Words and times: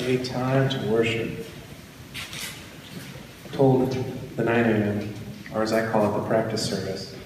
a 0.00 0.24
time 0.24 0.68
to 0.68 0.88
worship. 0.88 1.46
Told 3.52 3.92
the 4.36 4.44
9 4.44 4.64
a.m., 4.64 5.14
or 5.54 5.62
as 5.62 5.72
I 5.72 5.90
call 5.90 6.14
it, 6.14 6.22
the 6.22 6.26
practice 6.26 6.64
service. 6.64 7.16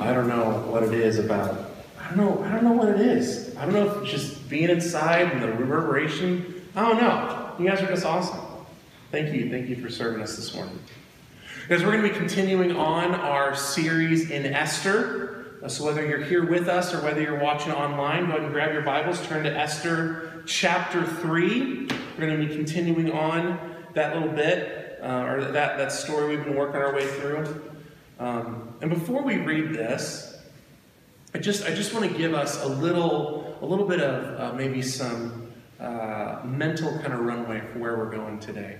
I 0.00 0.12
don't 0.12 0.28
know 0.28 0.64
what 0.68 0.82
it 0.82 0.92
is 0.92 1.18
about. 1.18 1.70
I 1.98 2.08
don't 2.08 2.16
know. 2.16 2.44
I 2.44 2.50
don't 2.50 2.64
know 2.64 2.72
what 2.72 2.88
it 2.88 3.00
is. 3.00 3.56
I 3.56 3.64
don't 3.64 3.74
know 3.74 3.88
if 3.88 4.02
it's 4.02 4.10
just 4.10 4.48
being 4.48 4.68
inside 4.68 5.32
and 5.32 5.42
the 5.42 5.52
reverberation. 5.52 6.68
I 6.74 6.82
don't 6.82 7.00
know. 7.00 7.54
You 7.58 7.68
guys 7.68 7.80
are 7.82 7.86
just 7.86 8.04
awesome. 8.04 8.40
Thank 9.10 9.34
you. 9.34 9.50
Thank 9.50 9.68
you 9.68 9.76
for 9.76 9.88
serving 9.88 10.22
us 10.22 10.36
this 10.36 10.54
morning. 10.54 10.78
Because 11.62 11.82
we're 11.82 11.92
going 11.92 12.02
to 12.02 12.08
be 12.08 12.14
continuing 12.16 12.76
on 12.76 13.14
our 13.14 13.54
series 13.56 14.30
in 14.30 14.46
Esther. 14.46 15.46
So 15.68 15.84
whether 15.84 16.06
you're 16.06 16.22
here 16.22 16.44
with 16.44 16.68
us 16.68 16.94
or 16.94 17.00
whether 17.02 17.20
you're 17.20 17.40
watching 17.40 17.72
online, 17.72 18.26
go 18.26 18.32
ahead 18.32 18.42
and 18.42 18.52
grab 18.52 18.72
your 18.72 18.82
Bibles, 18.82 19.24
turn 19.26 19.42
to 19.44 19.50
Esther 19.50 20.35
chapter 20.46 21.04
3. 21.04 21.88
We're 22.18 22.26
going 22.26 22.40
to 22.40 22.46
be 22.46 22.54
continuing 22.54 23.12
on 23.12 23.58
that 23.94 24.14
little 24.14 24.32
bit, 24.32 24.98
uh, 25.02 25.24
or 25.26 25.44
that, 25.44 25.76
that 25.76 25.92
story 25.92 26.36
we've 26.36 26.44
been 26.44 26.56
working 26.56 26.80
our 26.80 26.94
way 26.94 27.06
through. 27.06 27.70
Um, 28.18 28.74
and 28.80 28.88
before 28.88 29.22
we 29.22 29.36
read 29.38 29.74
this, 29.74 30.38
I 31.34 31.38
just, 31.38 31.66
I 31.66 31.74
just 31.74 31.92
want 31.92 32.10
to 32.10 32.16
give 32.16 32.32
us 32.32 32.62
a 32.62 32.68
little, 32.68 33.58
a 33.60 33.66
little 33.66 33.86
bit 33.86 34.00
of 34.00 34.40
uh, 34.40 34.56
maybe 34.56 34.80
some 34.80 35.52
uh, 35.80 36.40
mental 36.44 36.92
kind 37.00 37.12
of 37.12 37.20
runway 37.20 37.60
for 37.72 37.78
where 37.78 37.96
we're 37.98 38.10
going 38.10 38.38
today. 38.38 38.78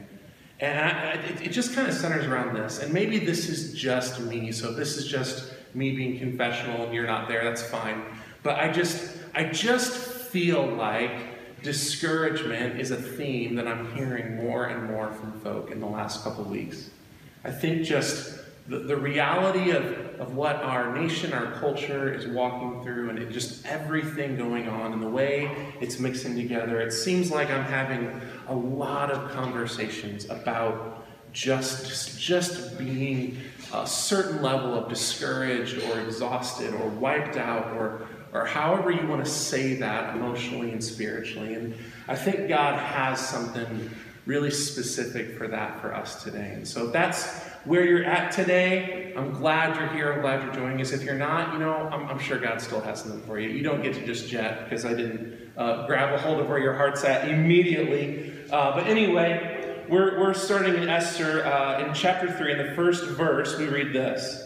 And 0.60 0.78
I, 0.78 1.12
it, 1.12 1.48
it 1.48 1.48
just 1.50 1.74
kind 1.74 1.86
of 1.86 1.94
centers 1.94 2.26
around 2.26 2.54
this. 2.54 2.78
And 2.78 2.94
maybe 2.94 3.18
this 3.18 3.48
is 3.48 3.74
just 3.74 4.20
me, 4.20 4.52
so 4.52 4.72
this 4.72 4.96
is 4.96 5.06
just 5.06 5.52
me 5.74 5.94
being 5.94 6.18
confessional 6.18 6.84
and 6.84 6.94
you're 6.94 7.06
not 7.06 7.28
there, 7.28 7.44
that's 7.44 7.62
fine. 7.62 8.02
But 8.42 8.58
I 8.58 8.72
just, 8.72 9.18
I 9.34 9.44
just 9.44 9.92
feel 9.92 10.66
like 10.66 11.35
discouragement 11.66 12.80
is 12.80 12.92
a 12.92 12.96
theme 12.96 13.56
that 13.56 13.66
I'm 13.66 13.92
hearing 13.96 14.36
more 14.36 14.66
and 14.66 14.88
more 14.88 15.12
from 15.12 15.32
folk 15.40 15.72
in 15.72 15.80
the 15.80 15.86
last 15.86 16.22
couple 16.22 16.44
weeks. 16.44 16.90
I 17.44 17.50
think 17.50 17.84
just 17.84 18.38
the, 18.68 18.78
the 18.78 18.96
reality 18.96 19.72
of, 19.72 19.84
of 20.20 20.36
what 20.36 20.56
our 20.56 20.96
nation, 20.96 21.32
our 21.32 21.52
culture 21.58 22.14
is 22.14 22.26
walking 22.28 22.84
through, 22.84 23.10
and 23.10 23.18
it 23.18 23.32
just 23.32 23.66
everything 23.66 24.36
going 24.36 24.68
on 24.68 24.92
and 24.92 25.02
the 25.02 25.08
way 25.08 25.50
it's 25.80 25.98
mixing 25.98 26.36
together, 26.36 26.80
it 26.80 26.92
seems 26.92 27.32
like 27.32 27.50
I'm 27.50 27.64
having 27.64 28.20
a 28.46 28.54
lot 28.54 29.10
of 29.10 29.32
conversations 29.32 30.30
about 30.30 31.04
just, 31.32 32.20
just 32.20 32.78
being 32.78 33.38
a 33.74 33.84
certain 33.86 34.40
level 34.40 34.72
of 34.74 34.88
discouraged 34.88 35.82
or 35.82 35.98
exhausted 35.98 36.72
or 36.74 36.88
wiped 36.90 37.36
out 37.36 37.72
or, 37.72 38.06
or 38.32 38.44
however 38.44 38.90
you 38.90 39.06
want 39.06 39.24
to 39.24 39.30
say 39.30 39.74
that 39.74 40.14
emotionally 40.14 40.72
and 40.72 40.82
spiritually. 40.82 41.54
And 41.54 41.74
I 42.08 42.16
think 42.16 42.48
God 42.48 42.78
has 42.78 43.20
something 43.20 43.90
really 44.26 44.50
specific 44.50 45.38
for 45.38 45.48
that 45.48 45.80
for 45.80 45.94
us 45.94 46.22
today. 46.22 46.52
And 46.54 46.66
so 46.66 46.88
that's 46.88 47.44
where 47.64 47.84
you're 47.84 48.04
at 48.04 48.32
today. 48.32 49.14
I'm 49.16 49.32
glad 49.32 49.76
you're 49.76 49.88
here. 49.88 50.12
I'm 50.12 50.20
glad 50.20 50.42
you're 50.42 50.54
joining 50.54 50.80
us. 50.80 50.92
If 50.92 51.02
you're 51.02 51.14
not, 51.14 51.52
you 51.52 51.60
know, 51.60 51.88
I'm, 51.92 52.06
I'm 52.08 52.18
sure 52.18 52.38
God 52.38 52.60
still 52.60 52.80
has 52.80 53.02
something 53.02 53.22
for 53.22 53.38
you. 53.38 53.48
You 53.48 53.62
don't 53.62 53.82
get 53.82 53.94
to 53.94 54.04
just 54.04 54.28
jet 54.28 54.64
because 54.64 54.84
I 54.84 54.94
didn't 54.94 55.52
uh, 55.56 55.86
grab 55.86 56.12
a 56.12 56.18
hold 56.18 56.40
of 56.40 56.48
where 56.48 56.58
your 56.58 56.74
heart's 56.74 57.04
at 57.04 57.28
immediately. 57.28 58.32
Uh, 58.50 58.72
but 58.72 58.86
anyway, 58.86 59.84
we're, 59.88 60.18
we're 60.20 60.34
starting 60.34 60.74
in 60.74 60.88
Esther 60.88 61.44
uh, 61.46 61.84
in 61.84 61.94
chapter 61.94 62.30
3. 62.30 62.52
In 62.52 62.58
the 62.58 62.74
first 62.74 63.04
verse, 63.04 63.56
we 63.58 63.66
read 63.66 63.92
this. 63.92 64.45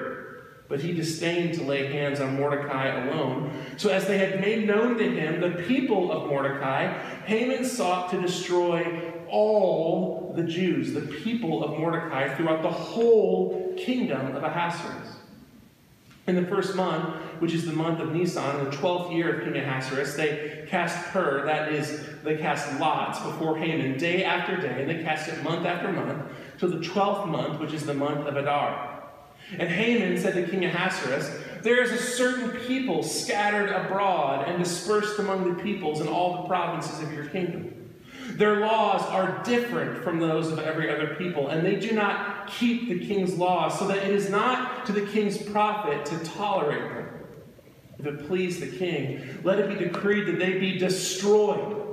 But 0.71 0.79
he 0.79 0.93
disdained 0.93 1.55
to 1.55 1.63
lay 1.63 1.91
hands 1.91 2.21
on 2.21 2.37
Mordecai 2.37 3.03
alone. 3.03 3.51
So, 3.75 3.89
as 3.89 4.07
they 4.07 4.17
had 4.17 4.39
made 4.39 4.65
known 4.65 4.97
to 4.99 5.03
him 5.03 5.41
the 5.41 5.61
people 5.63 6.13
of 6.13 6.29
Mordecai, 6.29 6.97
Haman 7.25 7.65
sought 7.65 8.09
to 8.11 8.21
destroy 8.21 9.11
all 9.27 10.33
the 10.33 10.43
Jews, 10.43 10.93
the 10.93 11.01
people 11.01 11.61
of 11.61 11.77
Mordecai, 11.77 12.33
throughout 12.35 12.61
the 12.61 12.71
whole 12.71 13.73
kingdom 13.77 14.33
of 14.33 14.43
Ahasuerus. 14.43 15.17
In 16.27 16.35
the 16.35 16.45
first 16.47 16.73
month, 16.77 17.15
which 17.41 17.53
is 17.53 17.65
the 17.65 17.73
month 17.73 17.99
of 17.99 18.15
Nisan, 18.15 18.63
the 18.63 18.71
twelfth 18.71 19.11
year 19.11 19.39
of 19.39 19.43
King 19.43 19.61
Ahasuerus, 19.61 20.15
they 20.15 20.65
cast 20.69 21.11
pur, 21.11 21.45
that 21.47 21.73
is, 21.73 22.01
they 22.23 22.37
cast 22.37 22.79
lots 22.79 23.19
before 23.19 23.57
Haman 23.57 23.97
day 23.97 24.23
after 24.23 24.55
day, 24.55 24.83
and 24.83 24.89
they 24.89 25.03
cast 25.03 25.27
it 25.27 25.43
month 25.43 25.65
after 25.65 25.91
month, 25.91 26.31
till 26.59 26.69
the 26.69 26.79
twelfth 26.79 27.27
month, 27.27 27.59
which 27.59 27.73
is 27.73 27.85
the 27.85 27.93
month 27.93 28.25
of 28.25 28.37
Adar. 28.37 28.90
And 29.57 29.69
Haman 29.69 30.17
said 30.17 30.33
to 30.35 30.47
King 30.47 30.65
Ahasuerus, 30.65 31.29
There 31.61 31.81
is 31.81 31.91
a 31.91 31.97
certain 31.97 32.51
people 32.61 33.03
scattered 33.03 33.69
abroad 33.69 34.47
and 34.47 34.63
dispersed 34.63 35.19
among 35.19 35.55
the 35.55 35.63
peoples 35.63 35.99
in 36.01 36.07
all 36.07 36.41
the 36.41 36.47
provinces 36.47 37.01
of 37.01 37.11
your 37.13 37.25
kingdom. 37.25 37.81
Their 38.31 38.61
laws 38.61 39.01
are 39.03 39.43
different 39.43 40.03
from 40.03 40.19
those 40.19 40.49
of 40.51 40.59
every 40.59 40.89
other 40.89 41.15
people, 41.15 41.49
and 41.49 41.65
they 41.65 41.75
do 41.75 41.91
not 41.91 42.47
keep 42.47 42.87
the 42.87 43.05
king's 43.05 43.37
laws, 43.37 43.77
so 43.77 43.87
that 43.87 43.97
it 43.97 44.09
is 44.09 44.29
not 44.29 44.85
to 44.85 44.93
the 44.93 45.05
king's 45.05 45.37
profit 45.37 46.05
to 46.05 46.17
tolerate 46.23 46.89
them. 46.93 47.07
If 47.99 48.05
it 48.05 48.27
please 48.27 48.59
the 48.59 48.67
king, 48.67 49.39
let 49.43 49.59
it 49.59 49.67
be 49.69 49.85
decreed 49.85 50.27
that 50.27 50.39
they 50.39 50.59
be 50.59 50.77
destroyed. 50.77 51.90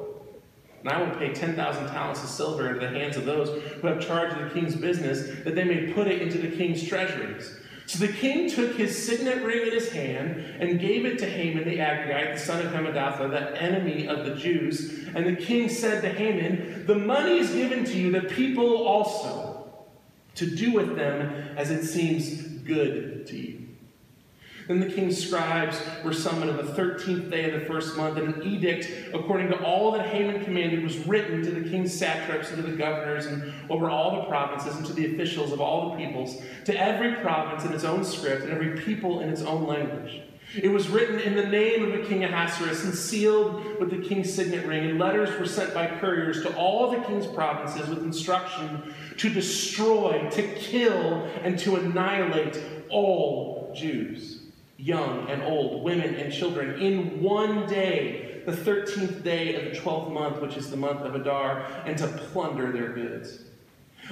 And 0.80 0.88
I 0.88 1.02
will 1.02 1.14
pay 1.16 1.32
10,000 1.32 1.88
talents 1.88 2.22
of 2.22 2.28
silver 2.28 2.68
into 2.68 2.80
the 2.80 2.88
hands 2.88 3.16
of 3.16 3.24
those 3.24 3.48
who 3.80 3.86
have 3.88 4.00
charge 4.00 4.32
of 4.32 4.44
the 4.44 4.50
king's 4.50 4.76
business, 4.76 5.44
that 5.44 5.54
they 5.54 5.64
may 5.64 5.92
put 5.92 6.06
it 6.06 6.22
into 6.22 6.38
the 6.38 6.54
king's 6.56 6.86
treasuries. 6.86 7.58
So 7.88 8.04
the 8.04 8.12
king 8.12 8.50
took 8.50 8.76
his 8.76 9.06
signet 9.06 9.42
ring 9.42 9.66
in 9.66 9.72
his 9.72 9.90
hand 9.90 10.36
and 10.60 10.78
gave 10.78 11.06
it 11.06 11.18
to 11.20 11.26
Haman 11.26 11.64
the 11.64 11.78
Agagite, 11.78 12.34
the 12.34 12.38
son 12.38 12.64
of 12.64 12.70
Hammedatha, 12.70 13.30
the 13.30 13.62
enemy 13.62 14.06
of 14.06 14.26
the 14.26 14.34
Jews. 14.34 15.06
And 15.14 15.26
the 15.26 15.34
king 15.34 15.70
said 15.70 16.02
to 16.02 16.10
Haman, 16.10 16.84
The 16.86 16.94
money 16.94 17.38
is 17.38 17.50
given 17.50 17.86
to 17.86 17.96
you, 17.96 18.12
the 18.12 18.28
people 18.28 18.86
also, 18.86 19.70
to 20.34 20.54
do 20.54 20.72
with 20.72 20.96
them 20.96 21.56
as 21.56 21.70
it 21.70 21.82
seems 21.84 22.42
good. 22.42 23.17
Then 24.68 24.80
the 24.80 24.86
king's 24.86 25.26
scribes 25.26 25.80
were 26.04 26.12
summoned 26.12 26.50
on 26.50 26.58
the 26.58 26.74
thirteenth 26.74 27.30
day 27.30 27.50
of 27.50 27.58
the 27.58 27.66
first 27.66 27.96
month, 27.96 28.18
and 28.18 28.34
an 28.34 28.42
edict, 28.42 28.86
according 29.14 29.48
to 29.48 29.64
all 29.64 29.92
that 29.92 30.06
Haman 30.08 30.44
commanded, 30.44 30.84
was 30.84 30.98
written 31.06 31.42
to 31.42 31.50
the 31.50 31.68
king's 31.68 31.98
satraps 31.98 32.50
and 32.50 32.62
to 32.62 32.70
the 32.70 32.76
governors 32.76 33.24
and 33.24 33.50
over 33.70 33.88
all 33.88 34.16
the 34.16 34.28
provinces 34.28 34.76
and 34.76 34.84
to 34.84 34.92
the 34.92 35.14
officials 35.14 35.52
of 35.52 35.60
all 35.62 35.90
the 35.90 35.96
peoples, 35.96 36.42
to 36.66 36.78
every 36.78 37.14
province 37.14 37.64
in 37.64 37.72
its 37.72 37.84
own 37.84 38.04
script 38.04 38.42
and 38.42 38.52
every 38.52 38.78
people 38.82 39.20
in 39.20 39.30
its 39.30 39.40
own 39.40 39.66
language. 39.66 40.20
It 40.54 40.68
was 40.68 40.88
written 40.90 41.18
in 41.18 41.34
the 41.34 41.46
name 41.46 41.84
of 41.84 41.92
the 41.92 42.06
king 42.06 42.24
Ahasuerus 42.24 42.84
and 42.84 42.94
sealed 42.94 43.80
with 43.80 43.90
the 43.90 44.06
king's 44.06 44.32
signet 44.32 44.66
ring, 44.66 44.90
and 44.90 44.98
letters 44.98 45.38
were 45.40 45.46
sent 45.46 45.72
by 45.72 45.86
couriers 45.86 46.42
to 46.42 46.54
all 46.56 46.90
the 46.90 47.00
king's 47.06 47.26
provinces 47.26 47.88
with 47.88 48.02
instruction 48.02 48.94
to 49.16 49.30
destroy, 49.30 50.28
to 50.30 50.42
kill, 50.42 51.26
and 51.42 51.58
to 51.58 51.76
annihilate 51.76 52.62
all 52.90 53.72
Jews 53.74 54.37
young 54.88 55.28
and 55.28 55.42
old, 55.42 55.82
women 55.84 56.14
and 56.14 56.32
children, 56.32 56.80
in 56.80 57.20
one 57.20 57.66
day, 57.66 58.42
the 58.46 58.52
13th 58.52 59.22
day 59.22 59.54
of 59.54 59.64
the 59.72 59.78
12th 59.78 60.10
month, 60.10 60.40
which 60.40 60.56
is 60.56 60.70
the 60.70 60.76
month 60.76 61.00
of 61.02 61.14
Adar, 61.14 61.66
and 61.84 61.98
to 61.98 62.06
plunder 62.06 62.72
their 62.72 62.92
goods. 62.92 63.42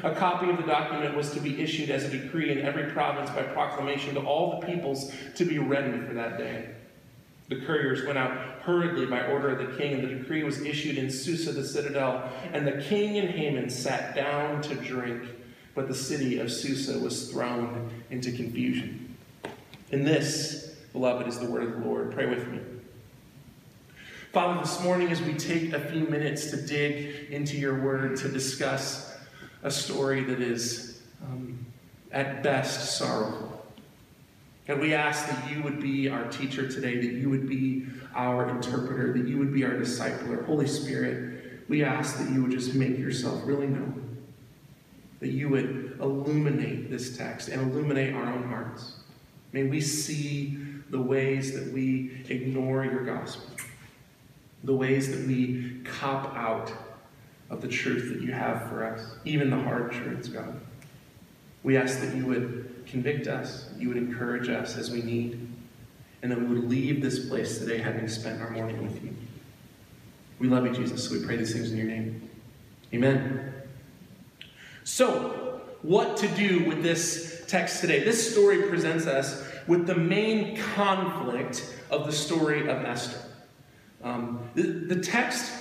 A 0.02 0.14
copy 0.14 0.50
of 0.50 0.58
the 0.58 0.62
document 0.64 1.17
was 1.17 1.31
to 1.32 1.40
be 1.40 1.62
issued 1.62 1.88
as 1.88 2.05
a 2.05 2.11
decree 2.11 2.52
in 2.52 2.58
every 2.58 2.93
province 2.93 3.31
by 3.31 3.43
proclamation 3.43 4.14
to 4.14 4.20
all 4.20 4.61
the 4.61 4.67
peoples 4.67 5.11
to 5.37 5.46
be 5.46 5.58
ready 5.58 5.99
for 6.06 6.12
that 6.12 6.37
day. 6.37 6.69
The 7.49 7.64
couriers 7.64 8.05
went 8.05 8.19
out 8.19 8.37
hurriedly 8.61 9.06
by 9.06 9.26
order 9.29 9.49
of 9.49 9.58
the 9.58 9.79
king, 9.79 9.94
and 9.94 10.05
the 10.05 10.14
decree 10.17 10.44
was 10.44 10.61
issued 10.61 10.99
in 10.99 11.11
Susa 11.11 11.52
the 11.52 11.64
citadel. 11.64 12.29
And 12.52 12.67
the 12.67 12.82
king 12.82 13.17
and 13.17 13.31
Haman 13.31 13.70
sat 13.70 14.14
down 14.14 14.61
to 14.62 14.75
drink 14.75 15.22
but 15.76 15.88
the 15.88 15.94
city 15.94 16.38
of 16.38 16.50
Susa 16.50 16.99
was 16.99 17.31
thrown 17.31 17.90
into 18.11 18.32
confusion. 18.32 19.14
And 19.93 20.05
this, 20.05 20.65
beloved, 20.96 21.28
is 21.28 21.38
the 21.38 21.44
word 21.44 21.62
of 21.62 21.72
the 21.72 21.87
Lord. 21.87 22.10
Pray 22.10 22.25
with 22.25 22.48
me. 22.48 22.58
Father, 24.32 24.58
this 24.62 24.82
morning 24.82 25.08
as 25.08 25.20
we 25.20 25.34
take 25.34 25.75
a 25.75 25.81
few 25.90 26.06
minutes 26.06 26.50
to 26.50 26.56
dig 26.56 27.31
into 27.31 27.58
your 27.58 27.82
word 27.82 28.16
to 28.16 28.31
discuss 28.31 29.14
a 29.62 29.70
story 29.70 30.25
that 30.25 30.40
is, 30.40 31.02
um, 31.22 31.66
at 32.12 32.43
best, 32.43 32.96
sorrowful. 32.96 33.66
God, 34.66 34.81
we 34.81 34.94
ask 34.94 35.28
that 35.28 35.50
you 35.50 35.62
would 35.64 35.82
be 35.82 36.08
our 36.08 36.26
teacher 36.31 36.66
today, 36.66 36.96
that 36.96 37.12
you 37.12 37.28
would 37.28 37.46
be 37.46 37.84
our 38.14 38.48
interpreter, 38.48 39.12
that 39.12 39.28
you 39.28 39.37
would 39.37 39.52
be 39.52 39.64
our 39.64 39.75
discipler. 39.75 40.46
Holy 40.46 40.66
Spirit, 40.66 41.69
we 41.69 41.84
ask 41.84 42.16
that 42.16 42.31
you 42.31 42.40
would 42.40 42.52
just 42.52 42.75
make 42.75 42.96
yourself 42.96 43.43
really 43.44 43.66
known, 43.66 44.16
that 45.20 45.28
you 45.28 45.50
would 45.50 45.98
illuminate 46.00 46.90
this 46.90 47.19
text 47.19 47.48
and 47.48 47.70
illuminate 47.70 48.14
our 48.14 48.32
own 48.32 48.48
hearts. 48.48 48.94
May 49.52 49.64
we 49.64 49.82
see 49.82 50.65
the 50.90 51.00
ways 51.00 51.52
that 51.54 51.72
we 51.72 52.24
ignore 52.28 52.84
your 52.84 53.04
gospel, 53.04 53.50
the 54.64 54.74
ways 54.74 55.10
that 55.10 55.26
we 55.26 55.80
cop 55.84 56.34
out 56.36 56.72
of 57.50 57.60
the 57.60 57.68
truth 57.68 58.12
that 58.12 58.20
you 58.20 58.32
have 58.32 58.68
for 58.68 58.84
us, 58.84 59.16
even 59.24 59.50
the 59.50 59.58
hard 59.58 59.92
truths, 59.92 60.28
God. 60.28 60.60
We 61.62 61.76
ask 61.76 62.00
that 62.00 62.14
you 62.14 62.26
would 62.26 62.84
convict 62.86 63.26
us, 63.26 63.68
you 63.78 63.88
would 63.88 63.96
encourage 63.96 64.48
us 64.48 64.76
as 64.76 64.90
we 64.90 65.02
need, 65.02 65.48
and 66.22 66.30
that 66.30 66.40
we 66.40 66.46
would 66.46 66.68
leave 66.68 67.02
this 67.02 67.28
place 67.28 67.58
today 67.58 67.78
having 67.78 68.08
spent 68.08 68.40
our 68.40 68.50
morning 68.50 68.82
with 68.82 69.02
you. 69.02 69.14
We 70.38 70.48
love 70.48 70.66
you, 70.66 70.72
Jesus, 70.72 71.08
so 71.08 71.14
we 71.14 71.24
pray 71.24 71.36
these 71.36 71.52
things 71.52 71.70
in 71.70 71.76
your 71.76 71.86
name. 71.86 72.28
Amen. 72.92 73.52
So, 74.84 75.60
what 75.82 76.16
to 76.18 76.28
do 76.28 76.64
with 76.64 76.82
this 76.82 77.44
text 77.48 77.80
today? 77.80 78.04
This 78.04 78.32
story 78.32 78.62
presents 78.68 79.06
us 79.06 79.44
with 79.66 79.86
the 79.86 79.94
main 79.94 80.56
conflict 80.56 81.74
of 81.90 82.06
the 82.06 82.12
story 82.12 82.62
of 82.68 82.84
Esther. 82.84 83.20
Um, 84.02 84.48
the, 84.54 84.62
the 84.62 85.00
text 85.00 85.52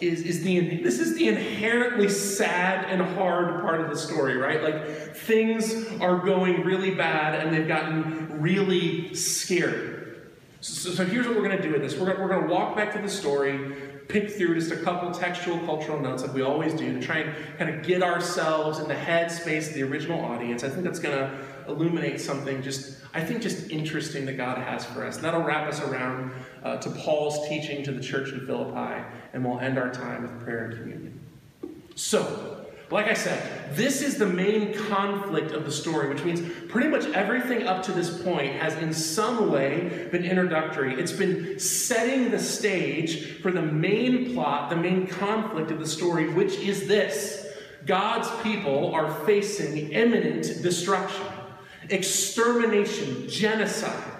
is, 0.00 0.22
is 0.22 0.42
the 0.42 0.82
this 0.82 0.98
is 0.98 1.16
the 1.16 1.28
inherently 1.28 2.08
sad 2.08 2.86
and 2.90 3.00
hard 3.16 3.62
part 3.62 3.80
of 3.80 3.90
the 3.90 3.96
story, 3.96 4.36
right? 4.36 4.62
Like 4.62 5.14
things 5.16 5.72
are 6.00 6.18
going 6.18 6.64
really 6.64 6.94
bad 6.94 7.34
and 7.34 7.54
they've 7.54 7.68
gotten 7.68 8.40
really 8.40 9.14
scary. 9.14 9.94
So, 10.60 10.90
so 10.90 11.04
here's 11.04 11.26
what 11.26 11.36
we're 11.36 11.46
going 11.46 11.56
to 11.56 11.62
do 11.62 11.72
with 11.72 11.82
this. 11.82 11.96
We're, 11.96 12.18
we're 12.20 12.28
going 12.28 12.48
to 12.48 12.52
walk 12.52 12.76
back 12.76 12.92
to 12.94 12.98
the 13.00 13.08
story, 13.08 13.76
pick 14.08 14.30
through 14.30 14.54
just 14.54 14.72
a 14.72 14.76
couple 14.76 15.10
textual 15.12 15.58
cultural 15.60 16.00
notes 16.00 16.22
like 16.22 16.34
we 16.34 16.42
always 16.42 16.74
do 16.74 16.92
to 16.98 17.00
try 17.00 17.18
and 17.18 17.58
kind 17.58 17.74
of 17.74 17.86
get 17.86 18.02
ourselves 18.02 18.80
in 18.80 18.88
the 18.88 18.94
headspace 18.94 19.68
of 19.68 19.74
the 19.74 19.82
original 19.82 20.20
audience. 20.24 20.64
I 20.64 20.70
think 20.70 20.84
that's 20.84 20.98
going 20.98 21.16
to 21.16 21.38
illuminate 21.68 22.20
something 22.20 22.62
just, 22.62 22.98
I 23.12 23.22
think, 23.22 23.42
just 23.42 23.70
interesting 23.70 24.26
that 24.26 24.36
God 24.36 24.58
has 24.58 24.84
for 24.84 25.04
us. 25.04 25.16
And 25.16 25.24
that'll 25.24 25.42
wrap 25.42 25.68
us 25.68 25.80
around 25.80 26.32
uh, 26.62 26.76
to 26.78 26.90
Paul's 26.90 27.48
teaching 27.48 27.84
to 27.84 27.92
the 27.92 28.02
church 28.02 28.32
in 28.32 28.46
Philippi, 28.46 29.02
and 29.32 29.44
we'll 29.44 29.60
end 29.60 29.78
our 29.78 29.90
time 29.90 30.22
with 30.22 30.40
prayer 30.42 30.66
and 30.66 30.78
communion. 30.78 31.20
So, 31.94 32.64
like 32.90 33.06
I 33.06 33.14
said, 33.14 33.74
this 33.74 34.02
is 34.02 34.18
the 34.18 34.26
main 34.26 34.74
conflict 34.74 35.52
of 35.52 35.64
the 35.64 35.72
story, 35.72 36.08
which 36.08 36.22
means 36.22 36.40
pretty 36.68 36.88
much 36.88 37.06
everything 37.06 37.66
up 37.66 37.82
to 37.84 37.92
this 37.92 38.22
point 38.22 38.52
has 38.54 38.74
in 38.76 38.92
some 38.92 39.50
way 39.50 40.08
been 40.12 40.24
introductory. 40.24 40.94
It's 40.94 41.12
been 41.12 41.58
setting 41.58 42.30
the 42.30 42.38
stage 42.38 43.40
for 43.40 43.50
the 43.50 43.62
main 43.62 44.34
plot, 44.34 44.70
the 44.70 44.76
main 44.76 45.06
conflict 45.06 45.70
of 45.70 45.78
the 45.78 45.86
story, 45.86 46.28
which 46.28 46.54
is 46.56 46.86
this 46.86 47.46
God's 47.86 48.30
people 48.42 48.94
are 48.94 49.12
facing 49.26 49.92
imminent 49.92 50.62
destruction 50.62 51.26
extermination, 51.90 53.28
genocide. 53.28 54.12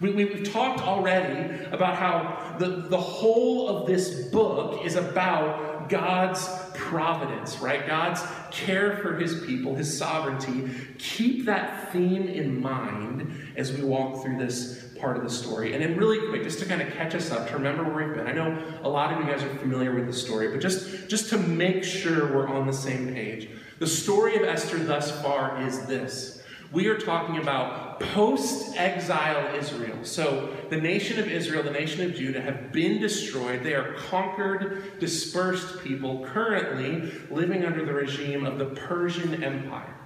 We, 0.00 0.12
we, 0.12 0.28
have 0.28 0.52
talked 0.52 0.80
already 0.80 1.64
about 1.72 1.96
how 1.96 2.56
the, 2.58 2.68
the 2.88 3.00
whole 3.00 3.68
of 3.68 3.86
this 3.86 4.28
book 4.28 4.84
is 4.84 4.94
about 4.94 5.88
God's 5.88 6.48
providence, 6.74 7.58
right? 7.58 7.84
God's 7.84 8.22
care 8.52 8.98
for 8.98 9.16
his 9.16 9.44
people, 9.44 9.74
his 9.74 9.96
sovereignty. 9.96 10.70
Keep 10.98 11.46
that 11.46 11.92
theme 11.92 12.28
in 12.28 12.60
mind 12.60 13.34
as 13.56 13.72
we 13.72 13.82
walk 13.82 14.22
through 14.22 14.38
this 14.38 14.88
part 15.00 15.16
of 15.16 15.24
the 15.24 15.30
story. 15.30 15.74
And 15.74 15.82
then, 15.82 15.96
really 15.96 16.28
quick, 16.28 16.44
just 16.44 16.60
to 16.60 16.66
kind 16.66 16.80
of 16.80 16.92
catch 16.94 17.14
us 17.14 17.30
up, 17.30 17.48
to 17.48 17.54
remember 17.54 17.82
where 17.84 18.06
we've 18.06 18.16
been. 18.16 18.26
I 18.26 18.32
know 18.32 18.62
a 18.82 18.88
lot 18.88 19.12
of 19.12 19.20
you 19.20 19.32
guys 19.32 19.42
are 19.42 19.54
familiar 19.56 19.94
with 19.94 20.06
the 20.06 20.12
story, 20.12 20.48
but 20.48 20.60
just, 20.60 21.08
just 21.08 21.30
to 21.30 21.38
make 21.38 21.82
sure 21.82 22.32
we're 22.32 22.48
on 22.48 22.66
the 22.66 22.72
same 22.72 23.12
page. 23.12 23.48
The 23.78 23.86
story 23.86 24.36
of 24.36 24.42
Esther 24.42 24.78
thus 24.78 25.22
far 25.22 25.60
is 25.62 25.86
this 25.86 26.37
we 26.70 26.86
are 26.88 26.98
talking 26.98 27.38
about 27.38 27.98
post 28.00 28.76
exile 28.76 29.54
Israel. 29.54 30.04
So, 30.04 30.54
the 30.70 30.76
nation 30.76 31.18
of 31.18 31.28
Israel, 31.28 31.62
the 31.62 31.70
nation 31.70 32.04
of 32.04 32.14
Judah, 32.14 32.40
have 32.40 32.72
been 32.72 33.00
destroyed. 33.00 33.62
They 33.62 33.74
are 33.74 33.94
conquered, 33.94 34.98
dispersed 35.00 35.82
people 35.82 36.24
currently 36.26 37.10
living 37.30 37.64
under 37.64 37.84
the 37.84 37.92
regime 37.92 38.44
of 38.44 38.58
the 38.58 38.66
Persian 38.66 39.42
Empire. 39.42 39.98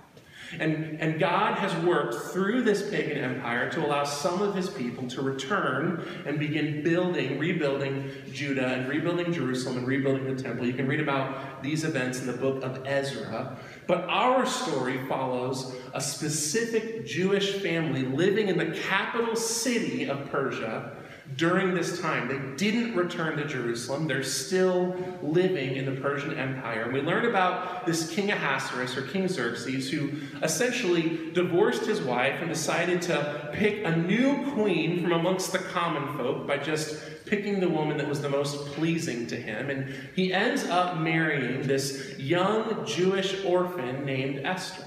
And, 0.59 1.01
and 1.01 1.19
God 1.19 1.57
has 1.59 1.75
worked 1.85 2.33
through 2.33 2.63
this 2.63 2.89
pagan 2.91 3.19
empire 3.19 3.71
to 3.71 3.85
allow 3.85 4.05
some 4.05 4.43
of 4.43 4.55
his 4.55 4.69
people 4.69 5.09
to 5.09 5.23
return 5.23 6.07
and 6.27 6.39
begin 6.39 6.83
building, 6.83 7.39
rebuilding 7.39 8.11
Judah 8.33 8.67
and 8.67 8.89
rebuilding 8.89 9.33
Jerusalem 9.33 9.79
and 9.79 9.87
rebuilding 9.87 10.35
the 10.35 10.43
temple. 10.43 10.67
You 10.67 10.75
can 10.75 10.87
read 10.87 11.01
about 11.01 11.63
these 11.63 11.85
events 11.85 12.21
in 12.21 12.27
the 12.27 12.35
book 12.35 12.63
of 12.63 12.87
Ezra. 12.87 13.57
But 13.87 14.05
our 14.09 14.47
story 14.47 15.05
follows 15.09 15.75
a 15.93 16.01
specific 16.01 17.07
Jewish 17.07 17.61
family 17.63 18.03
living 18.03 18.49
in 18.49 18.57
the 18.57 18.71
capital 18.71 19.37
city 19.37 20.09
of 20.09 20.31
Persia 20.31 20.93
during 21.37 21.75
this 21.75 22.01
time. 22.01 22.29
They 22.29 22.57
didn't 22.57 22.95
return 22.95 23.37
to 23.37 23.45
Jerusalem. 23.47 24.07
They're 24.07 24.23
still 24.23 24.97
living 25.23 25.77
in 25.77 25.85
the 25.85 26.01
Persian 26.01 26.35
Empire. 26.35 26.83
And 26.83 26.93
we 26.93 27.01
learn 27.01 27.27
about 27.27 27.87
this 27.87 28.11
King 28.11 28.31
Ahasuerus, 28.31 28.97
or 28.97 29.03
King 29.03 29.29
Xerxes, 29.29 29.91
who 29.91 30.11
essentially 30.43 31.31
divorced 31.33 31.87
his 31.87 32.01
wife 32.01 32.41
and 32.41 32.49
decided 32.49 33.03
to 33.03 33.51
pick 33.53 33.85
a 33.85 33.97
new 33.97 34.53
queen 34.53 35.03
from 35.03 35.13
amongst 35.13 35.53
the 35.53 35.59
common 35.59 36.17
folk 36.17 36.47
by 36.47 36.59
just 36.59 37.25
picking 37.27 37.61
the 37.61 37.69
woman 37.69 37.97
that 37.97 38.09
was 38.09 38.21
the 38.21 38.29
most 38.29 38.67
pleasing 38.73 39.27
to 39.29 39.37
him. 39.37 39.71
And 39.71 39.95
he 40.15 40.33
ends 40.33 40.65
up 40.65 40.99
marrying 40.99 41.63
this 41.63 42.19
young 42.19 42.85
Jewish 42.87 43.45
orphan 43.45 44.05
named 44.05 44.45
Esther. 44.45 44.85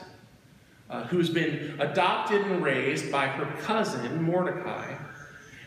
Uh, 0.87 1.03
who's 1.07 1.31
been 1.31 1.75
adopted 1.79 2.41
and 2.45 2.63
raised 2.63 3.11
by 3.11 3.25
her 3.25 3.45
cousin 3.63 4.21
Mordecai. 4.21 4.95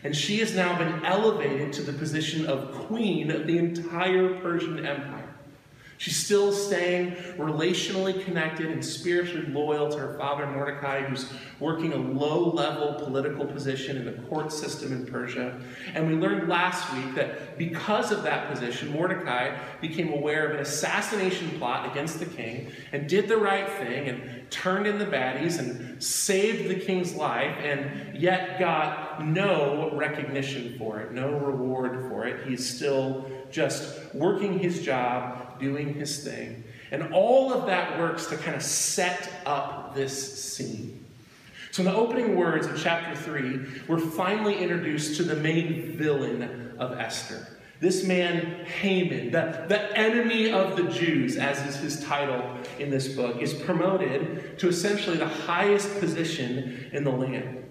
And 0.03 0.15
she 0.15 0.39
has 0.39 0.55
now 0.55 0.77
been 0.77 1.03
elevated 1.05 1.73
to 1.73 1.81
the 1.81 1.93
position 1.93 2.45
of 2.45 2.71
queen 2.71 3.31
of 3.31 3.47
the 3.47 3.57
entire 3.57 4.39
Persian 4.39 4.85
Empire. 4.85 5.29
She's 5.99 6.15
still 6.15 6.53
staying 6.53 7.11
relationally 7.37 8.23
connected 8.23 8.67
and 8.67 8.83
spiritually 8.83 9.45
loyal 9.47 9.89
to 9.89 9.97
her 9.97 10.17
father 10.17 10.47
Mordecai, 10.47 11.01
who's 11.01 11.29
working 11.59 11.91
a 11.91 11.97
low 11.97 12.51
level 12.51 12.93
political 12.93 13.45
position 13.45 13.97
in 13.97 14.05
the 14.05 14.13
court 14.29 14.53
system 14.53 14.93
in 14.93 15.05
Persia. 15.05 15.59
And 15.93 16.07
we 16.07 16.13
learned 16.13 16.47
last 16.47 16.93
week 16.93 17.15
that 17.15 17.57
because 17.57 18.13
of 18.13 18.23
that 18.23 18.49
position, 18.49 18.93
Mordecai 18.93 19.57
became 19.81 20.13
aware 20.13 20.47
of 20.47 20.55
an 20.55 20.61
assassination 20.61 21.49
plot 21.59 21.91
against 21.91 22.19
the 22.19 22.27
king 22.27 22.71
and 22.93 23.09
did 23.09 23.27
the 23.27 23.35
right 23.35 23.69
thing 23.69 24.07
and 24.07 24.38
turned 24.49 24.87
in 24.87 24.97
the 24.97 25.05
baddies 25.05 25.59
and 25.59 26.01
saved 26.01 26.69
the 26.69 26.79
king's 26.79 27.15
life, 27.15 27.55
and 27.61 28.17
yet 28.17 28.59
got 28.59 29.25
no 29.25 29.91
recognition 29.93 30.75
for 30.77 30.99
it, 30.99 31.11
no 31.11 31.31
reward 31.31 32.09
for 32.09 32.25
it. 32.25 32.47
He's 32.47 32.67
still 32.67 33.29
just 33.51 34.13
working 34.13 34.59
his 34.59 34.81
job 34.81 35.59
doing 35.59 35.93
his 35.93 36.23
thing. 36.23 36.63
And 36.91 37.13
all 37.13 37.53
of 37.53 37.67
that 37.67 37.99
works 37.99 38.27
to 38.27 38.37
kind 38.37 38.55
of 38.55 38.63
set 38.63 39.29
up 39.45 39.93
this 39.93 40.43
scene. 40.43 41.05
So, 41.71 41.83
in 41.83 41.85
the 41.85 41.95
opening 41.95 42.35
words 42.35 42.65
of 42.65 42.81
chapter 42.81 43.15
3, 43.15 43.83
we're 43.87 43.99
finally 43.99 44.57
introduced 44.57 45.17
to 45.17 45.23
the 45.23 45.35
main 45.35 45.95
villain 45.97 46.73
of 46.79 46.93
Esther. 46.93 47.58
This 47.79 48.03
man, 48.03 48.65
Haman, 48.65 49.31
the, 49.31 49.65
the 49.69 49.97
enemy 49.97 50.51
of 50.51 50.75
the 50.75 50.83
Jews, 50.83 51.37
as 51.37 51.65
is 51.65 51.77
his 51.77 52.03
title 52.03 52.57
in 52.77 52.89
this 52.89 53.07
book, 53.15 53.41
is 53.41 53.53
promoted 53.53 54.59
to 54.59 54.67
essentially 54.67 55.15
the 55.15 55.27
highest 55.27 55.99
position 55.99 56.89
in 56.91 57.05
the 57.05 57.11
land. 57.11 57.63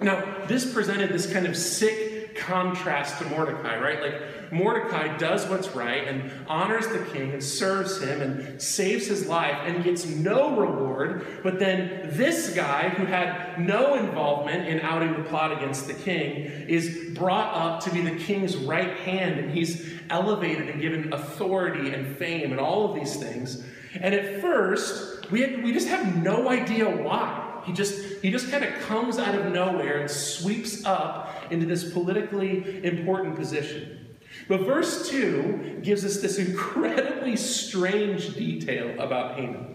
Now, 0.00 0.46
this 0.46 0.72
presented 0.72 1.10
this 1.10 1.32
kind 1.32 1.46
of 1.46 1.56
sick 1.56 2.11
contrast 2.34 3.18
to 3.18 3.24
Mordecai, 3.26 3.78
right? 3.78 4.00
Like 4.00 4.52
Mordecai 4.52 5.16
does 5.16 5.46
what's 5.48 5.74
right 5.74 6.06
and 6.06 6.30
honors 6.46 6.86
the 6.88 7.04
king 7.12 7.32
and 7.32 7.42
serves 7.42 8.02
him 8.02 8.20
and 8.20 8.60
saves 8.60 9.06
his 9.06 9.26
life 9.26 9.56
and 9.64 9.82
gets 9.82 10.06
no 10.06 10.56
reward. 10.56 11.40
But 11.42 11.58
then 11.58 12.10
this 12.12 12.54
guy, 12.54 12.90
who 12.90 13.06
had 13.06 13.58
no 13.58 13.94
involvement 13.94 14.68
in 14.68 14.80
outing 14.80 15.14
the 15.14 15.28
plot 15.28 15.52
against 15.52 15.86
the 15.86 15.94
king, 15.94 16.44
is 16.68 17.14
brought 17.14 17.54
up 17.54 17.84
to 17.84 17.90
be 17.90 18.00
the 18.00 18.16
king's 18.16 18.56
right 18.56 18.96
hand 18.98 19.38
and 19.38 19.50
he's 19.50 19.92
elevated 20.10 20.68
and 20.68 20.80
given 20.80 21.12
authority 21.12 21.92
and 21.92 22.16
fame 22.16 22.50
and 22.50 22.60
all 22.60 22.90
of 22.90 22.94
these 22.94 23.16
things. 23.16 23.64
And 23.94 24.14
at 24.14 24.40
first, 24.40 25.30
we, 25.30 25.40
had, 25.40 25.62
we 25.62 25.72
just 25.72 25.88
have 25.88 26.22
no 26.22 26.48
idea 26.48 26.88
why. 26.88 27.62
He 27.64 27.72
just 27.72 28.11
he 28.22 28.30
just 28.30 28.50
kind 28.50 28.64
of 28.64 28.72
comes 28.82 29.18
out 29.18 29.34
of 29.34 29.52
nowhere 29.52 29.98
and 29.98 30.10
sweeps 30.10 30.84
up 30.84 31.50
into 31.50 31.66
this 31.66 31.92
politically 31.92 32.84
important 32.84 33.34
position. 33.34 34.16
But 34.48 34.60
verse 34.60 35.08
2 35.10 35.80
gives 35.82 36.04
us 36.04 36.20
this 36.20 36.38
incredibly 36.38 37.36
strange 37.36 38.34
detail 38.34 38.98
about 39.00 39.36
Haman. 39.36 39.74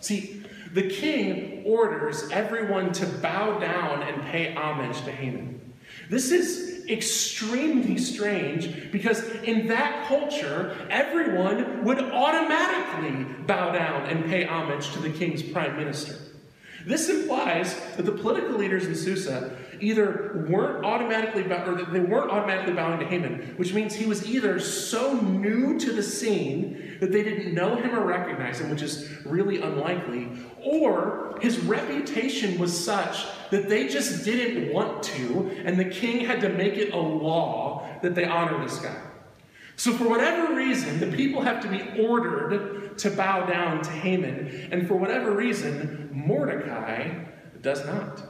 See, 0.00 0.44
the 0.72 0.88
king 0.88 1.64
orders 1.66 2.28
everyone 2.30 2.92
to 2.94 3.06
bow 3.06 3.58
down 3.58 4.02
and 4.02 4.22
pay 4.22 4.54
homage 4.54 5.02
to 5.02 5.12
Haman. 5.12 5.60
This 6.08 6.30
is 6.30 6.86
extremely 6.88 7.98
strange 7.98 8.90
because 8.92 9.28
in 9.42 9.66
that 9.68 10.06
culture, 10.06 10.76
everyone 10.88 11.84
would 11.84 11.98
automatically 11.98 13.24
bow 13.44 13.72
down 13.72 14.06
and 14.06 14.24
pay 14.24 14.44
homage 14.44 14.92
to 14.92 15.00
the 15.00 15.10
king's 15.10 15.42
prime 15.42 15.76
minister. 15.76 16.14
This 16.88 17.10
implies 17.10 17.78
that 17.96 18.06
the 18.06 18.12
political 18.12 18.56
leaders 18.56 18.86
in 18.86 18.94
Susa 18.94 19.54
either 19.78 20.46
weren't 20.48 20.86
automatically 20.86 21.42
or 21.42 21.84
they 21.84 22.00
weren't 22.00 22.30
automatically 22.30 22.72
bowing 22.72 22.98
to 23.00 23.04
Haman, 23.04 23.52
which 23.58 23.74
means 23.74 23.94
he 23.94 24.06
was 24.06 24.26
either 24.26 24.58
so 24.58 25.12
new 25.20 25.78
to 25.80 25.92
the 25.92 26.02
scene 26.02 26.96
that 27.00 27.12
they 27.12 27.22
didn't 27.22 27.52
know 27.52 27.76
him 27.76 27.94
or 27.94 28.06
recognize 28.06 28.60
him, 28.60 28.70
which 28.70 28.80
is 28.80 29.06
really 29.26 29.60
unlikely, 29.60 30.30
or 30.64 31.38
his 31.42 31.58
reputation 31.58 32.58
was 32.58 32.72
such 32.72 33.26
that 33.50 33.68
they 33.68 33.86
just 33.86 34.24
didn't 34.24 34.72
want 34.72 35.02
to, 35.02 35.54
and 35.66 35.78
the 35.78 35.84
king 35.84 36.24
had 36.24 36.40
to 36.40 36.48
make 36.48 36.78
it 36.78 36.94
a 36.94 36.98
law 36.98 37.86
that 38.00 38.14
they 38.14 38.24
honor 38.24 38.64
this 38.64 38.78
guy. 38.78 38.96
So, 39.76 39.92
for 39.92 40.08
whatever 40.08 40.54
reason, 40.54 40.98
the 40.98 41.14
people 41.14 41.42
have 41.42 41.60
to 41.60 41.68
be 41.68 42.02
ordered 42.02 42.87
to 42.98 43.10
bow 43.10 43.46
down 43.46 43.82
to 43.82 43.90
Haman, 43.90 44.68
and 44.70 44.86
for 44.86 44.94
whatever 44.94 45.32
reason, 45.32 46.10
Mordecai 46.12 47.24
does 47.60 47.84
not. 47.86 48.22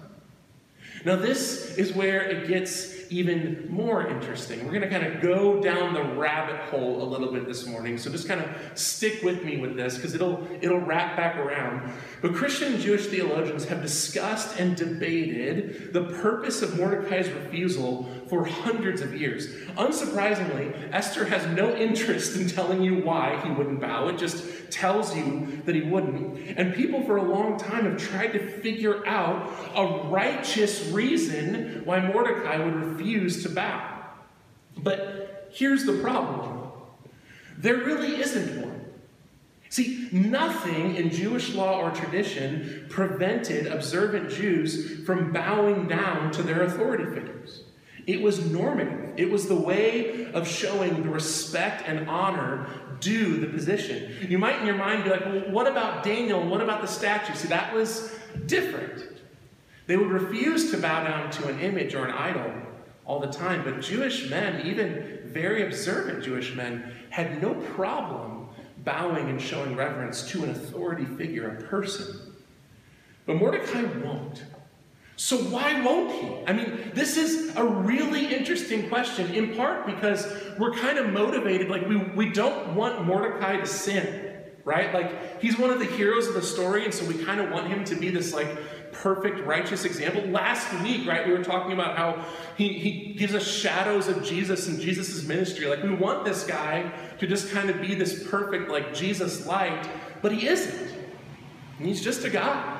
Now, 1.04 1.16
this 1.16 1.76
is 1.76 1.92
where 1.92 2.22
it 2.22 2.48
gets 2.48 2.98
even 3.10 3.66
more 3.70 4.06
interesting. 4.06 4.64
We're 4.64 4.72
going 4.72 4.82
to 4.82 4.90
kind 4.90 5.06
of 5.06 5.22
go 5.22 5.62
down 5.62 5.94
the 5.94 6.02
rabbit 6.02 6.56
hole 6.68 7.02
a 7.02 7.08
little 7.08 7.32
bit 7.32 7.46
this 7.46 7.66
morning. 7.66 7.98
So 7.98 8.10
just 8.10 8.28
kind 8.28 8.40
of 8.40 8.78
stick 8.78 9.22
with 9.22 9.44
me 9.44 9.58
with 9.58 9.76
this 9.76 9.96
because 9.96 10.14
it'll 10.14 10.46
it'll 10.60 10.80
wrap 10.80 11.16
back 11.16 11.36
around. 11.36 11.92
But 12.20 12.34
Christian 12.34 12.74
and 12.74 12.82
Jewish 12.82 13.06
theologians 13.06 13.64
have 13.66 13.80
discussed 13.80 14.58
and 14.58 14.76
debated 14.76 15.92
the 15.92 16.04
purpose 16.04 16.62
of 16.62 16.76
Mordecai's 16.76 17.30
refusal 17.30 18.10
for 18.28 18.44
hundreds 18.44 19.00
of 19.00 19.18
years. 19.18 19.48
Unsurprisingly, 19.76 20.92
Esther 20.92 21.24
has 21.24 21.46
no 21.56 21.74
interest 21.74 22.36
in 22.36 22.48
telling 22.48 22.82
you 22.82 23.02
why 23.02 23.40
he 23.42 23.50
wouldn't 23.50 23.80
bow. 23.80 24.08
It 24.08 24.18
just 24.18 24.70
tells 24.70 25.16
you 25.16 25.62
that 25.64 25.74
he 25.74 25.82
wouldn't. 25.82 26.58
And 26.58 26.74
people 26.74 27.02
for 27.04 27.16
a 27.16 27.22
long 27.22 27.58
time 27.58 27.84
have 27.84 27.96
tried 27.96 28.32
to 28.32 28.38
figure 28.60 29.06
out 29.06 29.50
a 29.74 30.08
righteous 30.08 30.88
reason 30.90 31.82
why 31.84 32.00
Mordecai 32.00 32.58
would 32.58 32.74
refuse 32.74 33.42
to 33.44 33.48
bow. 33.48 34.04
But 34.76 35.48
here's 35.52 35.84
the 35.84 35.94
problem 35.94 36.56
there 37.56 37.78
really 37.78 38.20
isn't 38.20 38.62
one. 38.62 38.84
See, 39.68 40.08
nothing 40.12 40.96
in 40.96 41.10
Jewish 41.10 41.54
law 41.54 41.80
or 41.80 41.90
tradition 41.90 42.86
prevented 42.88 43.66
observant 43.66 44.30
Jews 44.30 45.04
from 45.04 45.32
bowing 45.32 45.88
down 45.88 46.30
to 46.32 46.42
their 46.42 46.62
authority 46.62 47.04
figures. 47.04 47.64
It 48.08 48.22
was 48.22 48.42
normative. 48.50 49.12
It 49.18 49.30
was 49.30 49.48
the 49.48 49.54
way 49.54 50.32
of 50.32 50.48
showing 50.48 51.02
the 51.02 51.10
respect 51.10 51.82
and 51.86 52.08
honor 52.08 52.66
due 53.00 53.36
the 53.36 53.48
position. 53.48 54.16
You 54.26 54.38
might 54.38 54.58
in 54.60 54.66
your 54.66 54.76
mind 54.76 55.04
be 55.04 55.10
like, 55.10 55.26
well, 55.26 55.50
what 55.50 55.66
about 55.66 56.02
Daniel? 56.04 56.42
What 56.42 56.62
about 56.62 56.80
the 56.80 56.88
statue? 56.88 57.34
See, 57.34 57.48
that 57.48 57.74
was 57.74 58.10
different. 58.46 59.04
They 59.86 59.98
would 59.98 60.08
refuse 60.08 60.70
to 60.70 60.78
bow 60.78 61.04
down 61.04 61.30
to 61.32 61.48
an 61.48 61.60
image 61.60 61.94
or 61.94 62.06
an 62.06 62.12
idol 62.12 62.50
all 63.04 63.20
the 63.20 63.26
time, 63.26 63.62
but 63.62 63.82
Jewish 63.82 64.30
men, 64.30 64.66
even 64.66 65.20
very 65.26 65.66
observant 65.66 66.24
Jewish 66.24 66.54
men, 66.54 66.90
had 67.10 67.42
no 67.42 67.54
problem 67.54 68.48
bowing 68.84 69.28
and 69.28 69.40
showing 69.40 69.76
reverence 69.76 70.26
to 70.30 70.44
an 70.44 70.50
authority 70.50 71.04
figure, 71.04 71.58
a 71.58 71.62
person. 71.64 72.34
But 73.26 73.36
Mordecai 73.36 73.82
won't. 74.02 74.44
So, 75.20 75.36
why 75.36 75.80
won't 75.80 76.12
he? 76.12 76.44
I 76.46 76.52
mean, 76.52 76.92
this 76.94 77.16
is 77.16 77.52
a 77.56 77.64
really 77.64 78.32
interesting 78.32 78.88
question, 78.88 79.34
in 79.34 79.56
part 79.56 79.84
because 79.84 80.32
we're 80.60 80.74
kind 80.74 80.96
of 80.96 81.12
motivated. 81.12 81.68
Like, 81.68 81.88
we, 81.88 81.96
we 81.96 82.30
don't 82.30 82.76
want 82.76 83.04
Mordecai 83.04 83.56
to 83.56 83.66
sin, 83.66 84.36
right? 84.64 84.94
Like, 84.94 85.42
he's 85.42 85.58
one 85.58 85.70
of 85.70 85.80
the 85.80 85.86
heroes 85.86 86.28
of 86.28 86.34
the 86.34 86.42
story, 86.42 86.84
and 86.84 86.94
so 86.94 87.04
we 87.04 87.14
kind 87.24 87.40
of 87.40 87.50
want 87.50 87.66
him 87.66 87.84
to 87.86 87.96
be 87.96 88.10
this, 88.10 88.32
like, 88.32 88.92
perfect, 88.92 89.44
righteous 89.44 89.84
example. 89.84 90.22
Last 90.30 90.72
week, 90.84 91.04
right, 91.08 91.26
we 91.26 91.32
were 91.32 91.42
talking 91.42 91.72
about 91.72 91.96
how 91.96 92.24
he, 92.56 92.74
he 92.74 93.14
gives 93.14 93.34
us 93.34 93.44
shadows 93.44 94.06
of 94.06 94.22
Jesus 94.22 94.68
and 94.68 94.80
Jesus' 94.80 95.24
ministry. 95.24 95.66
Like, 95.66 95.82
we 95.82 95.90
want 95.90 96.24
this 96.24 96.44
guy 96.44 96.92
to 97.18 97.26
just 97.26 97.50
kind 97.50 97.70
of 97.70 97.80
be 97.80 97.96
this 97.96 98.28
perfect, 98.28 98.70
like, 98.70 98.94
Jesus 98.94 99.48
light, 99.48 99.90
but 100.22 100.30
he 100.30 100.46
isn't. 100.46 100.94
He's 101.80 102.00
just 102.00 102.24
a 102.24 102.30
guy. 102.30 102.76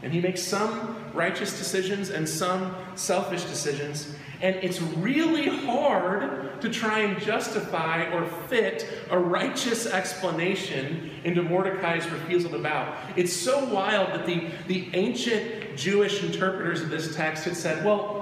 And 0.00 0.12
he 0.12 0.20
makes 0.20 0.42
some 0.42 1.07
righteous 1.18 1.58
decisions 1.58 2.10
and 2.10 2.26
some 2.26 2.74
selfish 2.94 3.44
decisions. 3.44 4.14
And 4.40 4.54
it's 4.56 4.80
really 4.80 5.48
hard 5.48 6.60
to 6.60 6.70
try 6.70 7.00
and 7.00 7.20
justify 7.20 8.04
or 8.12 8.24
fit 8.48 8.86
a 9.10 9.18
righteous 9.18 9.86
explanation 9.86 11.10
into 11.24 11.42
Mordecai's 11.42 12.08
refusal 12.08 12.50
to 12.52 12.58
bow. 12.58 12.96
It's 13.16 13.32
so 13.32 13.64
wild 13.64 14.12
that 14.12 14.26
the, 14.26 14.48
the 14.68 14.88
ancient 14.94 15.76
Jewish 15.76 16.22
interpreters 16.22 16.80
of 16.80 16.88
this 16.88 17.16
text 17.16 17.44
had 17.44 17.56
said, 17.56 17.84
well, 17.84 18.17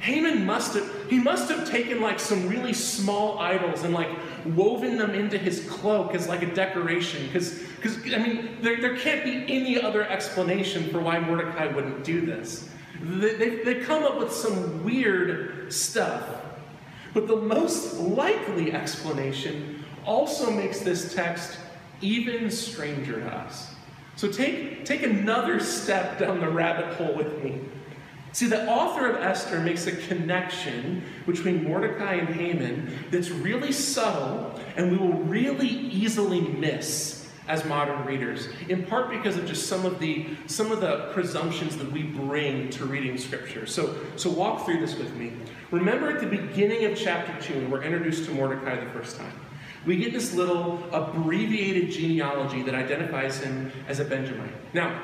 Haman 0.00 0.44
must 0.44 0.74
have 0.74 1.10
he 1.10 1.18
must 1.18 1.50
have 1.50 1.68
taken 1.68 2.00
like 2.00 2.20
some 2.20 2.48
really 2.48 2.72
small 2.72 3.38
idols 3.38 3.82
and 3.82 3.94
like 3.94 4.10
woven 4.44 4.98
them 4.98 5.12
into 5.12 5.38
his 5.38 5.68
cloak 5.68 6.14
as 6.14 6.28
like 6.28 6.42
a 6.42 6.54
decoration 6.54 7.26
because 7.26 7.60
because 7.76 7.96
I 8.12 8.18
mean 8.18 8.58
there, 8.60 8.80
there 8.80 8.96
can't 8.96 9.24
be 9.24 9.44
any 9.48 9.80
other 9.80 10.04
explanation 10.04 10.90
for 10.90 11.00
why 11.00 11.18
Mordecai 11.18 11.66
wouldn't 11.66 12.04
do 12.04 12.24
this. 12.24 12.68
They, 13.02 13.34
they, 13.34 13.62
they 13.62 13.74
come 13.80 14.04
up 14.04 14.18
with 14.18 14.32
some 14.32 14.84
weird 14.84 15.72
stuff. 15.72 16.42
But 17.12 17.28
the 17.28 17.36
most 17.36 17.94
likely 17.94 18.72
explanation 18.72 19.84
also 20.04 20.50
makes 20.50 20.80
this 20.80 21.14
text 21.14 21.58
even 22.00 22.50
stranger 22.50 23.20
to 23.20 23.26
us. 23.26 23.74
So 24.16 24.30
take, 24.30 24.84
take 24.84 25.02
another 25.02 25.60
step 25.60 26.18
down 26.18 26.40
the 26.40 26.48
rabbit 26.48 26.94
hole 26.94 27.14
with 27.14 27.42
me. 27.42 27.60
See, 28.36 28.48
the 28.48 28.68
author 28.68 29.08
of 29.08 29.22
Esther 29.22 29.60
makes 29.60 29.86
a 29.86 29.96
connection 29.96 31.02
between 31.24 31.64
Mordecai 31.64 32.16
and 32.16 32.28
Haman 32.28 32.92
that's 33.10 33.30
really 33.30 33.72
subtle 33.72 34.60
and 34.76 34.92
we 34.92 34.98
will 34.98 35.14
really 35.22 35.66
easily 35.66 36.42
miss 36.42 37.30
as 37.48 37.64
modern 37.64 38.04
readers, 38.04 38.50
in 38.68 38.84
part 38.84 39.08
because 39.08 39.38
of 39.38 39.46
just 39.46 39.68
some 39.68 39.86
of 39.86 39.98
the 40.00 40.26
some 40.48 40.70
of 40.70 40.82
the 40.82 41.08
presumptions 41.14 41.78
that 41.78 41.90
we 41.90 42.02
bring 42.02 42.68
to 42.72 42.84
reading 42.84 43.16
scripture. 43.16 43.64
So, 43.64 43.96
so 44.16 44.28
walk 44.28 44.66
through 44.66 44.80
this 44.80 44.98
with 44.98 45.14
me. 45.14 45.32
Remember 45.70 46.10
at 46.10 46.20
the 46.20 46.26
beginning 46.26 46.84
of 46.84 46.94
chapter 46.94 47.32
2, 47.40 47.54
when 47.54 47.70
we're 47.70 47.84
introduced 47.84 48.26
to 48.26 48.32
Mordecai 48.32 48.84
the 48.84 48.90
first 48.90 49.16
time, 49.16 49.32
we 49.86 49.96
get 49.96 50.12
this 50.12 50.34
little 50.34 50.86
abbreviated 50.92 51.90
genealogy 51.90 52.60
that 52.64 52.74
identifies 52.74 53.38
him 53.38 53.72
as 53.88 53.98
a 53.98 54.04
Benjamite. 54.04 54.74
Now, 54.74 55.00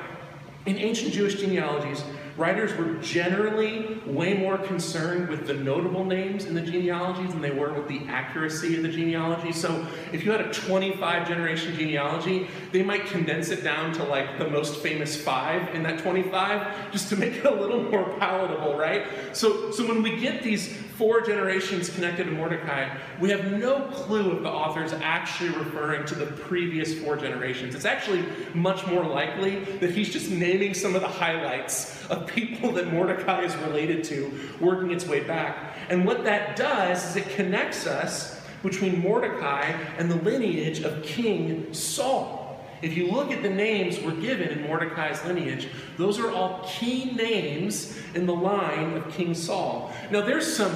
in 0.67 0.77
ancient 0.77 1.13
Jewish 1.13 1.39
genealogies, 1.39 2.03
writers 2.37 2.75
were 2.75 2.93
generally 2.95 4.01
way 4.05 4.33
more 4.33 4.57
concerned 4.57 5.29
with 5.29 5.45
the 5.45 5.53
notable 5.53 6.03
names 6.03 6.45
in 6.45 6.55
the 6.55 6.61
genealogies 6.61 7.31
than 7.31 7.41
they 7.41 7.51
were 7.51 7.73
with 7.73 7.87
the 7.87 8.01
accuracy 8.07 8.75
of 8.75 8.83
the 8.83 8.89
genealogy. 8.89 9.51
So 9.51 9.85
if 10.11 10.23
you 10.23 10.31
had 10.31 10.41
a 10.41 10.51
25 10.51 11.27
generation 11.27 11.75
genealogy, 11.75 12.47
they 12.71 12.81
might 12.81 13.05
condense 13.05 13.49
it 13.49 13.63
down 13.63 13.93
to 13.93 14.03
like 14.03 14.39
the 14.39 14.49
most 14.49 14.81
famous 14.81 15.15
five 15.15 15.73
in 15.75 15.83
that 15.83 15.99
25 15.99 16.91
just 16.91 17.09
to 17.09 17.15
make 17.15 17.33
it 17.33 17.45
a 17.45 17.53
little 17.53 17.83
more 17.83 18.17
palatable, 18.17 18.77
right? 18.77 19.05
So, 19.33 19.71
so 19.71 19.87
when 19.87 20.01
we 20.01 20.17
get 20.17 20.41
these 20.41 20.75
four 20.97 21.21
generations 21.21 21.89
connected 21.89 22.25
to 22.25 22.31
Mordecai, 22.31 22.97
we 23.19 23.29
have 23.29 23.51
no 23.51 23.81
clue 23.91 24.37
if 24.37 24.43
the 24.43 24.49
author 24.49 24.83
is 24.83 24.93
actually 24.93 25.49
referring 25.49 26.05
to 26.05 26.15
the 26.15 26.25
previous 26.25 26.99
four 26.99 27.15
generations. 27.15 27.75
It's 27.75 27.85
actually 27.85 28.23
much 28.53 28.85
more 28.87 29.03
likely 29.03 29.63
that 29.79 29.91
he's 29.91 30.09
just 30.09 30.29
naming 30.29 30.73
some 30.73 30.95
of 30.95 31.01
the 31.01 31.07
highlights 31.07 32.05
of 32.07 32.27
people 32.27 32.71
that 32.73 32.91
Mordecai 32.93 33.41
is 33.41 33.55
related 33.57 34.03
to 34.05 34.31
working 34.59 34.91
its 34.91 35.07
way 35.07 35.23
back. 35.23 35.75
And 35.89 36.05
what 36.05 36.23
that 36.25 36.55
does 36.55 37.09
is 37.09 37.15
it 37.15 37.29
connects 37.29 37.87
us 37.87 38.39
between 38.61 39.01
Mordecai 39.01 39.63
and 39.97 40.09
the 40.09 40.15
lineage 40.15 40.81
of 40.81 41.03
King 41.03 41.73
Saul. 41.73 42.42
If 42.81 42.97
you 42.97 43.11
look 43.11 43.31
at 43.31 43.41
the 43.41 43.49
names 43.49 43.99
we're 43.99 44.19
given 44.19 44.49
in 44.49 44.63
Mordecai's 44.63 45.23
lineage, 45.25 45.69
those 45.97 46.19
are 46.19 46.31
all 46.31 46.65
key 46.67 47.11
names 47.11 47.97
in 48.15 48.25
the 48.25 48.35
line 48.35 48.97
of 48.97 49.09
King 49.13 49.33
Saul. 49.33 49.93
Now, 50.11 50.21
there's 50.21 50.55
some 50.55 50.75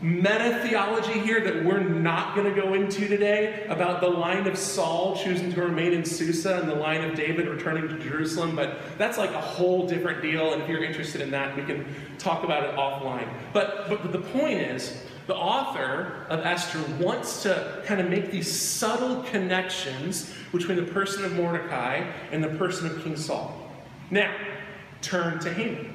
meta 0.00 0.60
theology 0.62 1.18
here 1.20 1.40
that 1.40 1.64
we're 1.64 1.80
not 1.80 2.34
going 2.34 2.52
to 2.52 2.60
go 2.60 2.74
into 2.74 3.08
today 3.08 3.66
about 3.68 4.00
the 4.00 4.08
line 4.08 4.46
of 4.46 4.56
Saul 4.56 5.16
choosing 5.16 5.52
to 5.52 5.62
remain 5.62 5.92
in 5.92 6.04
Susa 6.04 6.60
and 6.60 6.68
the 6.68 6.74
line 6.74 7.02
of 7.02 7.16
David 7.16 7.48
returning 7.48 7.88
to 7.88 7.98
Jerusalem, 7.98 8.54
but 8.54 8.78
that's 8.96 9.18
like 9.18 9.30
a 9.30 9.40
whole 9.40 9.88
different 9.88 10.22
deal. 10.22 10.52
And 10.52 10.62
if 10.62 10.68
you're 10.68 10.84
interested 10.84 11.20
in 11.20 11.30
that, 11.32 11.56
we 11.56 11.64
can 11.64 11.84
talk 12.18 12.44
about 12.44 12.64
it 12.64 12.74
offline. 12.76 13.28
But, 13.52 13.88
but, 13.88 14.02
but 14.02 14.12
the 14.12 14.20
point 14.20 14.60
is, 14.60 15.02
the 15.28 15.36
author 15.36 16.26
of 16.30 16.40
Esther 16.40 16.82
wants 16.98 17.42
to 17.42 17.82
kind 17.84 18.00
of 18.00 18.08
make 18.08 18.30
these 18.30 18.50
subtle 18.50 19.22
connections 19.24 20.32
between 20.52 20.78
the 20.78 20.90
person 20.90 21.22
of 21.22 21.32
Mordecai 21.32 22.10
and 22.32 22.42
the 22.42 22.48
person 22.48 22.86
of 22.86 23.04
King 23.04 23.14
Saul. 23.14 23.54
Now, 24.10 24.34
turn 25.02 25.38
to 25.40 25.52
Haman. 25.52 25.94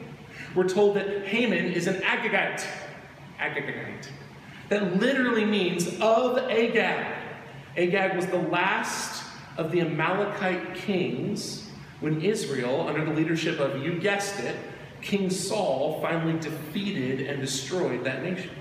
We're 0.54 0.70
told 0.70 0.96
that 0.98 1.26
Haman 1.26 1.66
is 1.66 1.88
an 1.88 1.96
Agagite. 2.04 2.64
Agagite. 3.40 4.08
That 4.70 5.00
literally 5.00 5.46
means 5.46 5.88
of 6.00 6.38
Agag. 6.38 7.16
Agag 7.76 8.16
was 8.16 8.28
the 8.28 8.38
last 8.38 9.24
of 9.58 9.72
the 9.72 9.82
Amalekite 9.82 10.76
kings 10.76 11.72
when 12.02 12.22
Israel, 12.22 12.88
under 12.88 13.04
the 13.04 13.12
leadership 13.12 13.60
of, 13.60 13.84
you 13.84 14.00
guessed 14.00 14.40
it, 14.42 14.56
King 15.02 15.32
Saul, 15.32 16.00
finally 16.02 16.40
defeated 16.40 17.28
and 17.28 17.42
destroyed 17.42 18.04
that 18.04 18.22
nation. 18.22 18.52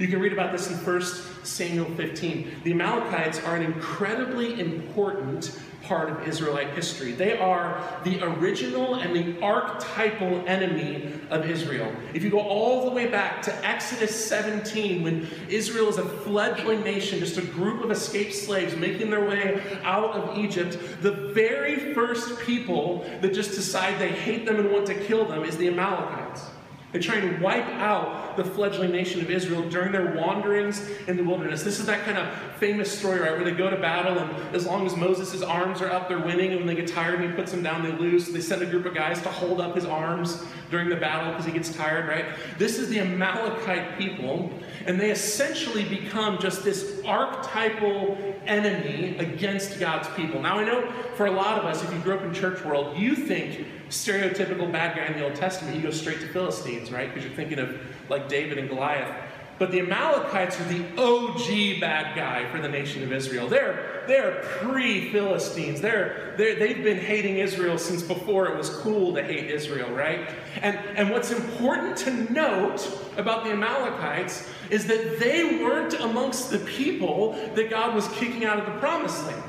You 0.00 0.08
can 0.08 0.18
read 0.18 0.32
about 0.32 0.50
this 0.50 0.70
in 0.70 0.78
1 0.78 1.02
Samuel 1.42 1.84
15. 1.94 2.62
The 2.64 2.72
Amalekites 2.72 3.38
are 3.40 3.54
an 3.54 3.62
incredibly 3.62 4.58
important 4.58 5.60
part 5.82 6.08
of 6.08 6.26
Israelite 6.26 6.70
history. 6.70 7.12
They 7.12 7.36
are 7.36 8.00
the 8.02 8.22
original 8.22 8.94
and 8.94 9.14
the 9.14 9.38
archetypal 9.42 10.42
enemy 10.46 11.12
of 11.28 11.50
Israel. 11.50 11.92
If 12.14 12.24
you 12.24 12.30
go 12.30 12.40
all 12.40 12.88
the 12.88 12.92
way 12.92 13.08
back 13.08 13.42
to 13.42 13.66
Exodus 13.66 14.14
17, 14.26 15.02
when 15.02 15.28
Israel 15.50 15.90
is 15.90 15.98
a 15.98 16.06
fledgling 16.06 16.82
nation, 16.82 17.18
just 17.18 17.36
a 17.36 17.42
group 17.42 17.84
of 17.84 17.90
escaped 17.90 18.34
slaves 18.34 18.74
making 18.76 19.10
their 19.10 19.28
way 19.28 19.60
out 19.82 20.12
of 20.12 20.38
Egypt, 20.38 20.78
the 21.02 21.12
very 21.12 21.92
first 21.92 22.40
people 22.40 23.04
that 23.20 23.34
just 23.34 23.50
decide 23.50 23.98
they 23.98 24.12
hate 24.12 24.46
them 24.46 24.58
and 24.58 24.72
want 24.72 24.86
to 24.86 24.94
kill 24.94 25.26
them 25.26 25.44
is 25.44 25.58
the 25.58 25.68
Amalekites. 25.68 26.46
They 26.92 26.98
try 26.98 27.16
and 27.16 27.40
wipe 27.40 27.68
out 27.68 28.36
the 28.36 28.44
fledgling 28.44 28.90
nation 28.90 29.20
of 29.20 29.30
Israel 29.30 29.68
during 29.68 29.92
their 29.92 30.12
wanderings 30.12 30.88
in 31.06 31.16
the 31.16 31.22
wilderness. 31.22 31.62
This 31.62 31.78
is 31.78 31.86
that 31.86 32.04
kind 32.04 32.18
of 32.18 32.28
famous 32.56 32.96
story, 32.96 33.20
right, 33.20 33.32
where 33.32 33.44
they 33.44 33.52
go 33.52 33.70
to 33.70 33.76
battle, 33.76 34.18
and 34.18 34.56
as 34.56 34.66
long 34.66 34.86
as 34.86 34.96
Moses' 34.96 35.40
arms 35.42 35.80
are 35.80 35.90
up, 35.90 36.08
they're 36.08 36.18
winning, 36.18 36.50
and 36.50 36.58
when 36.58 36.66
they 36.66 36.74
get 36.74 36.88
tired 36.88 37.20
and 37.20 37.30
he 37.30 37.36
puts 37.36 37.52
them 37.52 37.62
down, 37.62 37.84
they 37.84 37.92
lose. 37.92 38.28
They 38.28 38.40
send 38.40 38.62
a 38.62 38.66
group 38.66 38.86
of 38.86 38.94
guys 38.94 39.22
to 39.22 39.28
hold 39.28 39.60
up 39.60 39.76
his 39.76 39.84
arms 39.84 40.44
during 40.70 40.88
the 40.88 40.96
battle 40.96 41.30
because 41.30 41.46
he 41.46 41.52
gets 41.52 41.74
tired, 41.74 42.08
right? 42.08 42.26
This 42.58 42.78
is 42.78 42.88
the 42.88 42.98
Amalekite 42.98 43.96
people, 43.96 44.50
and 44.86 45.00
they 45.00 45.10
essentially 45.10 45.84
become 45.84 46.38
just 46.38 46.64
this 46.64 47.00
archetypal 47.04 48.16
enemy 48.46 49.16
against 49.18 49.78
God's 49.78 50.08
people. 50.10 50.40
Now, 50.40 50.58
I 50.58 50.64
know 50.64 50.90
for 51.14 51.26
a 51.26 51.30
lot 51.30 51.58
of 51.58 51.64
us, 51.64 51.82
if 51.82 51.92
you 51.92 51.98
grew 52.00 52.14
up 52.14 52.22
in 52.22 52.32
church 52.32 52.64
world, 52.64 52.96
you 52.96 53.14
think 53.14 53.66
stereotypical 53.88 54.70
bad 54.70 54.96
guy 54.96 55.06
in 55.06 55.18
the 55.18 55.24
Old 55.24 55.34
Testament, 55.34 55.76
you 55.76 55.82
go 55.82 55.90
straight 55.90 56.20
to 56.20 56.28
Philistines, 56.28 56.90
right? 56.90 57.08
Because 57.08 57.24
you're 57.24 57.36
thinking 57.36 57.58
of 57.58 57.78
like 58.08 58.28
David 58.28 58.58
and 58.58 58.68
Goliath. 58.68 59.14
But 59.60 59.72
the 59.72 59.80
Amalekites 59.80 60.58
are 60.58 60.64
the 60.64 60.86
OG 60.96 61.82
bad 61.82 62.16
guy 62.16 62.50
for 62.50 62.62
the 62.62 62.68
nation 62.68 63.02
of 63.02 63.12
Israel. 63.12 63.46
They're, 63.46 64.02
they're 64.06 64.40
pre 64.42 65.12
Philistines. 65.12 65.82
They're, 65.82 66.32
they're, 66.38 66.58
they've 66.58 66.82
been 66.82 66.96
hating 66.96 67.36
Israel 67.36 67.76
since 67.76 68.02
before 68.02 68.46
it 68.46 68.56
was 68.56 68.70
cool 68.70 69.12
to 69.12 69.22
hate 69.22 69.50
Israel, 69.50 69.90
right? 69.90 70.30
And, 70.62 70.78
and 70.96 71.10
what's 71.10 71.30
important 71.30 71.98
to 71.98 72.32
note 72.32 72.88
about 73.18 73.44
the 73.44 73.50
Amalekites 73.50 74.48
is 74.70 74.86
that 74.86 75.20
they 75.20 75.58
weren't 75.62 75.92
amongst 75.92 76.50
the 76.50 76.60
people 76.60 77.32
that 77.54 77.68
God 77.68 77.94
was 77.94 78.08
kicking 78.14 78.46
out 78.46 78.58
of 78.58 78.64
the 78.64 78.80
promised 78.80 79.26
land, 79.26 79.42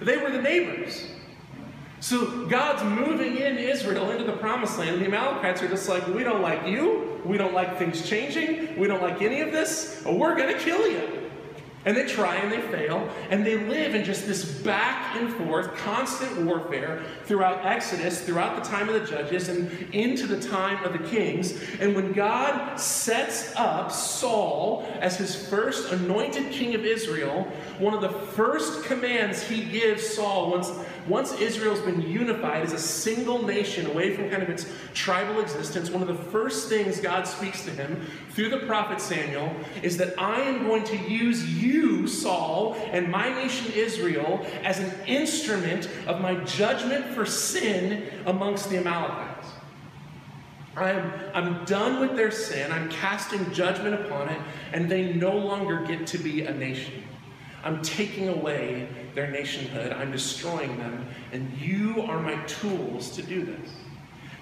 they 0.00 0.16
were 0.16 0.30
the 0.30 0.40
neighbors. 0.40 1.11
So 2.02 2.46
God's 2.46 2.82
moving 2.82 3.36
in 3.36 3.58
Israel 3.58 4.10
into 4.10 4.24
the 4.24 4.32
promised 4.32 4.76
land, 4.76 4.96
and 4.96 5.00
the 5.00 5.06
Amalekites 5.06 5.62
are 5.62 5.68
just 5.68 5.88
like, 5.88 6.04
we 6.08 6.24
don't 6.24 6.42
like 6.42 6.66
you, 6.66 7.22
we 7.24 7.38
don't 7.38 7.54
like 7.54 7.78
things 7.78 8.04
changing, 8.08 8.76
we 8.76 8.88
don't 8.88 9.00
like 9.00 9.22
any 9.22 9.40
of 9.40 9.52
this, 9.52 10.02
we're 10.04 10.34
going 10.34 10.52
to 10.52 10.58
kill 10.58 10.84
you. 10.88 11.20
And 11.84 11.96
they 11.96 12.06
try 12.06 12.36
and 12.36 12.52
they 12.52 12.60
fail, 12.60 13.08
and 13.30 13.44
they 13.44 13.56
live 13.56 13.96
in 13.96 14.04
just 14.04 14.24
this 14.24 14.44
back 14.44 15.16
and 15.16 15.32
forth, 15.34 15.76
constant 15.78 16.42
warfare 16.42 17.02
throughout 17.24 17.66
Exodus, 17.66 18.20
throughout 18.20 18.62
the 18.62 18.68
time 18.68 18.88
of 18.88 18.94
the 19.00 19.04
judges, 19.04 19.48
and 19.48 19.68
into 19.92 20.28
the 20.28 20.40
time 20.40 20.84
of 20.84 20.92
the 20.92 21.00
kings. 21.08 21.60
And 21.80 21.96
when 21.96 22.12
God 22.12 22.78
sets 22.78 23.52
up 23.56 23.90
Saul 23.90 24.88
as 25.00 25.16
his 25.16 25.34
first 25.48 25.92
anointed 25.92 26.52
king 26.52 26.76
of 26.76 26.84
Israel, 26.84 27.44
one 27.80 27.94
of 27.94 28.00
the 28.00 28.10
first 28.10 28.84
commands 28.84 29.42
he 29.42 29.64
gives 29.64 30.06
Saul, 30.06 30.52
once, 30.52 30.70
once 31.08 31.32
Israel's 31.40 31.80
been 31.80 32.02
unified 32.02 32.62
as 32.62 32.72
a 32.72 32.78
single 32.78 33.42
nation 33.42 33.86
away 33.86 34.14
from 34.14 34.30
kind 34.30 34.42
of 34.42 34.48
its 34.48 34.66
tribal 34.94 35.40
existence, 35.40 35.90
one 35.90 36.02
of 36.02 36.08
the 36.08 36.30
first 36.30 36.68
things 36.68 37.00
God 37.00 37.26
speaks 37.26 37.64
to 37.64 37.70
him 37.70 38.06
through 38.30 38.50
the 38.50 38.58
prophet 38.58 39.00
Samuel 39.00 39.54
is 39.82 39.96
that 39.98 40.18
I 40.18 40.40
am 40.42 40.66
going 40.66 40.84
to 40.84 40.96
use 40.96 41.62
you, 41.62 42.06
Saul, 42.06 42.74
and 42.92 43.10
my 43.10 43.28
nation 43.28 43.72
Israel 43.74 44.46
as 44.62 44.78
an 44.78 44.92
instrument 45.06 45.88
of 46.06 46.20
my 46.20 46.34
judgment 46.44 47.06
for 47.06 47.26
sin 47.26 48.08
amongst 48.26 48.70
the 48.70 48.78
Amalekites. 48.78 49.48
I'm, 50.76 51.12
I'm 51.34 51.64
done 51.64 52.00
with 52.00 52.16
their 52.16 52.30
sin. 52.30 52.72
I'm 52.72 52.88
casting 52.88 53.52
judgment 53.52 53.94
upon 54.06 54.28
it, 54.28 54.40
and 54.72 54.90
they 54.90 55.12
no 55.12 55.36
longer 55.36 55.84
get 55.84 56.06
to 56.08 56.18
be 56.18 56.46
a 56.46 56.52
nation. 56.52 57.02
I'm 57.64 57.82
taking 57.82 58.28
away 58.28 58.88
their 59.14 59.30
nationhood. 59.30 59.92
I'm 59.92 60.10
destroying 60.10 60.76
them, 60.78 61.06
and 61.32 61.52
you 61.58 62.02
are 62.02 62.20
my 62.20 62.36
tools 62.44 63.10
to 63.12 63.22
do 63.22 63.44
this. 63.44 63.70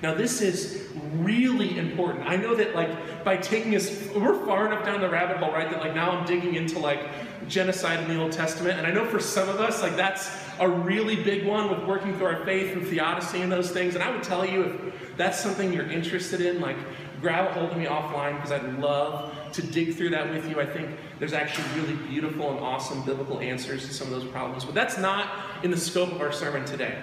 Now, 0.03 0.15
this 0.15 0.41
is 0.41 0.89
really 1.17 1.79
important. 1.79 2.27
I 2.27 2.37
know 2.37 2.55
that, 2.55 2.75
like, 2.75 3.23
by 3.23 3.37
taking 3.37 3.77
us, 3.77 4.09
we're 4.17 4.47
far 4.47 4.67
enough 4.67 4.85
down 4.85 5.03
the 5.03 5.11
rabbit 5.11 5.37
hole, 5.37 5.53
right? 5.53 5.71
That, 5.71 5.81
like, 5.81 5.95
now 5.95 6.13
I'm 6.13 6.25
digging 6.25 6.55
into, 6.55 6.79
like, 6.79 7.01
genocide 7.49 8.01
in 8.01 8.09
the 8.09 8.19
Old 8.19 8.33
Testament. 8.33 8.79
And 8.79 8.87
I 8.87 8.93
know 8.93 9.05
for 9.05 9.21
some 9.21 9.51
of 9.51 9.61
us, 9.61 9.83
like, 9.83 9.97
that's 9.97 10.31
a 10.59 10.67
really 10.67 11.17
big 11.17 11.45
one 11.47 11.69
with 11.69 11.87
working 11.87 12.17
through 12.17 12.29
our 12.29 12.45
faith 12.47 12.75
and 12.75 12.87
theodicy 12.87 13.43
and 13.43 13.53
those 13.53 13.73
things. 13.73 13.95
And 13.95 14.03
I 14.03 14.11
would 14.11 14.23
tell 14.23 14.47
you, 14.47 14.63
if 14.63 15.17
that's 15.19 15.39
something 15.39 15.71
you're 15.71 15.91
interested 15.91 16.41
in, 16.41 16.63
like, 16.63 16.79
grab 17.21 17.49
a 17.49 17.53
hold 17.53 17.73
of 17.73 17.77
me 17.77 17.85
offline 17.85 18.37
because 18.37 18.53
I'd 18.53 18.79
love 18.79 19.37
to 19.53 19.63
dig 19.63 19.95
through 19.95 20.11
that 20.11 20.31
with 20.31 20.49
you. 20.49 20.61
I 20.61 20.67
think 20.67 20.91
there's 21.19 21.33
actually 21.33 21.65
really 21.81 21.95
beautiful 22.09 22.51
and 22.51 22.61
awesome 22.61 23.03
biblical 23.03 23.41
answers 23.41 23.87
to 23.87 23.95
some 23.95 24.13
of 24.13 24.13
those 24.13 24.31
problems. 24.31 24.65
But 24.65 24.75
that's 24.75 24.99
not 24.99 25.65
in 25.65 25.71
the 25.71 25.77
scope 25.77 26.13
of 26.13 26.21
our 26.21 26.33
sermon 26.33 26.65
today. 26.65 26.99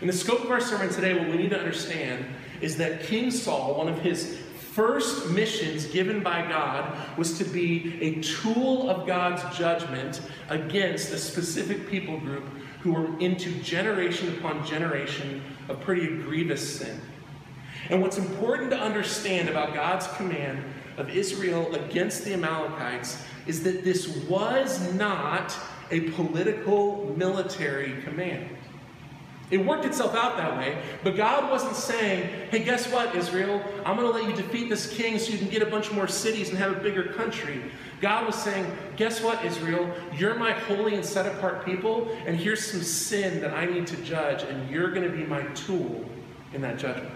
In 0.00 0.06
the 0.06 0.12
scope 0.12 0.44
of 0.44 0.50
our 0.50 0.60
sermon 0.60 0.90
today, 0.90 1.14
what 1.14 1.28
we 1.28 1.36
need 1.36 1.50
to 1.50 1.58
understand 1.58 2.26
is 2.60 2.76
that 2.76 3.02
King 3.04 3.30
Saul, 3.30 3.76
one 3.76 3.88
of 3.88 4.00
his 4.00 4.38
first 4.72 5.30
missions 5.30 5.86
given 5.86 6.22
by 6.22 6.42
God, 6.48 6.98
was 7.16 7.38
to 7.38 7.44
be 7.44 7.96
a 8.00 8.20
tool 8.22 8.90
of 8.90 9.06
God's 9.06 9.56
judgment 9.56 10.20
against 10.48 11.12
a 11.12 11.18
specific 11.18 11.88
people 11.88 12.18
group 12.18 12.44
who 12.80 12.92
were 12.92 13.18
into 13.20 13.50
generation 13.62 14.36
upon 14.36 14.66
generation 14.66 15.42
of 15.68 15.80
pretty 15.80 16.06
grievous 16.06 16.78
sin. 16.78 17.00
And 17.88 18.02
what's 18.02 18.18
important 18.18 18.70
to 18.70 18.78
understand 18.78 19.48
about 19.48 19.74
God's 19.74 20.06
command 20.16 20.64
of 20.96 21.10
Israel 21.10 21.74
against 21.74 22.24
the 22.24 22.34
Amalekites 22.34 23.22
is 23.46 23.62
that 23.64 23.84
this 23.84 24.08
was 24.28 24.92
not 24.94 25.54
a 25.90 26.00
political 26.10 27.14
military 27.16 28.02
command. 28.02 28.48
It 29.50 29.58
worked 29.58 29.84
itself 29.84 30.14
out 30.14 30.38
that 30.38 30.56
way, 30.56 30.76
but 31.02 31.16
God 31.16 31.50
wasn't 31.50 31.76
saying, 31.76 32.48
hey, 32.50 32.64
guess 32.64 32.90
what, 32.90 33.14
Israel? 33.14 33.62
I'm 33.84 33.96
going 33.96 34.10
to 34.10 34.18
let 34.18 34.28
you 34.28 34.34
defeat 34.34 34.70
this 34.70 34.86
king 34.88 35.18
so 35.18 35.32
you 35.32 35.38
can 35.38 35.48
get 35.48 35.62
a 35.62 35.66
bunch 35.66 35.92
more 35.92 36.08
cities 36.08 36.48
and 36.48 36.58
have 36.58 36.72
a 36.72 36.80
bigger 36.80 37.12
country. 37.12 37.60
God 38.00 38.26
was 38.26 38.36
saying, 38.36 38.66
guess 38.96 39.20
what, 39.20 39.44
Israel? 39.44 39.88
You're 40.16 40.34
my 40.34 40.52
holy 40.52 40.94
and 40.94 41.04
set 41.04 41.26
apart 41.26 41.64
people, 41.64 42.08
and 42.26 42.36
here's 42.36 42.64
some 42.64 42.82
sin 42.82 43.40
that 43.42 43.52
I 43.52 43.66
need 43.66 43.86
to 43.88 43.96
judge, 43.98 44.42
and 44.44 44.70
you're 44.70 44.90
going 44.90 45.08
to 45.08 45.14
be 45.14 45.24
my 45.24 45.42
tool 45.48 46.04
in 46.54 46.62
that 46.62 46.78
judgment. 46.78 47.12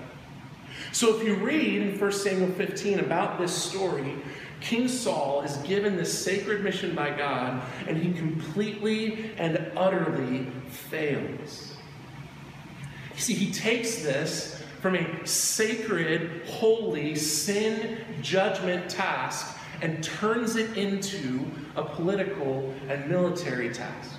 So 0.92 1.16
if 1.16 1.27
you 1.27 1.35
read 1.37 1.83
in 1.83 1.98
1 1.98 2.12
Samuel 2.12 2.51
15 2.53 3.01
about 3.01 3.38
this 3.38 3.53
story, 3.53 4.14
King 4.61 4.88
Saul 4.88 5.42
is 5.42 5.57
given 5.59 5.96
this 5.96 6.16
sacred 6.24 6.64
mission 6.64 6.94
by 6.94 7.11
God, 7.16 7.62
and 7.87 7.96
he 7.96 8.12
completely 8.12 9.33
and 9.37 9.70
utterly 9.77 10.46
fails. 10.68 11.77
You 13.14 13.20
see, 13.20 13.35
he 13.35 13.53
takes 13.53 14.03
this 14.03 14.62
from 14.81 14.94
a 14.94 15.27
sacred, 15.27 16.42
holy, 16.46 17.14
sin 17.14 17.98
judgment 18.20 18.88
task 18.88 19.57
and 19.83 20.03
turns 20.03 20.57
it 20.57 20.77
into 20.77 21.44
a 21.77 21.85
political 21.85 22.74
and 22.88 23.09
military 23.09 23.72
task. 23.72 24.18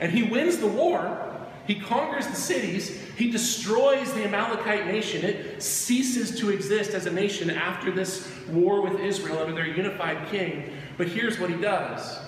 And 0.00 0.12
he 0.12 0.22
wins 0.22 0.58
the 0.58 0.66
war. 0.66 1.35
He 1.66 1.74
conquers 1.74 2.26
the 2.26 2.36
cities. 2.36 3.00
He 3.16 3.30
destroys 3.30 4.12
the 4.12 4.24
Amalekite 4.24 4.86
nation. 4.86 5.24
It 5.24 5.62
ceases 5.62 6.38
to 6.40 6.50
exist 6.50 6.92
as 6.92 7.06
a 7.06 7.12
nation 7.12 7.50
after 7.50 7.90
this 7.90 8.30
war 8.48 8.82
with 8.82 9.00
Israel 9.00 9.38
under 9.38 9.52
their 9.52 9.66
unified 9.66 10.28
king. 10.28 10.72
But 10.96 11.08
here's 11.08 11.38
what 11.38 11.50
he 11.50 11.56
does 11.56 12.18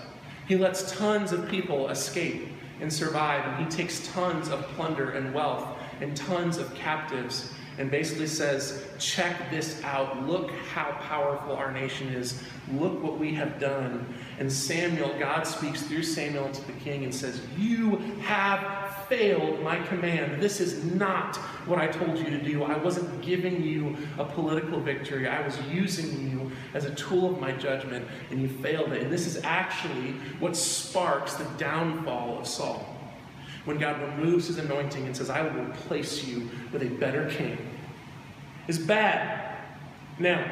he 0.47 0.57
lets 0.57 0.91
tons 0.97 1.33
of 1.33 1.49
people 1.49 1.91
escape 1.91 2.49
and 2.81 2.91
survive, 2.91 3.45
and 3.47 3.65
he 3.65 3.71
takes 3.71 4.07
tons 4.09 4.49
of 4.49 4.63
plunder 4.69 5.11
and 5.11 5.35
wealth 5.35 5.77
and 6.01 6.17
tons 6.17 6.57
of 6.57 6.75
captives 6.75 7.53
and 7.79 7.91
basically 7.93 8.27
says, 8.27 8.85
check 8.99 9.51
this 9.51 9.83
out. 9.85 10.27
Look 10.27 10.51
how 10.51 10.91
powerful 11.01 11.55
our 11.55 11.73
nation 11.73 12.09
is. 12.09 12.43
Look 12.73 13.01
what 13.03 13.19
we 13.19 13.33
have 13.35 13.61
done. 13.61 14.13
And 14.41 14.53
Samuel, 14.53 15.17
God 15.19 15.45
speaks 15.45 15.83
through 15.83 16.03
Samuel 16.03 16.51
to 16.51 16.67
the 16.67 16.73
king 16.73 17.05
and 17.05 17.15
says, 17.15 17.41
You 17.57 17.97
have 18.23 19.07
failed 19.09 19.63
my 19.63 19.79
command. 19.87 20.43
This 20.43 20.61
is 20.61 20.85
not 20.85 21.37
what 21.67 21.79
I 21.79 21.87
told 21.87 22.19
you 22.19 22.27
to 22.27 22.43
do. 22.43 22.65
I 22.65 22.77
wasn't 22.77 23.23
giving 23.23 23.63
you 23.63 23.97
a 24.19 24.25
political 24.25 24.81
victory, 24.81 25.29
I 25.29 25.41
was 25.41 25.59
using 25.71 26.31
you 26.31 26.51
as 26.75 26.85
a 26.85 26.95
tool 26.95 27.31
of 27.31 27.41
my 27.41 27.53
judgment, 27.53 28.07
and 28.31 28.43
you 28.43 28.49
failed 28.49 28.93
it. 28.93 29.03
And 29.03 29.13
this 29.13 29.27
is 29.27 29.43
actually 29.45 30.15
what 30.41 30.57
sparks 30.57 31.35
the 31.35 31.45
downfall 31.57 32.41
of 32.41 32.47
Saul 32.47 32.98
when 33.65 33.79
God 33.79 34.01
removes 34.01 34.47
his 34.47 34.59
anointing 34.59 35.07
and 35.07 35.17
says, 35.17 35.31
I 35.31 35.43
will 35.43 35.63
replace 35.63 36.25
you 36.25 36.49
with 36.73 36.83
a 36.83 36.89
better 36.89 37.29
king, 37.31 37.59
is 38.67 38.79
bad. 38.79 39.57
Now, 40.19 40.51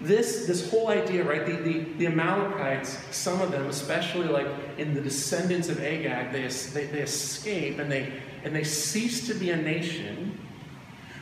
this, 0.00 0.46
this 0.46 0.68
whole 0.70 0.88
idea, 0.88 1.24
right? 1.24 1.46
The, 1.46 1.56
the, 1.56 1.78
the 1.98 2.06
Amalekites, 2.06 2.98
some 3.10 3.40
of 3.40 3.50
them, 3.50 3.66
especially 3.66 4.26
like 4.26 4.46
in 4.76 4.92
the 4.92 5.00
descendants 5.00 5.68
of 5.68 5.80
Agag, 5.82 6.32
they, 6.32 6.46
they, 6.46 6.86
they 6.86 7.00
escape 7.00 7.78
and 7.78 7.90
they, 7.90 8.12
and 8.42 8.54
they 8.54 8.64
cease 8.64 9.26
to 9.28 9.34
be 9.34 9.50
a 9.50 9.56
nation. 9.56 10.38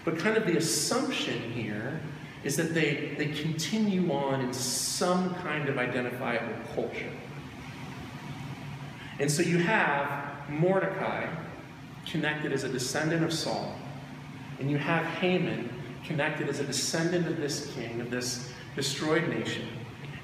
But 0.05 0.19
kind 0.19 0.37
of 0.37 0.47
the 0.47 0.57
assumption 0.57 1.53
here 1.53 2.01
is 2.43 2.57
that 2.57 2.75
they, 2.75 3.15
they 3.19 3.29
continue 3.29 4.13
on 4.13 4.41
in 4.41 4.53
some 4.53 5.35
kind 5.37 5.69
of 5.69 5.79
identifiable 5.79 6.57
culture. 6.75 7.13
And 9.23 9.31
so 9.31 9.41
you 9.41 9.59
have 9.59 10.51
Mordecai 10.51 11.33
connected 12.07 12.53
as 12.53 12.65
a 12.65 12.69
descendant 12.69 13.23
of 13.23 13.33
Saul, 13.33 13.73
and 14.59 14.69
you 14.69 14.79
have 14.79 15.05
Haman 15.05 15.71
connected 16.05 16.49
as 16.49 16.59
a 16.59 16.65
descendant 16.65 17.29
of 17.29 17.37
this 17.37 17.73
king, 17.73 18.01
of 18.01 18.11
this 18.11 18.51
destroyed 18.75 19.29
nation. 19.29 19.69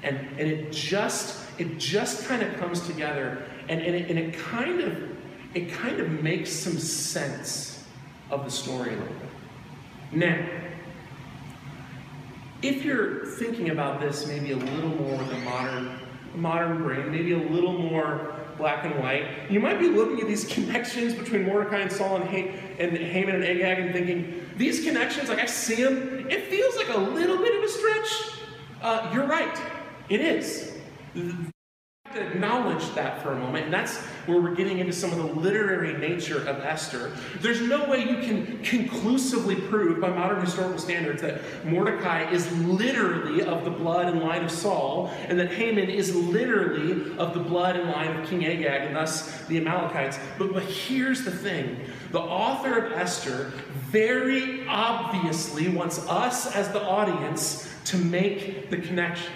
And, 0.03 0.17
and 0.37 0.41
it 0.41 0.73
just 0.73 1.39
it 1.57 1.77
just 1.77 2.27
kind 2.27 2.43
of 2.43 2.53
comes 2.57 2.85
together 2.87 3.45
and, 3.69 3.81
and, 3.81 3.95
it, 3.95 4.09
and 4.09 4.19
it 4.19 4.33
kind 4.33 4.81
of 4.81 5.17
it 5.53 5.71
kind 5.71 6.01
of 6.01 6.21
makes 6.21 6.51
some 6.51 6.77
sense 6.77 7.85
of 8.29 8.43
the 8.43 8.51
story 8.51 8.89
a 8.89 8.97
little 8.97 9.07
bit. 9.07 9.29
Now, 10.11 10.45
if 12.61 12.83
you're 12.83 13.25
thinking 13.25 13.69
about 13.69 14.01
this 14.01 14.27
maybe 14.27 14.51
a 14.51 14.57
little 14.57 14.89
more 14.89 15.17
with 15.17 15.31
a 15.31 15.39
modern 15.39 15.99
modern 16.35 16.83
brain, 16.83 17.09
maybe 17.11 17.31
a 17.31 17.49
little 17.49 17.77
more 17.77 18.38
black 18.59 18.85
and 18.85 18.99
white. 18.99 19.49
You 19.49 19.59
might 19.59 19.79
be 19.79 19.87
looking 19.87 20.21
at 20.21 20.27
these 20.27 20.45
connections 20.53 21.15
between 21.15 21.45
Mordecai 21.45 21.79
and 21.79 21.91
Saul 21.91 22.17
and, 22.17 22.29
ha- 22.29 22.51
and 22.77 22.95
Haman 22.95 23.35
and 23.35 23.43
Agag 23.43 23.79
and 23.79 23.93
thinking, 23.93 24.45
these 24.57 24.83
connections, 24.85 25.29
like 25.29 25.39
I 25.39 25.47
see 25.47 25.83
them, 25.83 26.29
it 26.29 26.45
feels 26.47 26.75
like 26.75 26.89
a 26.89 26.99
little 26.99 27.37
bit 27.37 27.57
of 27.57 27.63
a 27.63 27.69
stretch. 27.69 28.39
Uh, 28.81 29.09
you're 29.11 29.25
right, 29.25 29.59
it 30.09 30.21
is 30.21 30.75
to 32.13 32.21
acknowledge 32.21 32.93
that 32.95 33.21
for 33.21 33.33
a 33.33 33.35
moment, 33.35 33.65
and 33.65 33.73
that's 33.73 33.97
where 34.25 34.41
we're 34.41 34.55
getting 34.55 34.79
into 34.79 34.91
some 34.91 35.11
of 35.11 35.17
the 35.17 35.39
literary 35.39 35.93
nature 35.93 36.39
of 36.47 36.59
Esther. 36.59 37.11
There's 37.39 37.61
no 37.61 37.87
way 37.87 37.99
you 37.99 38.17
can 38.17 38.57
conclusively 38.63 39.55
prove 39.55 40.01
by 40.01 40.09
modern 40.09 40.41
historical 40.43 40.79
standards 40.79 41.21
that 41.21 41.41
Mordecai 41.65 42.31
is 42.31 42.51
literally 42.63 43.43
of 43.43 43.63
the 43.63 43.69
blood 43.69 44.07
and 44.07 44.21
line 44.21 44.43
of 44.43 44.49
Saul, 44.49 45.13
and 45.27 45.39
that 45.39 45.51
Haman 45.51 45.89
is 45.89 46.15
literally 46.15 47.15
of 47.17 47.35
the 47.35 47.39
blood 47.39 47.75
and 47.75 47.91
line 47.91 48.17
of 48.17 48.27
King 48.27 48.43
Agag, 48.45 48.87
and 48.87 48.95
thus 48.95 49.41
the 49.45 49.57
Amalekites. 49.57 50.17
But, 50.39 50.53
but 50.53 50.63
here's 50.63 51.23
the 51.23 51.31
thing 51.31 51.79
the 52.11 52.19
author 52.19 52.85
of 52.85 52.91
Esther 52.93 53.51
very 53.91 54.67
obviously 54.67 55.67
wants 55.67 55.99
us 56.07 56.55
as 56.55 56.71
the 56.71 56.81
audience 56.81 57.71
to 57.85 57.97
make 57.97 58.71
the 58.71 58.77
connection. 58.77 59.31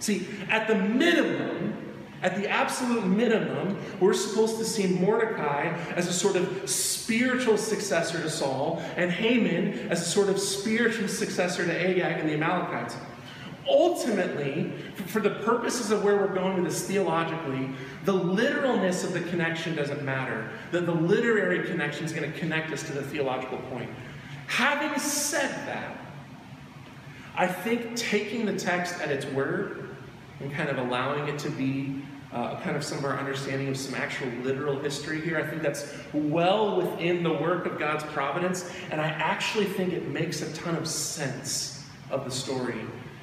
See, 0.00 0.26
at 0.50 0.66
the 0.66 0.74
minimum, 0.74 1.83
at 2.24 2.36
the 2.36 2.48
absolute 2.48 3.04
minimum, 3.04 3.76
we're 4.00 4.14
supposed 4.14 4.56
to 4.56 4.64
see 4.64 4.86
Mordecai 4.86 5.76
as 5.94 6.08
a 6.08 6.12
sort 6.12 6.36
of 6.36 6.68
spiritual 6.68 7.58
successor 7.58 8.20
to 8.22 8.30
Saul, 8.30 8.82
and 8.96 9.12
Haman 9.12 9.90
as 9.90 10.00
a 10.00 10.10
sort 10.10 10.30
of 10.30 10.38
spiritual 10.40 11.06
successor 11.06 11.66
to 11.66 11.72
Agag 11.72 12.20
and 12.20 12.28
the 12.28 12.32
Amalekites. 12.32 12.96
Ultimately, 13.68 14.72
for 15.06 15.20
the 15.20 15.30
purposes 15.30 15.90
of 15.90 16.02
where 16.02 16.16
we're 16.16 16.34
going 16.34 16.54
with 16.54 16.64
this 16.64 16.86
theologically, 16.86 17.68
the 18.06 18.12
literalness 18.12 19.04
of 19.04 19.12
the 19.12 19.20
connection 19.20 19.76
doesn't 19.76 20.02
matter. 20.02 20.50
The, 20.70 20.80
the 20.80 20.94
literary 20.94 21.66
connection 21.66 22.06
is 22.06 22.12
going 22.12 22.30
to 22.30 22.38
connect 22.38 22.72
us 22.72 22.82
to 22.84 22.92
the 22.92 23.02
theological 23.02 23.58
point. 23.70 23.90
Having 24.46 24.98
said 24.98 25.50
that, 25.66 25.98
I 27.36 27.46
think 27.46 27.96
taking 27.96 28.46
the 28.46 28.58
text 28.58 28.98
at 29.02 29.10
its 29.10 29.26
word 29.26 29.94
and 30.40 30.52
kind 30.52 30.68
of 30.68 30.78
allowing 30.78 31.28
it 31.28 31.38
to 31.40 31.50
be 31.50 32.02
uh, 32.34 32.60
kind 32.60 32.76
of 32.76 32.82
some 32.82 32.98
of 32.98 33.04
our 33.04 33.16
understanding 33.16 33.68
of 33.68 33.76
some 33.76 33.94
actual 33.94 34.28
literal 34.42 34.78
history 34.80 35.20
here. 35.20 35.38
I 35.38 35.48
think 35.48 35.62
that's 35.62 35.94
well 36.12 36.76
within 36.76 37.22
the 37.22 37.32
work 37.32 37.64
of 37.64 37.78
God's 37.78 38.02
providence, 38.04 38.70
and 38.90 39.00
I 39.00 39.06
actually 39.06 39.66
think 39.66 39.92
it 39.92 40.08
makes 40.08 40.42
a 40.42 40.52
ton 40.52 40.74
of 40.74 40.88
sense 40.88 41.84
of 42.10 42.24
the 42.24 42.30
story 42.30 42.80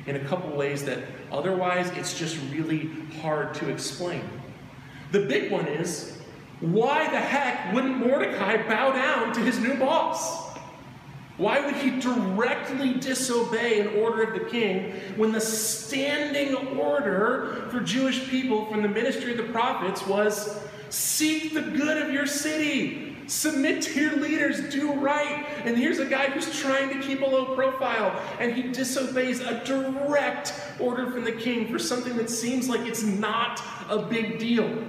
in 0.08 0.16
a 0.16 0.20
couple 0.26 0.56
ways 0.56 0.84
that 0.86 1.00
otherwise 1.32 1.90
it's 1.92 2.18
just 2.18 2.38
really 2.52 2.90
hard 3.22 3.54
to 3.56 3.70
explain. 3.70 4.24
The 5.12 5.26
big 5.26 5.52
one 5.52 5.68
is 5.68 6.18
why 6.62 7.10
the 7.10 7.20
heck 7.20 7.74
wouldn't 7.74 7.98
Mordecai 7.98 8.66
bow 8.68 8.94
down 8.94 9.34
to 9.34 9.42
his 9.42 9.60
new 9.60 9.76
boss? 9.76 10.41
Why 11.38 11.66
would 11.66 11.76
he 11.76 12.00
directly 12.00 12.94
disobey 12.94 13.80
an 13.80 14.00
order 14.02 14.24
of 14.24 14.34
the 14.34 14.50
king 14.50 14.92
when 15.16 15.32
the 15.32 15.42
standing 15.42 16.78
order 16.78 17.68
for 17.72 17.80
Jewish 17.80 18.30
people 18.30 18.66
from 18.66 18.82
the 18.82 18.88
ministry 18.88 19.32
of 19.32 19.38
the 19.38 19.52
prophets 19.52 20.06
was 20.06 20.62
seek 20.90 21.54
the 21.54 21.62
good 21.62 22.02
of 22.02 22.12
your 22.12 22.28
city, 22.28 23.16
submit 23.28 23.82
to 23.84 24.00
your 24.00 24.18
leaders, 24.18 24.72
do 24.74 24.94
right? 24.94 25.48
And 25.64 25.78
here's 25.78 26.00
a 26.00 26.06
guy 26.06 26.30
who's 26.30 26.60
trying 26.60 26.90
to 26.90 27.08
keep 27.08 27.22
a 27.22 27.26
low 27.26 27.56
profile, 27.56 28.22
and 28.40 28.54
he 28.54 28.64
disobeys 28.64 29.40
a 29.40 29.64
direct 29.64 30.54
order 30.80 31.10
from 31.10 31.24
the 31.24 31.32
king 31.32 31.72
for 31.72 31.80
something 31.80 32.18
that 32.18 32.30
seems 32.30 32.68
like 32.68 32.82
it's 32.82 33.04
not 33.04 33.62
a 33.90 34.00
big 34.00 34.38
deal. 34.38 34.84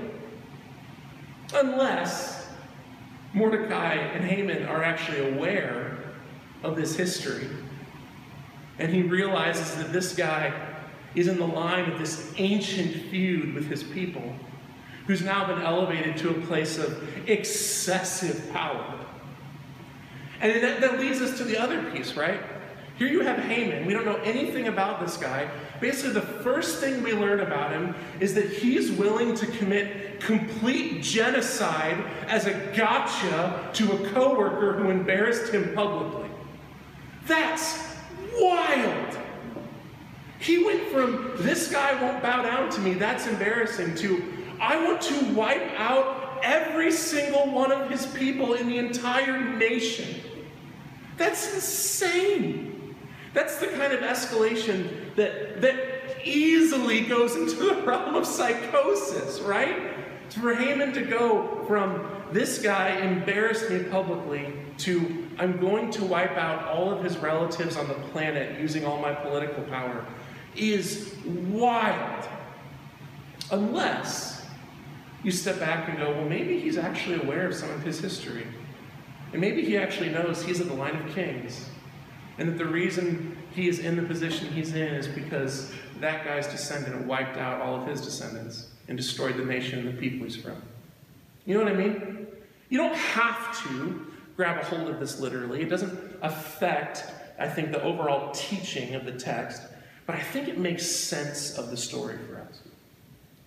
Unless 1.55 2.48
Mordecai 3.33 3.94
and 3.94 4.24
Haman 4.24 4.66
are 4.66 4.83
actually 4.83 5.35
aware 5.35 5.91
of 6.62 6.77
this 6.77 6.96
history. 6.96 7.48
And 8.79 8.92
he 8.92 9.03
realizes 9.03 9.77
that 9.77 9.92
this 9.92 10.14
guy 10.14 10.53
is 11.14 11.29
in 11.29 11.38
the 11.38 11.46
line 11.46 11.90
of 11.90 11.98
this 11.98 12.33
ancient 12.38 12.94
feud 13.11 13.55
with 13.55 13.68
his 13.68 13.83
people, 13.83 14.35
who's 15.07 15.22
now 15.22 15.46
been 15.46 15.61
elevated 15.61 16.16
to 16.18 16.31
a 16.31 16.40
place 16.46 16.79
of 16.79 17.29
excessive 17.29 18.51
power. 18.53 18.98
And 20.40 20.62
that, 20.62 20.81
that 20.81 20.98
leads 20.98 21.20
us 21.20 21.37
to 21.38 21.44
the 21.44 21.59
other 21.59 21.90
piece, 21.90 22.14
right? 22.14 22.40
Here 22.98 23.09
you 23.09 23.20
have 23.20 23.38
Haman. 23.38 23.87
We 23.87 23.94
don't 23.94 24.05
know 24.05 24.20
anything 24.22 24.68
about 24.68 25.01
this 25.01 25.16
guy. 25.16 25.51
Basically, 25.81 26.12
the 26.12 26.20
first 26.20 26.79
thing 26.79 27.03
we 27.03 27.12
learn 27.12 27.40
about 27.40 27.72
him 27.72 27.94
is 28.20 28.35
that 28.35 28.48
he's 28.48 28.92
willing 28.92 29.35
to 29.35 29.46
commit 29.46 30.20
complete 30.20 31.03
genocide 31.03 32.05
as 32.29 32.46
a 32.46 32.53
gotcha 32.77 33.70
to 33.72 33.92
a 33.92 34.11
coworker 34.11 34.75
who 34.75 34.90
embarrassed 34.90 35.53
him 35.53 35.75
publicly. 35.75 36.29
That's 37.26 37.96
wild. 38.38 39.18
He 40.38 40.64
went 40.64 40.88
from 40.88 41.32
this 41.37 41.70
guy 41.70 42.00
won't 42.02 42.22
bow 42.22 42.42
down 42.42 42.70
to 42.70 42.80
me, 42.80 42.94
that's 42.94 43.26
embarrassing, 43.26 43.94
to 43.96 44.22
I 44.61 44.85
want 44.85 45.00
to 45.02 45.24
wipe 45.35 45.78
out 45.78 46.40
every 46.42 46.90
single 46.90 47.50
one 47.50 47.70
of 47.70 47.88
his 47.88 48.06
people 48.06 48.54
in 48.54 48.68
the 48.68 48.78
entire 48.78 49.40
nation. 49.56 50.20
That's 51.16 51.54
insane. 51.54 52.96
That's 53.35 53.58
the 53.58 53.68
kind 53.68 53.92
of 53.92 54.00
escalation 54.00 55.14
that, 55.16 55.61
that 55.61 55.76
easily 56.24 57.02
goes 57.02 57.37
into 57.37 57.54
the 57.56 57.82
realm 57.87 58.14
of 58.16 58.26
psychosis, 58.26 59.40
right? 59.40 59.94
For 60.30 60.54
Haman 60.54 60.92
to 60.94 61.02
go 61.02 61.64
from 61.66 62.08
this 62.32 62.61
guy 62.61 62.96
embarrassed 62.96 63.70
me 63.70 63.85
publicly 63.85 64.52
to 64.78 65.28
I'm 65.38 65.58
going 65.58 65.90
to 65.92 66.04
wipe 66.04 66.37
out 66.37 66.68
all 66.68 66.90
of 66.90 67.02
his 67.02 67.16
relatives 67.18 67.76
on 67.76 67.88
the 67.88 67.94
planet 67.94 68.61
using 68.61 68.85
all 68.85 69.00
my 69.00 69.14
political 69.14 69.62
power 69.64 70.04
is 70.54 71.14
wild. 71.24 72.28
Unless 73.50 74.46
you 75.22 75.30
step 75.30 75.58
back 75.58 75.88
and 75.88 75.98
go, 75.98 76.11
well, 76.11 76.24
maybe 76.24 76.58
he's 76.58 76.78
actually 76.78 77.20
aware 77.22 77.46
of 77.46 77.54
some 77.54 77.70
of 77.70 77.82
his 77.82 78.00
history. 78.00 78.46
And 79.32 79.40
maybe 79.40 79.62
he 79.62 79.76
actually 79.76 80.11
knows 80.11 80.42
he's 80.42 80.61
of 80.61 80.68
the 80.68 80.74
line 80.74 80.96
of 80.96 81.14
kings. 81.14 81.68
And 82.38 82.48
that 82.48 82.58
the 82.58 82.66
reason 82.66 83.37
he 83.54 83.68
is 83.68 83.78
in 83.78 83.96
the 83.96 84.02
position 84.02 84.48
he's 84.48 84.74
in 84.74 84.94
is 84.94 85.06
because 85.06 85.72
that 86.00 86.24
guy's 86.24 86.46
descendant 86.46 87.06
wiped 87.06 87.37
out 87.37 87.61
all 87.61 87.80
of 87.80 87.87
his 87.87 88.00
descendants 88.00 88.68
and 88.88 88.96
destroyed 88.96 89.37
the 89.37 89.44
nation 89.44 89.80
and 89.80 89.88
the 89.88 90.00
people 90.00 90.26
he's 90.26 90.37
from. 90.37 90.61
You 91.46 91.56
know 91.58 91.64
what 91.64 91.72
I 91.72 91.76
mean? 91.76 92.26
You 92.68 92.78
don't 92.78 92.96
have 92.96 93.62
to 93.64 94.12
grab 94.36 94.58
a 94.58 94.64
hold 94.64 94.88
of 94.88 95.00
this 95.00 95.20
literally. 95.20 95.62
It 95.62 95.68
doesn't 95.68 96.18
affect, 96.22 97.04
I 97.38 97.48
think, 97.48 97.72
the 97.72 97.82
overall 97.82 98.32
teaching 98.32 98.94
of 98.94 99.04
the 99.04 99.12
text, 99.12 99.62
but 100.06 100.16
I 100.16 100.20
think 100.20 100.48
it 100.48 100.58
makes 100.58 100.86
sense 100.86 101.56
of 101.56 101.70
the 101.70 101.76
story 101.76 102.18
for 102.28 102.40
us. 102.40 102.60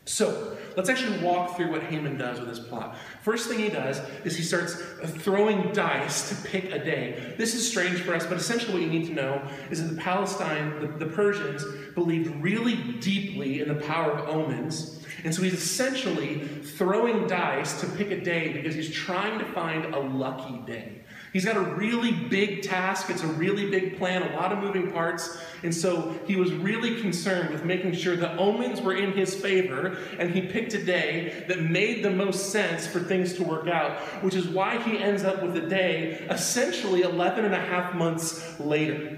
So, 0.08 0.56
let's 0.78 0.88
actually 0.88 1.18
walk 1.24 1.58
through 1.58 1.72
what 1.72 1.82
Haman 1.82 2.20
does 2.20 2.40
with 2.40 2.48
his 2.48 2.60
plot. 2.60 2.96
First 3.24 3.50
thing 3.50 3.58
he 3.58 3.70
does 3.70 4.00
is 4.24 4.38
he 4.38 4.44
starts 4.44 4.76
throwing 5.24 5.72
dice 5.74 6.30
to 6.30 6.48
pick 6.48 6.66
a 6.66 6.78
day. 6.78 7.34
This 7.40 7.56
is 7.56 7.68
strange 7.68 8.02
for 8.02 8.14
us, 8.14 8.24
but 8.24 8.38
essentially 8.38 8.74
what 8.74 8.82
you 8.84 8.90
need 8.90 9.08
to 9.08 9.14
know 9.14 9.42
is 9.72 9.82
that 9.82 9.96
the 9.96 10.00
Palestine, 10.00 10.80
the, 10.80 11.06
the 11.06 11.12
Persians, 11.12 11.66
believed 11.96 12.36
really 12.36 12.76
deeply 13.00 13.62
in 13.62 13.68
the 13.68 13.82
power 13.84 14.12
of 14.12 14.30
omens. 14.30 15.04
And 15.24 15.34
so 15.34 15.42
he's 15.42 15.54
essentially 15.54 16.40
throwing 16.40 17.28
dice 17.28 17.80
to 17.82 17.88
pick 17.88 18.12
a 18.12 18.22
day 18.22 18.54
because 18.54 18.76
he's 18.76 18.92
trying 18.92 19.40
to 19.40 19.46
find 19.46 19.94
a 19.94 20.00
lucky 20.00 20.58
day. 20.72 21.02
He's 21.36 21.44
got 21.44 21.58
a 21.58 21.76
really 21.76 22.14
big 22.14 22.62
task. 22.62 23.10
It's 23.10 23.22
a 23.22 23.28
really 23.28 23.70
big 23.70 23.98
plan, 23.98 24.22
a 24.22 24.38
lot 24.38 24.54
of 24.54 24.60
moving 24.60 24.92
parts. 24.92 25.38
And 25.64 25.76
so 25.76 26.18
he 26.26 26.38
was 26.38 26.54
really 26.54 27.02
concerned 27.02 27.50
with 27.50 27.66
making 27.66 27.94
sure 27.94 28.16
the 28.16 28.38
omens 28.38 28.80
were 28.80 28.96
in 28.96 29.12
his 29.12 29.36
favor. 29.36 29.98
And 30.18 30.32
he 30.32 30.42
picked 30.42 30.74
a 30.76 30.82
day 30.82 31.44
that 31.50 31.62
made 31.62 32.06
the 32.06 32.10
most 32.10 32.52
sense 32.52 32.88
for 32.88 33.02
things 33.02 33.34
to 33.34 33.44
work 33.44 33.68
out, 33.68 34.00
which 34.24 34.34
is 34.34 34.48
why 34.48 34.82
he 34.82 34.98
ends 34.98 35.26
up 35.26 35.44
with 35.44 35.58
a 35.58 35.68
day 35.68 36.26
essentially 36.30 37.02
11 37.02 37.44
and 37.44 37.54
a 37.54 37.60
half 37.60 37.94
months 37.94 38.58
later. 38.58 39.18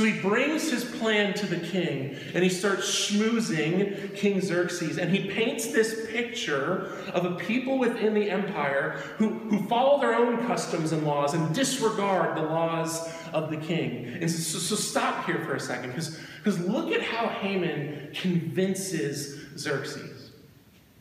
So 0.00 0.06
he 0.06 0.18
brings 0.18 0.70
his 0.70 0.82
plan 0.82 1.34
to 1.34 1.46
the 1.46 1.58
king 1.58 2.16
and 2.32 2.42
he 2.42 2.48
starts 2.48 2.88
schmoozing 2.88 4.16
King 4.16 4.40
Xerxes. 4.40 4.96
And 4.96 5.14
he 5.14 5.28
paints 5.28 5.66
this 5.66 6.06
picture 6.10 6.96
of 7.12 7.26
a 7.26 7.32
people 7.32 7.76
within 7.76 8.14
the 8.14 8.30
empire 8.30 8.92
who, 9.18 9.28
who 9.28 9.62
follow 9.68 10.00
their 10.00 10.14
own 10.14 10.46
customs 10.46 10.92
and 10.92 11.04
laws 11.04 11.34
and 11.34 11.54
disregard 11.54 12.34
the 12.34 12.44
laws 12.44 13.12
of 13.34 13.50
the 13.50 13.58
king. 13.58 14.06
And 14.22 14.30
so, 14.30 14.58
so 14.58 14.74
stop 14.74 15.26
here 15.26 15.44
for 15.44 15.54
a 15.54 15.60
second 15.60 15.90
because 15.90 16.58
look 16.60 16.92
at 16.92 17.02
how 17.02 17.28
Haman 17.28 18.12
convinces 18.14 19.38
Xerxes. 19.58 20.30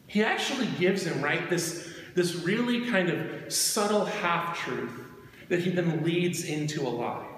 He 0.07 0.25
actually 0.25 0.67
gives 0.77 1.05
him, 1.05 1.21
right, 1.21 1.49
this, 1.49 1.89
this 2.15 2.35
really 2.35 2.85
kind 2.91 3.09
of 3.09 3.53
subtle 3.53 4.03
half 4.03 4.59
truth 4.59 4.91
that 5.47 5.61
he 5.61 5.69
then 5.69 6.03
leads 6.03 6.43
into 6.43 6.85
a 6.85 6.89
lie. 6.89 7.28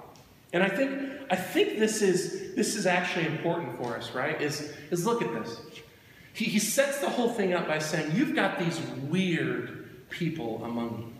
And 0.54 0.64
I 0.64 0.70
think, 0.70 1.12
I 1.30 1.36
think 1.36 1.80
this 1.80 2.02
is, 2.02 2.56
this 2.56 2.76
is 2.76 2.86
actually 2.86 3.28
important 3.28 3.78
for 3.78 3.96
us, 3.96 4.12
right? 4.12 4.42
Is, 4.42 4.74
is 4.90 5.06
look 5.06 5.22
at 5.22 5.34
this. 5.34 5.62
He, 6.34 6.46
he 6.46 6.60
sets 6.60 7.00
the 7.00 7.10
whole 7.10 7.30
thing 7.30 7.54
up 7.54 7.68
by 7.68 7.80
saying, 7.80 8.16
You've 8.16 8.36
got 8.36 8.60
these 8.60 8.80
weird 9.10 10.10
people 10.10 10.64
among 10.64 11.00
you. 11.00 11.12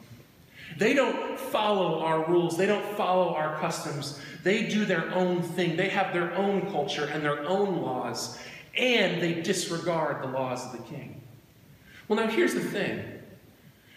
They 0.78 0.94
don't 0.94 1.40
follow 1.40 2.00
our 2.00 2.26
rules, 2.26 2.58
they 2.58 2.66
don't 2.66 2.86
follow 2.96 3.34
our 3.34 3.58
customs. 3.60 4.20
They 4.44 4.68
do 4.68 4.86
their 4.86 5.14
own 5.14 5.42
thing, 5.42 5.76
they 5.76 5.90
have 5.90 6.14
their 6.14 6.34
own 6.36 6.72
culture 6.72 7.06
and 7.06 7.24
their 7.24 7.46
own 7.48 7.82
laws, 7.82 8.40
and 8.78 9.22
they 9.22 9.42
disregard 9.42 10.24
the 10.24 10.28
laws 10.28 10.66
of 10.66 10.72
the 10.72 10.84
king. 10.84 11.22
Well, 12.08 12.20
now 12.20 12.28
here's 12.28 12.54
the 12.54 12.62
thing 12.62 13.04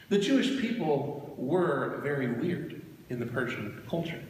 the 0.09 0.19
Jewish 0.19 0.61
people 0.61 1.35
were 1.37 2.01
very 2.03 2.33
weird 2.33 2.83
in 3.09 3.19
the 3.19 3.27
Persian 3.27 3.83
culture. 3.89 4.21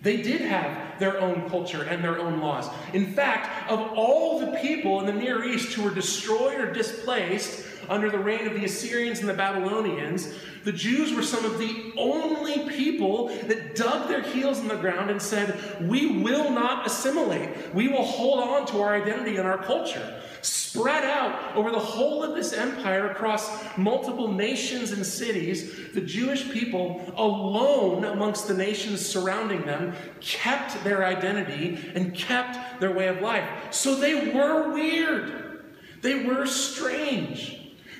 They 0.00 0.22
did 0.22 0.42
have 0.42 0.98
their 0.98 1.20
own 1.20 1.48
culture 1.50 1.82
and 1.82 2.02
their 2.02 2.18
own 2.18 2.40
laws. 2.40 2.72
In 2.92 3.12
fact, 3.12 3.70
of 3.70 3.80
all 3.94 4.38
the 4.38 4.58
people 4.58 5.00
in 5.00 5.06
the 5.06 5.12
Near 5.12 5.44
East 5.44 5.72
who 5.72 5.82
were 5.82 5.94
destroyed 5.94 6.60
or 6.60 6.72
displaced 6.72 7.64
under 7.88 8.10
the 8.10 8.18
reign 8.18 8.46
of 8.46 8.54
the 8.54 8.64
Assyrians 8.64 9.20
and 9.20 9.28
the 9.28 9.34
Babylonians, 9.34 10.34
the 10.64 10.72
Jews 10.72 11.14
were 11.14 11.22
some 11.22 11.44
of 11.44 11.58
the 11.58 11.92
only 11.96 12.68
people 12.68 13.28
that 13.46 13.74
dug 13.74 14.08
their 14.08 14.22
heels 14.22 14.58
in 14.58 14.68
the 14.68 14.76
ground 14.76 15.10
and 15.10 15.20
said, 15.20 15.58
We 15.80 16.20
will 16.20 16.50
not 16.50 16.86
assimilate. 16.86 17.74
We 17.74 17.88
will 17.88 18.04
hold 18.04 18.40
on 18.40 18.66
to 18.68 18.82
our 18.82 18.94
identity 18.94 19.36
and 19.36 19.46
our 19.46 19.62
culture 19.62 20.20
spread 20.42 21.04
out 21.04 21.56
over 21.56 21.70
the 21.70 21.78
whole 21.78 22.22
of 22.22 22.34
this 22.34 22.52
empire 22.52 23.10
across 23.10 23.76
multiple 23.76 24.28
nations 24.28 24.92
and 24.92 25.04
cities, 25.04 25.92
the 25.94 26.00
Jewish 26.00 26.50
people, 26.50 27.02
alone 27.16 28.04
amongst 28.04 28.48
the 28.48 28.54
nations 28.54 29.04
surrounding 29.04 29.62
them, 29.62 29.94
kept 30.20 30.82
their 30.84 31.04
identity 31.04 31.78
and 31.94 32.14
kept 32.14 32.80
their 32.80 32.92
way 32.92 33.08
of 33.08 33.20
life. 33.20 33.48
So 33.70 33.94
they 33.94 34.32
were 34.32 34.72
weird, 34.72 35.64
they 36.02 36.24
were 36.24 36.46
strange. 36.46 37.57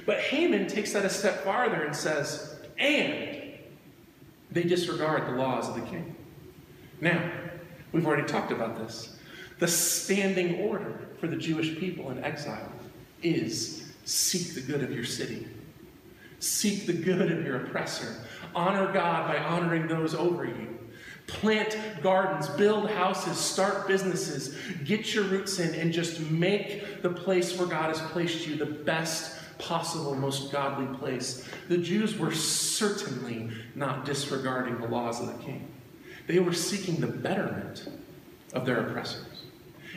But 0.09 0.21
Haman 0.21 0.69
takes 0.69 0.95
that 0.95 1.05
a 1.05 1.11
step 1.11 1.45
farther 1.45 1.85
and 1.85 1.95
says, 1.95 2.57
and 2.79 3.43
they 4.51 4.63
disregard 4.63 5.27
the 5.27 5.33
laws 5.33 5.69
of 5.69 5.75
the 5.75 5.83
king. 5.83 6.17
Now, 7.03 7.31
we've 7.93 8.07
already 8.07 8.27
talked 8.27 8.51
about 8.51 8.79
this. 8.79 9.19
The 9.59 9.69
standing 9.69 10.61
order 10.61 11.09
for 11.21 11.27
the 11.27 11.37
Jewish 11.37 11.79
people 11.79 12.11
in 12.11 12.25
exile 12.25 12.73
is 13.23 13.93
seek 14.07 14.55
the 14.55 14.63
good 14.63 14.83
of 14.83 14.93
your 14.93 15.05
city. 15.05 15.47
Seek 16.39 16.87
the 16.87 16.95
good 16.95 17.31
of 17.31 17.45
your 17.45 17.67
oppressor. 17.67 18.25
Honor 18.55 18.91
God 18.91 19.29
by 19.29 19.37
honoring 19.37 19.89
those 19.89 20.15
over 20.15 20.47
you. 20.47 20.79
Plant 21.27 21.77
gardens, 22.03 22.49
build 22.49 22.91
houses, 22.91 23.37
start 23.37 23.87
businesses, 23.87 24.57
get 24.87 25.13
your 25.13 25.25
roots 25.25 25.59
in, 25.59 25.75
and 25.75 25.93
just 25.93 26.19
make 26.31 27.03
the 27.03 27.11
place 27.11 27.59
where 27.59 27.69
God 27.69 27.95
has 27.95 28.01
placed 28.11 28.47
you 28.47 28.57
the 28.57 28.65
best 28.65 29.38
possible, 29.59 30.15
most 30.15 30.53
godly 30.53 30.87
place. 30.99 31.49
The 31.69 31.79
Jews 31.79 32.19
were 32.19 32.33
certainly 32.33 33.51
not 33.75 34.05
disregarding 34.05 34.81
the 34.81 34.89
laws 34.89 35.21
of 35.21 35.27
the 35.27 35.45
king, 35.45 35.69
they 36.27 36.39
were 36.39 36.53
seeking 36.53 36.97
the 36.97 37.07
betterment 37.07 37.89
of 38.53 38.67
their 38.67 38.87
oppressors. 38.87 39.25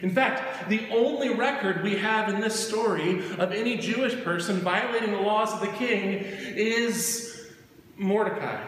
In 0.01 0.09
fact, 0.09 0.69
the 0.69 0.87
only 0.89 1.29
record 1.29 1.83
we 1.83 1.95
have 1.97 2.29
in 2.29 2.39
this 2.39 2.67
story 2.67 3.19
of 3.37 3.51
any 3.51 3.77
Jewish 3.77 4.15
person 4.23 4.59
violating 4.59 5.11
the 5.11 5.19
laws 5.19 5.53
of 5.53 5.59
the 5.61 5.77
king 5.77 6.23
is 6.23 7.49
Mordecai 7.97 8.65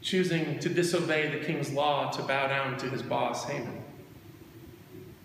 choosing 0.00 0.58
to 0.60 0.68
disobey 0.68 1.30
the 1.30 1.44
king's 1.44 1.72
law 1.72 2.10
to 2.10 2.22
bow 2.22 2.46
down 2.46 2.76
to 2.78 2.88
his 2.88 3.02
boss, 3.02 3.44
Haman. 3.44 3.82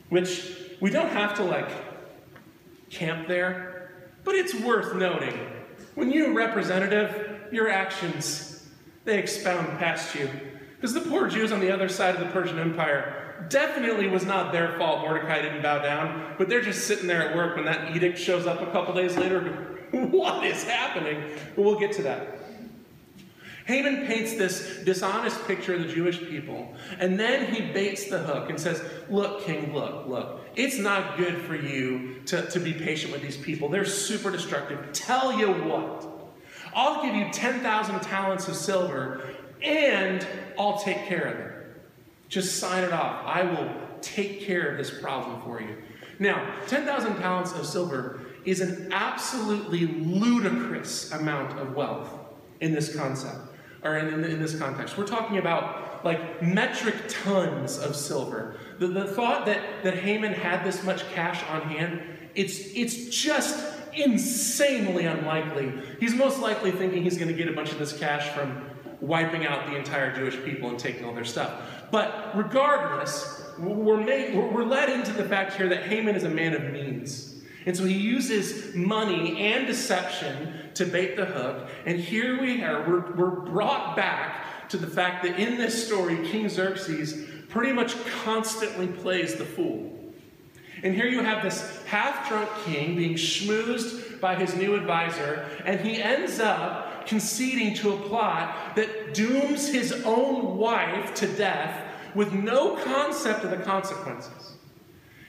Which 0.10 0.52
we 0.80 0.90
don't 0.90 1.10
have 1.10 1.36
to 1.36 1.44
like 1.44 1.70
camp 2.90 3.28
there, 3.28 3.73
but 4.24 4.36
it's 4.36 4.54
worth 4.54 4.96
noting. 4.96 5.38
When 5.96 6.12
you're 6.12 6.34
representative, 6.34 7.48
your 7.52 7.70
actions, 7.70 8.68
they 9.06 9.20
expound 9.20 9.78
past 9.80 10.16
you. 10.16 10.30
Because 10.76 10.94
the 10.94 11.02
poor 11.02 11.28
Jews 11.28 11.52
on 11.52 11.60
the 11.60 11.72
other 11.72 11.88
side 11.88 12.16
of 12.16 12.20
the 12.20 12.28
Persian 12.28 12.60
Empire 12.60 13.46
definitely 13.50 14.08
was 14.08 14.26
not 14.26 14.52
their 14.52 14.78
fault 14.78 15.02
Mordecai 15.02 15.42
didn't 15.42 15.62
bow 15.62 15.82
down, 15.82 16.36
but 16.38 16.50
they're 16.50 16.62
just 16.62 16.88
sitting 16.88 17.08
there 17.08 17.30
at 17.30 17.36
work 17.36 17.56
when 17.56 17.66
that 17.66 17.96
edict 17.96 18.18
shows 18.18 18.46
up 18.46 18.62
a 18.62 18.72
couple 18.72 18.94
days 18.94 19.18
later. 19.18 19.42
what 19.92 20.46
is 20.46 20.64
happening? 20.64 21.22
But 21.56 21.64
we'll 21.64 21.80
get 21.80 21.92
to 21.94 22.04
that. 22.04 22.43
Haman 23.66 24.06
paints 24.06 24.34
this 24.34 24.84
dishonest 24.84 25.46
picture 25.48 25.74
of 25.76 25.82
the 25.82 25.88
Jewish 25.88 26.20
people, 26.20 26.76
and 27.00 27.18
then 27.20 27.54
he 27.54 27.72
baits 27.72 28.06
the 28.06 28.20
hook 28.20 28.50
and 28.50 28.60
says, 28.60 28.84
Look, 29.10 29.46
king, 29.46 29.74
look, 29.74 30.08
look. 30.08 30.42
It's 30.56 30.78
not 30.78 31.18
good 31.18 31.38
for 31.38 31.56
you 31.56 32.22
to, 32.26 32.46
to 32.50 32.60
be 32.60 32.74
patient 32.74 33.14
with 33.14 33.22
these 33.22 33.38
people. 33.38 33.70
They're 33.70 33.86
super 33.86 34.32
destructive. 34.32 34.92
Tell 34.92 35.38
you 35.38 35.48
what, 35.48 36.06
I'll 36.76 37.04
give 37.04 37.16
you 37.16 37.30
10,000 37.32 38.02
talents 38.02 38.48
of 38.48 38.56
silver, 38.56 39.30
and 39.62 40.28
I'll 40.60 40.80
take 40.80 41.06
care 41.06 41.24
of 41.24 41.38
them. 41.38 41.54
Just 42.28 42.60
sign 42.60 42.84
it 42.84 42.92
off. 42.92 43.26
I 43.26 43.44
will 43.44 43.70
take 44.02 44.42
care 44.42 44.72
of 44.72 44.78
this 44.78 44.92
problem 44.92 45.42
for 45.42 45.62
you. 45.62 45.78
Now, 46.20 46.54
10,000 46.68 47.16
talents 47.18 47.54
of 47.54 47.66
silver 47.66 48.22
is 48.46 48.60
an 48.60 48.92
absolutely 48.92 49.88
ludicrous 49.88 51.12
amount 51.12 51.58
of 51.60 51.76
wealth 51.76 52.10
in 52.60 52.74
this 52.74 52.96
concept, 52.96 53.38
or 53.84 53.98
in, 53.98 54.14
in, 54.14 54.24
in, 54.24 54.42
this 54.42 54.58
context. 54.58 54.98
We're 54.98 55.08
talking 55.08 55.38
about 55.38 56.04
like 56.06 56.42
metric 56.42 56.96
tons 57.08 57.78
of 57.78 57.96
silver. 57.96 58.56
The, 58.80 58.88
the 58.88 59.08
thought 59.08 59.46
that, 59.46 59.84
that 59.84 59.98
Haman 59.98 60.34
had 60.34 60.64
this 60.64 60.84
much 60.84 61.08
cash 61.12 61.44
on 61.50 61.62
hand, 61.64 62.02
it's, 62.36 62.60
it's 62.74 63.10
just 63.10 63.64
insanely 63.94 65.06
unlikely. 65.06 65.74
He's 66.00 66.16
most 66.16 66.40
likely 66.40 66.72
thinking 66.72 67.04
he's 67.04 67.18
going 67.18 67.30
to 67.30 67.34
get 67.34 67.48
a 67.48 67.54
bunch 67.54 67.72
of 67.72 67.80
this 67.80 67.98
cash 67.98 68.30
from 68.30 68.70
wiping 69.02 69.46
out 69.46 69.68
the 69.68 69.76
entire 69.76 70.16
Jewish 70.16 70.42
people 70.44 70.70
and 70.70 70.80
taking 70.80 71.06
all 71.06 71.14
their 71.14 71.26
stuff. 71.26 71.62
But 71.92 72.32
regardless, 72.36 73.44
we're, 73.60 73.98
made, 73.98 74.36
we're 74.36 74.64
led 74.64 74.90
into 74.90 75.12
the 75.12 75.26
fact 75.26 75.54
here 75.54 75.70
that 75.70 75.84
Haman 75.84 76.16
is 76.16 76.24
a 76.24 76.30
man 76.30 76.54
of 76.54 76.72
means. 76.72 77.36
And 77.66 77.76
so 77.76 77.86
he 77.86 77.94
uses 77.94 78.74
money 78.76 79.42
and 79.42 79.68
deception 79.68 80.63
to 80.76 80.86
bait 80.86 81.16
the 81.16 81.26
hook. 81.26 81.70
And 81.86 82.00
here 82.00 82.42
we 82.42 82.64
are, 82.64 82.88
we're, 82.88 83.12
we're 83.14 83.40
brought 83.42 83.96
back 83.96 84.70
to 84.70 84.78
the 84.78 84.88
fact 84.88 85.24
that 85.24 85.40
in 85.40 85.58
this 85.58 85.86
story, 85.86 86.18
King 86.28 86.50
Xerxes 86.50 87.30
pretty 87.50 87.72
much 87.72 87.96
constantly 88.24 88.88
plays 88.88 89.36
the 89.36 89.46
fool. 89.46 90.00
And 90.82 90.94
here 90.94 91.06
you 91.06 91.22
have 91.22 91.44
this 91.44 91.84
half 91.86 92.28
drunk 92.28 92.50
king 92.66 92.96
being 92.96 93.14
schmoozed 93.14 94.20
by 94.20 94.36
his 94.36 94.56
new 94.56 94.76
advisor, 94.76 95.46
and 95.64 95.80
he 95.80 96.02
ends 96.02 96.40
up 96.40 97.06
conceding 97.08 97.74
to 97.76 97.94
a 97.94 97.98
plot 97.98 98.76
that 98.76 99.14
dooms 99.14 99.68
his 99.68 99.92
own 100.06 100.58
wife 100.58 101.14
to 101.16 101.28
death 101.28 101.90
with 102.16 102.34
no 102.34 102.76
concept 102.78 103.44
of 103.44 103.52
the 103.52 103.58
consequences. 103.58 104.53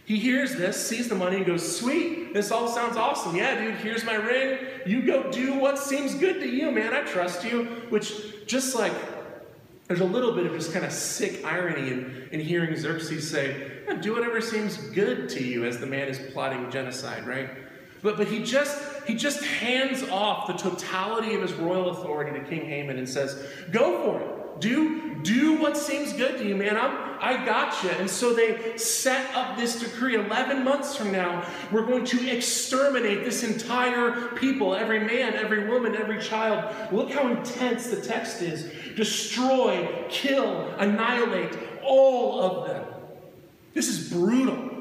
He 0.04 0.18
hears 0.18 0.54
this, 0.54 0.86
sees 0.86 1.08
the 1.08 1.14
money, 1.14 1.36
and 1.36 1.46
goes, 1.46 1.78
Sweet, 1.78 2.34
this 2.34 2.50
all 2.50 2.68
sounds 2.68 2.96
awesome. 2.96 3.34
Yeah, 3.36 3.58
dude, 3.58 3.76
here's 3.76 4.04
my 4.04 4.14
ring. 4.14 4.58
You 4.86 5.02
go 5.02 5.30
do 5.30 5.54
what 5.54 5.78
seems 5.78 6.14
good 6.14 6.40
to 6.40 6.48
you, 6.48 6.70
man. 6.70 6.92
I 6.92 7.02
trust 7.02 7.44
you. 7.44 7.64
Which, 7.88 8.46
just 8.46 8.74
like, 8.74 8.92
there's 9.88 10.00
a 10.00 10.04
little 10.04 10.32
bit 10.32 10.46
of 10.46 10.52
just 10.52 10.72
kind 10.72 10.84
of 10.84 10.92
sick 10.92 11.44
irony 11.44 11.90
in, 11.90 12.28
in 12.32 12.40
hearing 12.40 12.76
Xerxes 12.76 13.30
say, 13.30 13.82
yeah, 13.86 13.94
Do 13.94 14.14
whatever 14.14 14.40
seems 14.40 14.76
good 14.76 15.28
to 15.30 15.42
you 15.42 15.64
as 15.64 15.78
the 15.78 15.86
man 15.86 16.08
is 16.08 16.18
plotting 16.32 16.70
genocide, 16.70 17.26
right? 17.26 17.50
But, 18.02 18.18
but 18.18 18.26
he, 18.26 18.42
just, 18.42 19.04
he 19.06 19.14
just 19.14 19.42
hands 19.42 20.02
off 20.10 20.46
the 20.46 20.52
totality 20.52 21.34
of 21.34 21.40
his 21.40 21.54
royal 21.54 21.88
authority 21.88 22.38
to 22.38 22.44
King 22.44 22.66
Haman 22.66 22.98
and 22.98 23.08
says, 23.08 23.42
Go 23.70 24.04
for 24.04 24.20
it. 24.20 24.60
Do, 24.60 25.16
do 25.22 25.60
what 25.60 25.76
seems 25.76 26.12
good 26.12 26.38
to 26.38 26.46
you, 26.46 26.54
man. 26.54 26.76
I'm, 26.76 27.13
I 27.24 27.42
got 27.46 27.82
you. 27.82 27.88
And 27.88 28.10
so 28.10 28.34
they 28.34 28.76
set 28.76 29.34
up 29.34 29.56
this 29.56 29.80
decree 29.80 30.14
11 30.14 30.62
months 30.62 30.94
from 30.94 31.10
now. 31.10 31.48
We're 31.72 31.86
going 31.86 32.04
to 32.04 32.30
exterminate 32.30 33.24
this 33.24 33.42
entire 33.42 34.28
people 34.36 34.74
every 34.74 35.00
man, 35.00 35.32
every 35.32 35.66
woman, 35.66 35.96
every 35.96 36.20
child. 36.20 36.92
Look 36.92 37.10
how 37.10 37.28
intense 37.28 37.86
the 37.86 38.00
text 38.02 38.42
is 38.42 38.70
destroy, 38.94 40.04
kill, 40.10 40.68
annihilate 40.76 41.56
all 41.82 42.42
of 42.42 42.68
them. 42.68 42.84
This 43.72 43.88
is 43.88 44.12
brutal. 44.12 44.73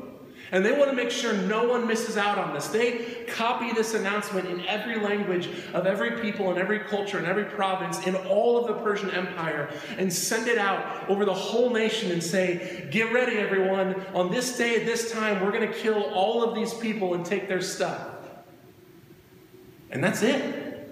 And 0.54 0.64
they 0.64 0.72
want 0.72 0.92
to 0.92 0.96
make 0.96 1.10
sure 1.10 1.34
no 1.34 1.68
one 1.68 1.88
misses 1.88 2.16
out 2.16 2.38
on 2.38 2.54
this. 2.54 2.68
They 2.68 3.24
copy 3.26 3.74
this 3.74 3.96
announcement 3.96 4.48
in 4.48 4.64
every 4.68 5.00
language 5.00 5.50
of 5.74 5.88
every 5.88 6.22
people 6.22 6.52
and 6.52 6.60
every 6.60 6.78
culture 6.78 7.18
and 7.18 7.26
every 7.26 7.46
province 7.46 8.06
in 8.06 8.16
all 8.16 8.60
of 8.60 8.68
the 8.68 8.76
Persian 8.84 9.10
Empire 9.10 9.72
and 9.98 10.14
send 10.14 10.48
it 10.48 10.60
out 10.60 11.10
over 11.10 11.26
the 11.26 11.34
whole 11.34 11.72
nation 11.72 12.12
and 12.12 12.22
say, 12.22 12.88
Get 12.92 13.12
ready, 13.12 13.38
everyone. 13.38 14.06
On 14.14 14.30
this 14.30 14.56
day 14.56 14.76
at 14.76 14.86
this 14.86 15.12
time, 15.12 15.44
we're 15.44 15.52
going 15.52 15.68
to 15.68 15.74
kill 15.74 16.04
all 16.14 16.44
of 16.44 16.54
these 16.54 16.72
people 16.76 17.16
and 17.16 17.26
take 17.26 17.48
their 17.48 17.62
stuff. 17.62 18.10
And 19.90 20.04
that's 20.04 20.22
it. 20.22 20.88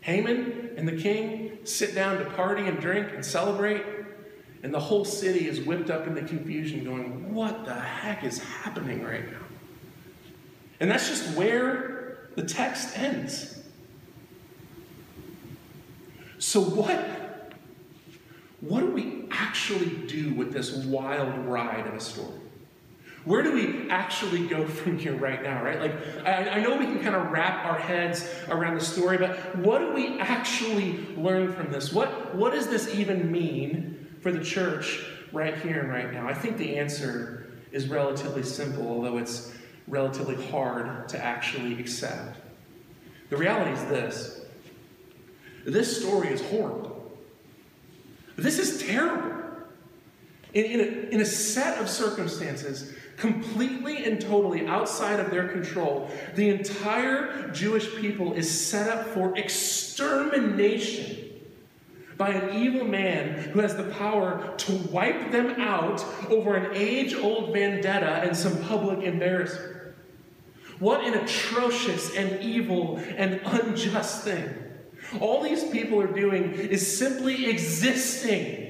Haman 0.00 0.70
and 0.76 0.88
the 0.88 0.96
king 1.00 1.58
sit 1.62 1.94
down 1.94 2.18
to 2.18 2.24
party 2.30 2.66
and 2.66 2.80
drink 2.80 3.12
and 3.14 3.24
celebrate. 3.24 3.97
And 4.62 4.74
the 4.74 4.80
whole 4.80 5.04
city 5.04 5.46
is 5.46 5.60
whipped 5.60 5.90
up 5.90 6.06
into 6.06 6.22
confusion, 6.22 6.84
going, 6.84 7.32
What 7.32 7.64
the 7.64 7.74
heck 7.74 8.24
is 8.24 8.38
happening 8.38 9.02
right 9.04 9.30
now? 9.30 9.38
And 10.80 10.90
that's 10.90 11.08
just 11.08 11.36
where 11.36 12.28
the 12.34 12.42
text 12.42 12.98
ends. 12.98 13.60
So, 16.38 16.60
what, 16.60 17.52
what 18.60 18.80
do 18.80 18.90
we 18.90 19.24
actually 19.30 19.90
do 20.06 20.34
with 20.34 20.52
this 20.52 20.72
wild 20.72 21.36
ride 21.46 21.86
of 21.86 21.94
a 21.94 22.00
story? 22.00 22.40
Where 23.24 23.42
do 23.42 23.52
we 23.52 23.90
actually 23.90 24.46
go 24.46 24.66
from 24.66 24.98
here 24.98 25.16
right 25.16 25.42
now, 25.42 25.62
right? 25.62 25.80
Like, 25.80 25.94
I, 26.24 26.48
I, 26.48 26.60
know 26.62 26.76
we 26.76 26.86
can 26.86 27.00
kind 27.00 27.16
of 27.16 27.30
wrap 27.30 27.66
our 27.66 27.78
heads 27.78 28.28
around 28.48 28.76
the 28.76 28.84
story, 28.84 29.18
but 29.18 29.56
what 29.58 29.80
do 29.80 29.92
we 29.92 30.18
actually 30.20 31.06
learn 31.16 31.52
from 31.52 31.70
this? 31.70 31.92
What, 31.92 32.34
what 32.34 32.52
does 32.52 32.68
this 32.68 32.94
even 32.94 33.30
mean 33.30 34.07
for 34.20 34.32
the 34.32 34.42
church 34.42 35.04
right 35.32 35.56
here 35.58 35.80
and 35.80 35.90
right 35.90 36.12
now? 36.12 36.28
I 36.28 36.34
think 36.34 36.56
the 36.56 36.76
answer 36.76 37.50
is 37.72 37.88
relatively 37.88 38.42
simple, 38.42 38.88
although 38.88 39.18
it's 39.18 39.52
relatively 39.86 40.42
hard 40.46 41.08
to 41.08 41.22
actually 41.22 41.78
accept. 41.80 42.38
The 43.30 43.36
reality 43.36 43.72
is 43.72 43.84
this 43.86 44.40
this 45.64 46.00
story 46.00 46.28
is 46.28 46.40
horrible. 46.48 47.12
This 48.36 48.58
is 48.58 48.86
terrible. 48.86 49.36
In, 50.54 50.64
in, 50.64 50.80
a, 50.80 50.84
in 51.14 51.20
a 51.20 51.26
set 51.26 51.78
of 51.78 51.90
circumstances 51.90 52.94
completely 53.18 54.04
and 54.04 54.18
totally 54.20 54.66
outside 54.66 55.20
of 55.20 55.30
their 55.30 55.48
control, 55.48 56.10
the 56.36 56.48
entire 56.48 57.48
Jewish 57.48 57.94
people 57.96 58.32
is 58.32 58.48
set 58.50 58.88
up 58.88 59.08
for 59.08 59.36
extermination 59.36 61.18
by 62.18 62.30
an 62.30 62.56
evil 62.60 62.84
man 62.84 63.50
who 63.50 63.60
has 63.60 63.76
the 63.76 63.84
power 63.84 64.54
to 64.58 64.72
wipe 64.90 65.30
them 65.30 65.60
out 65.60 66.04
over 66.28 66.56
an 66.56 66.74
age 66.74 67.14
old 67.14 67.54
vendetta 67.54 68.20
and 68.24 68.36
some 68.36 68.62
public 68.64 69.04
embarrassment. 69.04 69.94
What 70.80 71.04
an 71.04 71.14
atrocious 71.14 72.14
and 72.14 72.42
evil 72.42 72.98
and 73.16 73.40
unjust 73.44 74.24
thing. 74.24 74.52
All 75.20 75.42
these 75.42 75.64
people 75.64 76.00
are 76.00 76.12
doing 76.12 76.52
is 76.54 76.98
simply 76.98 77.46
existing 77.46 78.67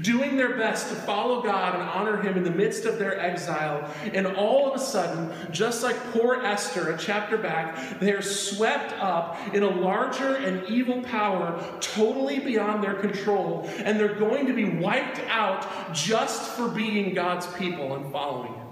doing 0.00 0.36
their 0.36 0.56
best 0.56 0.88
to 0.88 0.94
follow 0.94 1.42
God 1.42 1.74
and 1.74 1.82
honor 1.82 2.20
Him 2.20 2.36
in 2.36 2.44
the 2.44 2.50
midst 2.50 2.84
of 2.84 2.98
their 2.98 3.18
exile. 3.18 3.88
And 4.12 4.26
all 4.26 4.70
of 4.70 4.80
a 4.80 4.84
sudden, 4.84 5.32
just 5.50 5.82
like 5.82 5.96
poor 6.12 6.44
Esther 6.44 6.90
a 6.90 6.98
chapter 6.98 7.36
back, 7.36 7.98
they 8.00 8.12
are 8.12 8.22
swept 8.22 8.92
up 8.94 9.36
in 9.54 9.62
a 9.62 9.70
larger 9.70 10.36
and 10.36 10.66
evil 10.68 11.02
power 11.02 11.62
totally 11.80 12.38
beyond 12.38 12.82
their 12.82 12.94
control. 12.94 13.68
And 13.78 13.98
they're 13.98 14.14
going 14.14 14.46
to 14.46 14.52
be 14.52 14.64
wiped 14.64 15.20
out 15.28 15.94
just 15.94 16.52
for 16.52 16.68
being 16.68 17.14
God's 17.14 17.46
people 17.54 17.94
and 17.94 18.10
following 18.12 18.54
Him. 18.54 18.66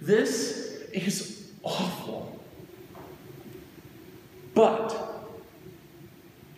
This 0.00 0.82
is 0.92 1.50
awful. 1.62 2.38
But 4.54 5.14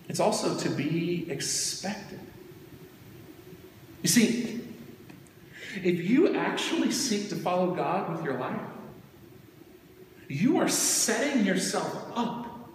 it's 0.09 0.21
also 0.21 0.57
to 0.59 0.69
be 0.69 1.31
expected. 1.31 2.21
You 4.07 4.13
see, 4.13 4.61
if 5.83 6.09
you 6.09 6.37
actually 6.37 6.93
seek 6.93 7.29
to 7.31 7.35
follow 7.35 7.75
God 7.75 8.13
with 8.13 8.25
your 8.25 8.39
life, 8.39 8.61
you 10.29 10.59
are 10.59 10.69
setting 10.69 11.45
yourself 11.45 12.13
up 12.15 12.71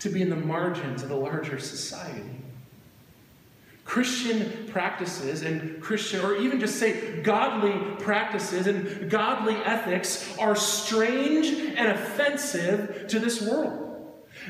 to 0.00 0.08
be 0.08 0.22
in 0.22 0.28
the 0.28 0.34
margins 0.34 1.04
of 1.04 1.08
the 1.08 1.14
larger 1.14 1.60
society. 1.60 2.42
Christian 3.84 4.66
practices 4.66 5.42
and 5.42 5.80
Christian, 5.80 6.24
or 6.24 6.34
even 6.34 6.58
just 6.58 6.80
say 6.80 7.22
godly 7.22 7.94
practices 8.02 8.66
and 8.66 9.08
godly 9.08 9.54
ethics 9.54 10.36
are 10.36 10.56
strange 10.56 11.46
and 11.46 11.86
offensive 11.86 13.06
to 13.06 13.20
this 13.20 13.40
world. 13.40 14.04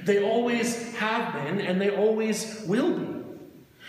They 0.05 0.25
always 0.25 0.97
have 0.97 1.35
been 1.35 1.61
and 1.61 1.79
they 1.79 1.91
always 1.91 2.65
will 2.67 2.99
be. 2.99 3.16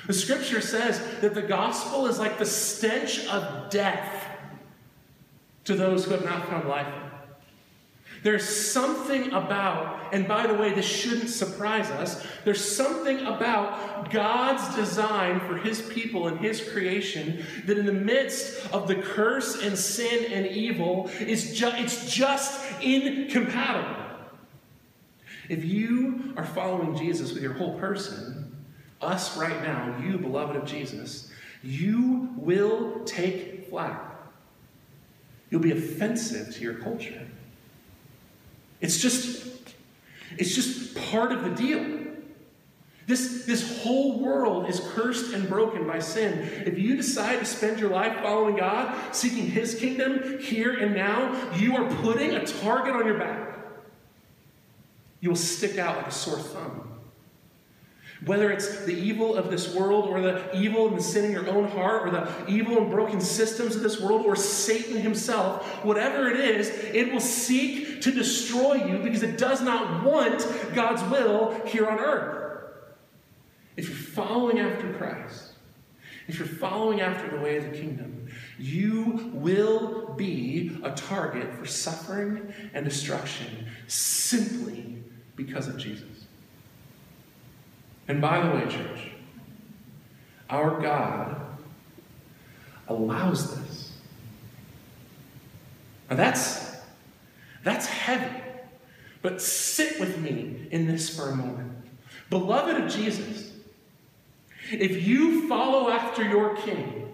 The 0.07 0.13
scripture 0.13 0.61
says 0.61 1.01
that 1.19 1.33
the 1.33 1.41
gospel 1.41 2.07
is 2.07 2.17
like 2.17 2.37
the 2.37 2.45
stench 2.45 3.27
of 3.27 3.69
death 3.69 4.25
to 5.65 5.75
those 5.75 6.05
who 6.05 6.11
have 6.11 6.23
not 6.23 6.47
found 6.47 6.67
life. 6.67 6.93
There's 8.23 8.47
something 8.47 9.31
about, 9.33 10.13
and 10.13 10.27
by 10.27 10.47
the 10.47 10.53
way, 10.53 10.73
this 10.73 10.85
shouldn't 10.85 11.29
surprise 11.29 11.91
us, 11.91 12.25
there's 12.45 12.63
something 12.63 13.19
about 13.19 14.09
God's 14.09 14.75
design 14.75 15.39
for 15.41 15.57
his 15.57 15.81
people 15.81 16.27
and 16.27 16.39
his 16.39 16.67
creation 16.71 17.45
that 17.65 17.77
in 17.77 17.85
the 17.85 17.93
midst 17.93 18.65
of 18.73 18.87
the 18.87 18.95
curse 18.95 19.61
and 19.61 19.77
sin 19.77 20.31
and 20.31 20.47
evil, 20.47 21.11
is 21.19 21.57
ju- 21.57 21.71
it's 21.75 22.11
just 22.11 22.65
incompatible. 22.81 24.05
If 25.49 25.63
you 25.63 26.33
are 26.37 26.45
following 26.45 26.97
Jesus 26.97 27.33
with 27.33 27.43
your 27.43 27.53
whole 27.53 27.77
person, 27.79 28.46
us 29.01 29.37
right 29.37 29.61
now, 29.61 29.95
you, 30.03 30.17
beloved 30.17 30.55
of 30.55 30.65
Jesus, 30.65 31.31
you 31.63 32.29
will 32.37 33.03
take 33.05 33.69
flack. 33.69 34.03
You'll 35.49 35.61
be 35.61 35.71
offensive 35.71 36.53
to 36.55 36.61
your 36.61 36.75
culture. 36.75 37.27
It's 38.81 39.01
just, 39.01 39.47
it's 40.37 40.53
just 40.53 40.95
part 41.09 41.31
of 41.31 41.43
the 41.43 41.49
deal. 41.51 42.05
This, 43.07 43.45
this 43.45 43.81
whole 43.81 44.19
world 44.19 44.69
is 44.69 44.81
cursed 44.93 45.33
and 45.33 45.47
broken 45.47 45.87
by 45.87 45.99
sin. 45.99 46.39
If 46.65 46.77
you 46.77 46.97
decide 46.97 47.39
to 47.39 47.45
spend 47.45 47.79
your 47.79 47.89
life 47.89 48.21
following 48.21 48.57
God, 48.57 49.15
seeking 49.15 49.49
His 49.49 49.75
kingdom 49.75 50.39
here 50.39 50.73
and 50.73 50.93
now, 50.93 51.53
you 51.55 51.77
are 51.77 51.89
putting 52.01 52.31
a 52.31 52.45
target 52.45 52.95
on 52.95 53.05
your 53.05 53.17
back. 53.17 53.57
You 55.21 55.29
will 55.29 55.37
stick 55.37 55.77
out 55.77 55.95
like 55.97 56.07
a 56.07 56.11
sore 56.11 56.37
thumb. 56.37 56.96
Whether 58.25 58.51
it's 58.51 58.83
the 58.85 58.95
evil 58.95 59.35
of 59.35 59.51
this 59.51 59.73
world, 59.75 60.05
or 60.05 60.21
the 60.21 60.55
evil 60.55 60.87
and 60.87 60.97
the 60.97 61.03
sin 61.03 61.25
in 61.25 61.31
your 61.31 61.47
own 61.49 61.67
heart, 61.69 62.07
or 62.07 62.11
the 62.11 62.29
evil 62.47 62.77
and 62.77 62.89
broken 62.89 63.21
systems 63.21 63.75
of 63.75 63.83
this 63.83 64.01
world, 64.01 64.25
or 64.25 64.35
Satan 64.35 64.97
himself, 64.97 65.65
whatever 65.85 66.29
it 66.29 66.39
is, 66.39 66.69
it 66.69 67.13
will 67.13 67.19
seek 67.19 68.01
to 68.01 68.11
destroy 68.11 68.75
you 68.85 68.97
because 68.99 69.21
it 69.21 69.37
does 69.37 69.61
not 69.61 70.03
want 70.03 70.47
God's 70.73 71.03
will 71.11 71.61
here 71.65 71.85
on 71.85 71.99
earth. 71.99 72.37
If 73.75 73.87
you're 73.87 73.97
following 73.97 74.59
after 74.59 74.91
Christ, 74.93 75.51
if 76.27 76.39
you're 76.39 76.47
following 76.47 76.99
after 76.99 77.29
the 77.29 77.41
way 77.41 77.57
of 77.57 77.65
the 77.65 77.77
kingdom, 77.77 78.27
you 78.57 79.31
will 79.33 80.13
be 80.15 80.77
a 80.83 80.91
target 80.91 81.53
for 81.53 81.65
suffering 81.65 82.53
and 82.73 82.83
destruction 82.83 83.67
simply 83.87 85.03
because 85.35 85.67
of 85.67 85.77
Jesus. 85.77 86.16
And 88.07 88.21
by 88.21 88.45
the 88.45 88.55
way, 88.55 88.67
church, 88.69 89.11
our 90.49 90.81
God 90.81 91.35
allows 92.87 93.55
this. 93.55 93.91
Now 96.09 96.15
that's, 96.15 96.77
that's 97.63 97.87
heavy. 97.87 98.43
But 99.21 99.41
sit 99.41 99.99
with 99.99 100.19
me 100.19 100.67
in 100.71 100.87
this 100.87 101.13
for 101.13 101.29
a 101.29 101.35
moment. 101.35 101.73
Beloved 102.29 102.81
of 102.81 102.91
Jesus, 102.91 103.51
if 104.71 105.05
you 105.05 105.47
follow 105.49 105.89
after 105.89 106.23
your 106.23 106.55
king, 106.57 107.09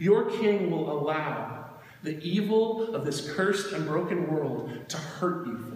your 0.00 0.30
king 0.30 0.70
will 0.70 0.90
allow 0.90 1.70
the 2.02 2.18
evil 2.20 2.94
of 2.94 3.04
this 3.04 3.32
cursed 3.32 3.72
and 3.72 3.86
broken 3.86 4.30
world 4.30 4.70
to 4.88 4.96
hurt 4.96 5.46
you. 5.46 5.75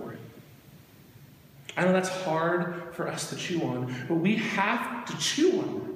I 1.76 1.84
know 1.84 1.92
that's 1.92 2.08
hard 2.08 2.94
for 2.94 3.08
us 3.08 3.30
to 3.30 3.36
chew 3.36 3.62
on, 3.62 3.94
but 4.08 4.16
we 4.16 4.36
have 4.36 5.04
to 5.06 5.18
chew 5.18 5.60
on. 5.60 5.90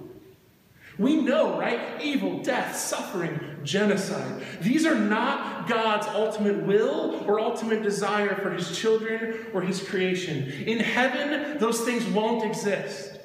We 0.99 1.17
know, 1.17 1.59
right? 1.59 2.01
Evil, 2.01 2.41
death, 2.43 2.77
suffering, 2.77 3.41
genocide. 3.65 4.45
These 4.61 4.87
are 4.87 4.95
not 4.95 5.69
God's 5.69 6.07
ultimate 6.07 6.65
will 6.65 7.25
or 7.27 7.41
ultimate 7.41 7.83
desire 7.83 8.37
for 8.37 8.51
his 8.51 8.79
children 8.79 9.47
or 9.53 9.63
his 9.63 9.83
creation. 9.83 10.49
In 10.67 10.79
heaven, 10.79 11.59
those 11.59 11.81
things 11.81 12.05
won't 12.07 12.45
exist. 12.45 13.19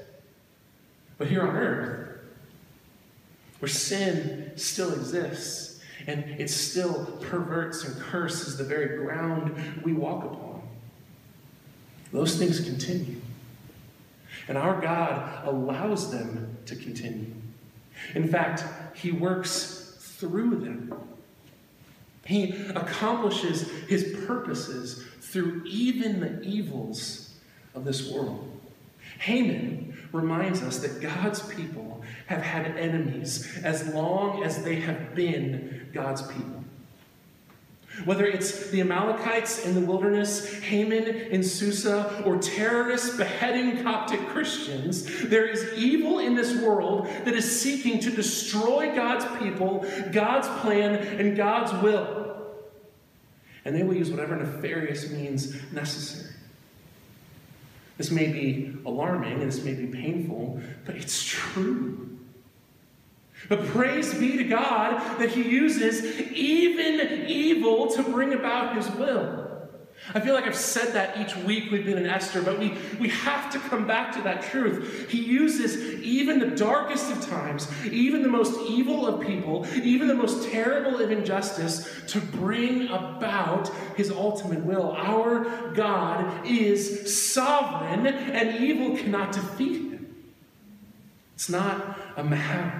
But 1.19 1.27
here 1.27 1.43
on 1.43 1.55
earth, 1.55 2.09
where 3.59 3.69
sin 3.69 4.53
still 4.55 4.93
exists 4.93 5.81
and 6.07 6.23
it 6.39 6.49
still 6.49 7.05
perverts 7.21 7.83
and 7.83 7.95
curses 8.01 8.57
the 8.57 8.63
very 8.63 8.97
ground 8.97 9.55
we 9.83 9.93
walk 9.93 10.23
upon, 10.23 10.48
those 12.11 12.37
things 12.37 12.59
continue. 12.59 13.21
And 14.47 14.57
our 14.57 14.81
God 14.81 15.47
allows 15.47 16.11
them 16.11 16.57
to 16.65 16.75
continue. 16.75 17.33
In 18.15 18.27
fact, 18.27 18.63
He 18.95 19.11
works 19.11 19.97
through 19.99 20.57
them. 20.57 20.93
He 22.25 22.51
accomplishes 22.69 23.69
His 23.87 24.15
purposes 24.25 25.03
through 25.21 25.63
even 25.65 26.19
the 26.19 26.41
evils 26.41 27.33
of 27.75 27.85
this 27.85 28.11
world. 28.11 28.45
Haman 29.19 29.97
reminds 30.11 30.63
us 30.63 30.79
that 30.79 31.01
God's 31.01 31.41
people 31.41 32.03
have 32.27 32.41
had 32.41 32.77
enemies 32.77 33.57
as 33.63 33.93
long 33.93 34.43
as 34.43 34.63
they 34.63 34.75
have 34.75 35.13
been 35.13 35.89
God's 35.93 36.21
people. 36.23 36.58
Whether 38.05 38.25
it's 38.25 38.69
the 38.69 38.81
Amalekites 38.81 39.65
in 39.65 39.75
the 39.75 39.81
wilderness, 39.81 40.53
Haman 40.59 41.03
in 41.03 41.43
Susa, 41.43 42.23
or 42.25 42.37
terrorists 42.37 43.17
beheading 43.17 43.83
Coptic 43.83 44.19
Christians, 44.27 45.27
there 45.27 45.45
is 45.45 45.73
evil 45.75 46.19
in 46.19 46.35
this 46.35 46.55
world 46.61 47.07
that 47.25 47.33
is 47.33 47.61
seeking 47.61 47.99
to 48.01 48.11
destroy 48.11 48.95
God's 48.95 49.25
people, 49.39 49.85
God's 50.11 50.47
plan, 50.61 50.95
and 50.95 51.35
God's 51.35 51.73
will. 51.83 52.19
And 53.65 53.75
they 53.75 53.83
will 53.83 53.95
use 53.95 54.09
whatever 54.09 54.35
nefarious 54.35 55.09
means 55.09 55.55
necessary. 55.71 56.33
This 57.97 58.11
may 58.11 58.31
be 58.31 58.77
alarming 58.85 59.41
and 59.41 59.51
this 59.51 59.63
may 59.63 59.73
be 59.73 59.85
painful, 59.85 60.61
but 60.85 60.95
it's 60.95 61.21
true. 61.23 62.08
But 63.49 63.65
praise 63.65 64.13
be 64.13 64.37
to 64.37 64.43
God 64.43 65.19
that 65.19 65.31
He 65.31 65.41
uses 65.41 66.03
even 66.31 67.25
evil 67.27 67.87
to 67.91 68.03
bring 68.03 68.33
about 68.33 68.75
His 68.75 68.89
will. 68.91 69.47
I 70.13 70.19
feel 70.19 70.33
like 70.33 70.47
I've 70.47 70.55
said 70.55 70.93
that 70.93 71.19
each 71.19 71.35
week 71.35 71.71
we've 71.71 71.85
been 71.85 71.97
in 71.97 72.07
Esther, 72.07 72.41
but 72.41 72.57
we, 72.57 72.75
we 72.99 73.09
have 73.09 73.51
to 73.51 73.59
come 73.59 73.85
back 73.85 74.11
to 74.13 74.21
that 74.23 74.41
truth. 74.41 75.07
He 75.09 75.19
uses 75.19 76.01
even 76.01 76.39
the 76.39 76.47
darkest 76.47 77.11
of 77.11 77.21
times, 77.21 77.67
even 77.85 78.23
the 78.23 78.29
most 78.29 78.59
evil 78.69 79.05
of 79.05 79.25
people, 79.25 79.67
even 79.75 80.07
the 80.07 80.15
most 80.15 80.49
terrible 80.49 80.99
of 80.99 81.11
injustice 81.11 82.01
to 82.07 82.19
bring 82.19 82.87
about 82.87 83.69
his 83.97 84.09
ultimate 84.09 84.63
will. 84.65 84.93
Our 84.93 85.73
God 85.73 86.47
is 86.47 87.31
sovereign, 87.31 88.07
and 88.07 88.63
evil 88.63 88.97
cannot 88.97 89.33
defeat 89.33 89.91
him. 89.91 90.15
It's 91.35 91.49
not 91.49 91.99
a 92.17 92.23
matter 92.23 92.78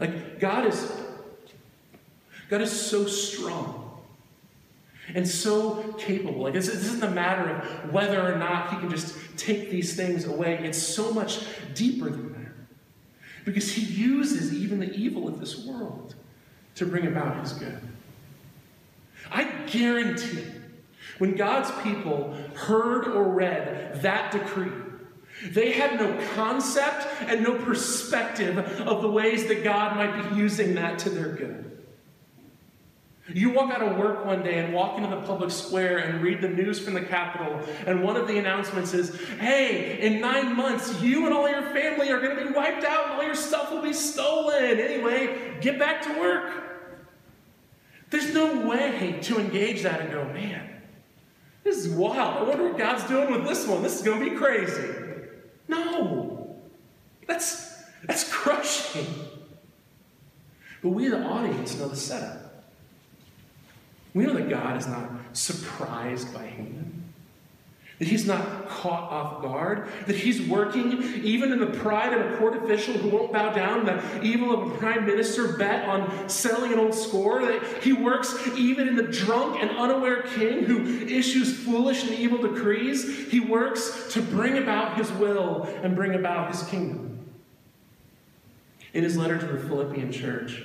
like 0.00 0.40
God 0.40 0.66
is 0.66 0.90
God 2.48 2.60
is 2.60 2.70
so 2.70 3.06
strong 3.06 3.84
and 5.14 5.26
so 5.28 5.94
capable. 5.98 6.42
Like 6.42 6.54
this, 6.54 6.66
this 6.66 6.84
isn't 6.84 7.04
a 7.04 7.10
matter 7.10 7.50
of 7.50 7.92
whether 7.92 8.20
or 8.20 8.36
not 8.38 8.70
he 8.70 8.76
can 8.78 8.90
just 8.90 9.16
take 9.36 9.70
these 9.70 9.96
things 9.96 10.24
away. 10.24 10.58
It's 10.62 10.80
so 10.80 11.12
much 11.12 11.40
deeper 11.74 12.08
than 12.08 12.32
that. 12.32 12.52
Because 13.44 13.72
he 13.72 13.82
uses 13.82 14.54
even 14.54 14.80
the 14.80 14.92
evil 14.94 15.28
of 15.28 15.40
this 15.40 15.64
world 15.66 16.14
to 16.76 16.86
bring 16.86 17.06
about 17.06 17.40
his 17.40 17.52
good. 17.52 17.80
I 19.30 19.44
guarantee 19.66 20.44
when 21.18 21.34
God's 21.36 21.70
people 21.82 22.36
heard 22.54 23.06
or 23.06 23.24
read 23.24 24.02
that 24.02 24.32
decree, 24.32 24.72
they 25.44 25.72
had 25.72 26.00
no 26.00 26.26
concept 26.34 27.06
and 27.22 27.42
no 27.42 27.54
perspective 27.56 28.58
of 28.80 29.02
the 29.02 29.10
ways 29.10 29.46
that 29.48 29.62
God 29.62 29.96
might 29.96 30.30
be 30.30 30.36
using 30.36 30.74
that 30.74 30.98
to 31.00 31.10
their 31.10 31.28
good. 31.28 31.64
You 33.32 33.50
walk 33.50 33.70
out 33.70 33.80
of 33.80 33.96
work 33.96 34.26
one 34.26 34.42
day 34.42 34.58
and 34.58 34.74
walk 34.74 34.98
into 34.98 35.08
the 35.08 35.22
public 35.22 35.50
square 35.50 35.96
and 35.96 36.22
read 36.22 36.42
the 36.42 36.48
news 36.48 36.78
from 36.78 36.92
the 36.92 37.00
capital, 37.00 37.58
and 37.86 38.02
one 38.02 38.16
of 38.16 38.28
the 38.28 38.38
announcements 38.38 38.92
is 38.92 39.18
hey, 39.38 39.98
in 40.00 40.20
nine 40.20 40.54
months, 40.54 41.00
you 41.00 41.24
and 41.24 41.34
all 41.34 41.48
your 41.48 41.62
family 41.62 42.10
are 42.10 42.20
going 42.20 42.36
to 42.36 42.44
be 42.44 42.52
wiped 42.52 42.84
out 42.84 43.06
and 43.06 43.14
all 43.14 43.24
your 43.24 43.34
stuff 43.34 43.70
will 43.70 43.80
be 43.80 43.94
stolen. 43.94 44.78
Anyway, 44.78 45.56
get 45.62 45.78
back 45.78 46.02
to 46.02 46.20
work. 46.20 46.64
There's 48.10 48.34
no 48.34 48.66
way 48.66 49.18
to 49.22 49.38
engage 49.38 49.82
that 49.82 50.02
and 50.02 50.12
go, 50.12 50.24
man, 50.26 50.70
this 51.64 51.78
is 51.78 51.88
wild. 51.88 52.36
I 52.36 52.42
wonder 52.42 52.68
what 52.68 52.78
God's 52.78 53.04
doing 53.04 53.30
with 53.30 53.48
this 53.48 53.66
one. 53.66 53.82
This 53.82 53.96
is 53.96 54.02
going 54.02 54.22
to 54.22 54.30
be 54.30 54.36
crazy. 54.36 55.03
No. 55.68 56.56
That's, 57.26 57.82
that's 58.06 58.30
crushing. 58.30 59.06
But 60.82 60.90
we, 60.90 61.08
the 61.08 61.22
audience, 61.22 61.78
know 61.78 61.88
the 61.88 61.96
setup. 61.96 62.44
We 64.12 64.26
know 64.26 64.34
that 64.34 64.50
God 64.50 64.76
is 64.76 64.86
not 64.86 65.10
surprised 65.32 66.32
by 66.34 66.46
Haman. 66.46 66.83
That 68.00 68.08
he's 68.08 68.26
not 68.26 68.68
caught 68.68 69.10
off 69.10 69.40
guard. 69.40 69.88
That 70.06 70.16
he's 70.16 70.42
working 70.48 71.02
even 71.22 71.52
in 71.52 71.60
the 71.60 71.66
pride 71.66 72.12
of 72.12 72.32
a 72.32 72.36
court 72.36 72.56
official 72.56 72.94
who 72.94 73.08
won't 73.08 73.32
bow 73.32 73.52
down, 73.52 73.86
the 73.86 74.20
evil 74.22 74.52
of 74.52 74.72
a 74.72 74.78
prime 74.78 75.06
minister 75.06 75.56
bet 75.56 75.88
on 75.88 76.28
settling 76.28 76.72
an 76.72 76.80
old 76.80 76.94
score. 76.94 77.42
That 77.42 77.62
he 77.82 77.92
works 77.92 78.34
even 78.56 78.88
in 78.88 78.96
the 78.96 79.04
drunk 79.04 79.62
and 79.62 79.70
unaware 79.70 80.22
king 80.22 80.64
who 80.64 81.06
issues 81.06 81.56
foolish 81.56 82.02
and 82.02 82.18
evil 82.18 82.38
decrees. 82.38 83.30
He 83.30 83.38
works 83.38 84.12
to 84.12 84.22
bring 84.22 84.58
about 84.58 84.96
his 84.96 85.12
will 85.12 85.62
and 85.82 85.94
bring 85.94 86.14
about 86.14 86.50
his 86.50 86.64
kingdom. 86.64 87.12
In 88.92 89.04
his 89.04 89.16
letter 89.16 89.38
to 89.38 89.46
the 89.46 89.58
Philippian 89.58 90.10
church, 90.12 90.64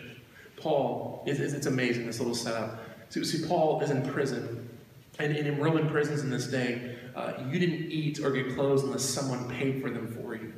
Paul, 0.55 1.23
it's, 1.25 1.65
amazing, 1.65 2.05
this 2.05 2.19
little 2.19 2.35
setup. 2.35 2.79
See 3.09 3.45
Paul 3.47 3.81
is 3.81 3.89
in 3.89 4.07
prison. 4.07 4.68
And, 5.19 5.35
and 5.35 5.47
in 5.47 5.59
Roman 5.59 5.89
prisons 5.89 6.21
in 6.21 6.29
this 6.29 6.47
day, 6.47 6.95
uh, 7.15 7.33
you 7.49 7.59
didn't 7.59 7.91
eat 7.91 8.19
or 8.19 8.31
get 8.31 8.55
clothes 8.55 8.83
unless 8.83 9.03
someone 9.03 9.49
paid 9.49 9.81
for 9.81 9.89
them 9.89 10.07
for 10.07 10.35
you. 10.35 10.53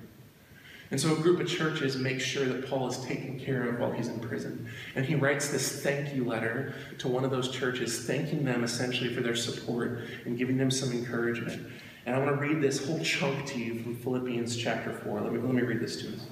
And 0.91 0.99
so 0.99 1.13
a 1.13 1.15
group 1.15 1.39
of 1.39 1.47
churches 1.47 1.95
make 1.95 2.19
sure 2.19 2.45
that 2.45 2.69
Paul 2.69 2.89
is 2.89 2.97
taken 3.05 3.39
care 3.39 3.67
of 3.69 3.79
while 3.79 3.91
he's 3.91 4.09
in 4.09 4.19
prison. 4.19 4.69
And 4.95 5.05
he 5.05 5.15
writes 5.15 5.49
this 5.49 5.81
thank 5.81 6.13
you 6.13 6.25
letter 6.25 6.75
to 6.99 7.07
one 7.07 7.23
of 7.23 7.31
those 7.31 7.49
churches, 7.49 8.05
thanking 8.05 8.43
them 8.43 8.63
essentially 8.63 9.13
for 9.13 9.21
their 9.21 9.35
support 9.35 10.01
and 10.25 10.37
giving 10.37 10.57
them 10.57 10.69
some 10.69 10.91
encouragement. 10.91 11.65
And 12.05 12.15
I 12.15 12.19
want 12.19 12.31
to 12.31 12.35
read 12.35 12.61
this 12.61 12.85
whole 12.85 12.99
chunk 12.99 13.45
to 13.47 13.59
you 13.59 13.81
from 13.81 13.95
Philippians 13.95 14.57
chapter 14.57 14.91
4. 14.91 15.21
Let 15.21 15.31
me, 15.31 15.39
let 15.39 15.53
me 15.53 15.61
read 15.61 15.79
this 15.79 16.01
to 16.01 16.09
us. 16.09 16.25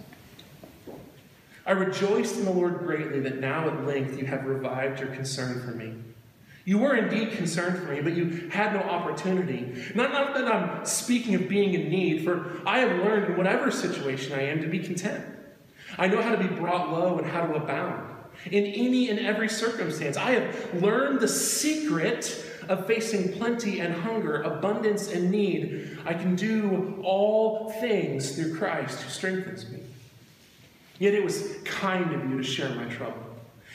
I 1.66 1.72
rejoiced 1.72 2.38
in 2.38 2.46
the 2.46 2.52
Lord 2.52 2.80
greatly 2.80 3.22
that 3.22 3.40
now 3.40 3.70
at 3.70 3.86
length 3.86 4.18
you 4.20 4.26
have 4.26 4.46
revived 4.46 5.00
your 5.00 5.10
concern 5.10 5.62
for 5.62 5.72
me. 5.72 5.94
You 6.70 6.78
were 6.78 6.96
indeed 6.96 7.32
concerned 7.32 7.80
for 7.80 7.92
me, 7.92 8.00
but 8.00 8.16
you 8.16 8.48
had 8.52 8.74
no 8.74 8.82
opportunity. 8.82 9.92
Not, 9.96 10.12
not 10.12 10.36
that 10.36 10.48
I'm 10.48 10.86
speaking 10.86 11.34
of 11.34 11.50
being 11.50 11.74
in 11.74 11.90
need, 11.90 12.24
for 12.24 12.62
I 12.64 12.78
have 12.78 13.04
learned 13.04 13.32
in 13.32 13.38
whatever 13.38 13.72
situation 13.72 14.34
I 14.34 14.44
am 14.44 14.62
to 14.62 14.68
be 14.68 14.78
content. 14.78 15.26
I 15.98 16.06
know 16.06 16.22
how 16.22 16.36
to 16.36 16.38
be 16.38 16.46
brought 16.46 16.92
low 16.92 17.18
and 17.18 17.26
how 17.26 17.48
to 17.48 17.56
abound. 17.56 18.08
In 18.52 18.66
any 18.66 19.10
and 19.10 19.18
every 19.18 19.50
circumstance, 19.50 20.16
I 20.16 20.30
have 20.34 20.84
learned 20.84 21.22
the 21.22 21.28
secret 21.28 22.46
of 22.68 22.86
facing 22.86 23.34
plenty 23.34 23.80
and 23.80 23.92
hunger, 23.92 24.44
abundance 24.44 25.12
and 25.12 25.32
need. 25.32 25.98
I 26.06 26.14
can 26.14 26.36
do 26.36 27.02
all 27.04 27.72
things 27.82 28.36
through 28.36 28.56
Christ 28.56 29.02
who 29.02 29.10
strengthens 29.10 29.68
me. 29.72 29.80
Yet 31.00 31.16
it 31.16 31.24
was 31.24 31.52
kind 31.66 32.14
of 32.14 32.30
you 32.30 32.38
to 32.38 32.44
share 32.44 32.70
my 32.76 32.86
trouble. 32.86 33.29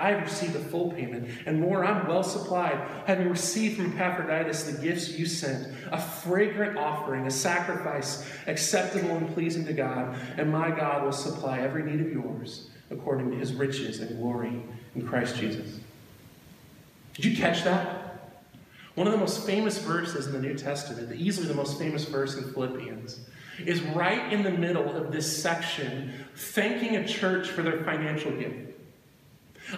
I 0.00 0.12
have 0.12 0.22
received 0.22 0.56
a 0.56 0.60
full 0.60 0.92
payment, 0.92 1.28
and 1.46 1.60
more, 1.60 1.84
I'm 1.84 2.06
well 2.06 2.22
supplied, 2.22 2.80
having 3.06 3.28
received 3.28 3.76
from 3.76 3.92
Epaphroditus 3.92 4.64
the 4.64 4.80
gifts 4.80 5.18
you 5.18 5.26
sent, 5.26 5.68
a 5.92 6.00
fragrant 6.00 6.78
offering, 6.78 7.26
a 7.26 7.30
sacrifice 7.30 8.26
acceptable 8.46 9.16
and 9.16 9.32
pleasing 9.34 9.66
to 9.66 9.72
God, 9.72 10.16
and 10.36 10.50
my 10.50 10.70
God 10.70 11.04
will 11.04 11.12
supply 11.12 11.60
every 11.60 11.82
need 11.82 12.00
of 12.00 12.12
yours 12.12 12.70
according 12.90 13.30
to 13.30 13.36
his 13.36 13.52
riches 13.52 14.00
and 14.00 14.18
glory 14.18 14.62
in 14.94 15.06
Christ 15.06 15.36
Jesus. 15.36 15.78
Did 17.14 17.24
you 17.24 17.36
catch 17.36 17.64
that? 17.64 18.00
One 18.94 19.06
of 19.06 19.12
the 19.12 19.18
most 19.18 19.46
famous 19.46 19.78
verses 19.78 20.26
in 20.26 20.32
the 20.32 20.40
New 20.40 20.54
Testament, 20.54 21.14
easily 21.14 21.46
the 21.46 21.54
most 21.54 21.78
famous 21.78 22.04
verse 22.04 22.36
in 22.36 22.52
Philippians, 22.52 23.20
is 23.64 23.80
right 23.82 24.32
in 24.32 24.42
the 24.42 24.50
middle 24.50 24.96
of 24.96 25.12
this 25.12 25.42
section, 25.42 26.12
thanking 26.34 26.96
a 26.96 27.06
church 27.06 27.48
for 27.48 27.62
their 27.62 27.84
financial 27.84 28.32
gift. 28.32 28.69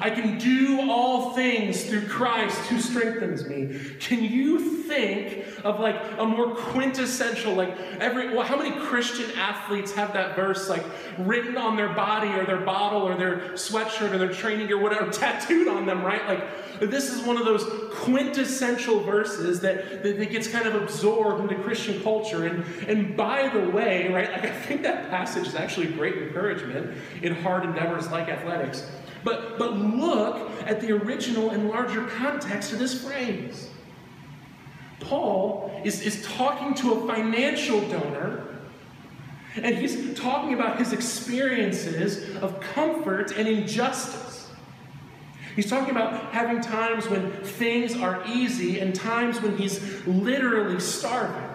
I 0.01 0.11
can 0.11 0.39
do 0.39 0.91
all 0.91 1.35
things 1.35 1.85
through 1.85 2.07
Christ 2.07 2.59
who 2.67 2.81
strengthens 2.81 3.45
me. 3.45 3.79
Can 4.01 4.25
you 4.25 4.83
think 4.83 5.45
of 5.65 5.81
like 5.81 5.97
a 6.19 6.25
more 6.25 6.55
quintessential, 6.55 7.55
like 7.55 7.77
every, 8.01 8.35
well, 8.35 8.47
how 8.47 8.57
many 8.57 8.73
Christian 8.87 9.31
athletes 9.39 9.93
have 9.93 10.13
that 10.15 10.35
verse 10.37 10.69
like 10.69 10.85
written 11.19 11.57
on 11.57 11.77
their 11.77 11.93
body 11.93 12.29
or 12.29 12.45
their 12.45 12.61
bottle 12.61 13.03
or 13.03 13.15
their 13.15 13.53
sweatshirt 13.53 14.13
or 14.13 14.19
their 14.19 14.33
training 14.33 14.67
gear, 14.67 14.79
whatever, 14.79 15.11
tattooed 15.13 15.69
on 15.69 15.87
them, 15.87 16.03
right? 16.03 16.27
Like 16.27 16.91
this 16.91 17.11
is 17.11 17.23
one 17.23 17.37
of 17.37 17.45
those 17.45 17.65
quintessential 17.93 19.01
verses 19.01 19.61
that, 19.61 20.03
that, 20.03 20.19
that 20.19 20.31
gets 20.31 20.49
kind 20.49 20.67
of 20.67 20.75
absorbed 20.75 21.43
into 21.43 21.63
Christian 21.63 22.03
culture. 22.03 22.47
And, 22.47 22.65
and 22.89 23.17
by 23.17 23.49
the 23.49 23.69
way, 23.71 24.13
right, 24.13 24.31
like 24.31 24.45
I 24.45 24.51
think 24.51 24.83
that 24.83 25.11
passage 25.11 25.47
is 25.47 25.55
actually 25.55 25.89
great 25.89 26.17
encouragement 26.17 26.97
in 27.23 27.35
hard 27.35 27.65
endeavors 27.65 28.11
like 28.11 28.29
athletics. 28.29 28.91
But, 29.25 29.59
but 29.59 29.77
look 29.77 30.51
at 30.67 30.81
the 30.81 30.93
original 30.93 31.51
and 31.51 31.69
larger 31.69 32.07
context 32.07 32.73
of 32.73 32.79
this 32.79 33.05
phrase. 33.05 33.71
Paul 35.01 35.81
is, 35.85 36.01
is 36.03 36.25
talking 36.25 36.75
to 36.75 36.95
a 36.95 37.07
financial 37.07 37.81
donor, 37.89 38.47
and 39.57 39.77
he's 39.77 40.19
talking 40.19 40.55
about 40.55 40.79
his 40.79 40.93
experiences 40.93 42.37
of 42.37 42.61
comfort 42.61 43.33
and 43.37 43.47
injustice. 43.47 44.51
He's 45.55 45.69
talking 45.69 45.91
about 45.91 46.33
having 46.33 46.63
times 46.63 47.09
when 47.09 47.31
things 47.43 47.95
are 47.97 48.23
easy 48.27 48.81
and 48.81 48.95
times 48.95 49.41
when 49.43 49.59
he's 49.59 50.07
literally 50.07 50.81
starving. 50.81 51.51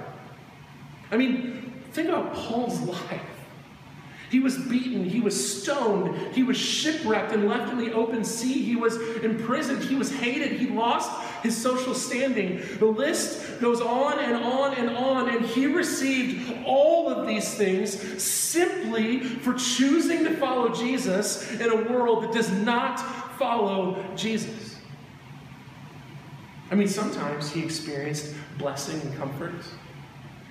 I 1.10 1.18
mean, 1.18 1.74
think 1.94 2.10
about 2.10 2.34
Paul's 2.34 2.80
life. 2.82 3.37
He 4.30 4.40
was 4.42 4.58
beaten, 4.58 5.06
he 5.06 5.22
was 5.22 5.62
stoned, 5.62 6.36
he 6.36 6.44
was 6.44 6.58
shipwrecked 6.58 7.32
and 7.32 7.48
left 7.48 7.72
in 7.72 7.78
the 7.78 7.94
open 7.94 8.26
sea, 8.26 8.62
he 8.62 8.76
was 8.76 8.98
imprisoned, 9.24 9.84
he 9.84 9.96
was 9.96 10.12
hated, 10.12 10.60
he 10.60 10.68
lost 10.68 11.10
his 11.44 11.56
social 11.56 11.94
standing. 11.94 12.62
The 12.80 12.86
list 12.86 13.62
goes 13.62 13.80
on 13.80 14.20
and 14.20 14.36
on 14.36 14.74
and 14.74 14.90
on, 14.90 15.30
and 15.30 15.46
he 15.46 15.66
received 15.66 16.66
all 16.66 17.10
of 17.10 17.26
these 17.26 17.54
things 17.54 18.22
simply 18.22 19.20
for 19.20 19.54
choosing 19.54 20.26
to 20.26 20.36
follow 20.36 20.70
Jesus 20.74 21.50
in 21.60 21.70
a 21.70 21.90
world 21.90 22.24
that 22.24 22.34
does 22.34 22.52
not 22.52 23.00
follow 23.38 24.04
Jesus. 24.16 24.76
I 26.70 26.76
mean, 26.76 26.90
sometimes 26.90 27.50
he 27.50 27.64
experienced 27.64 28.34
blessing 28.58 29.00
and 29.00 29.16
comfort. 29.18 29.54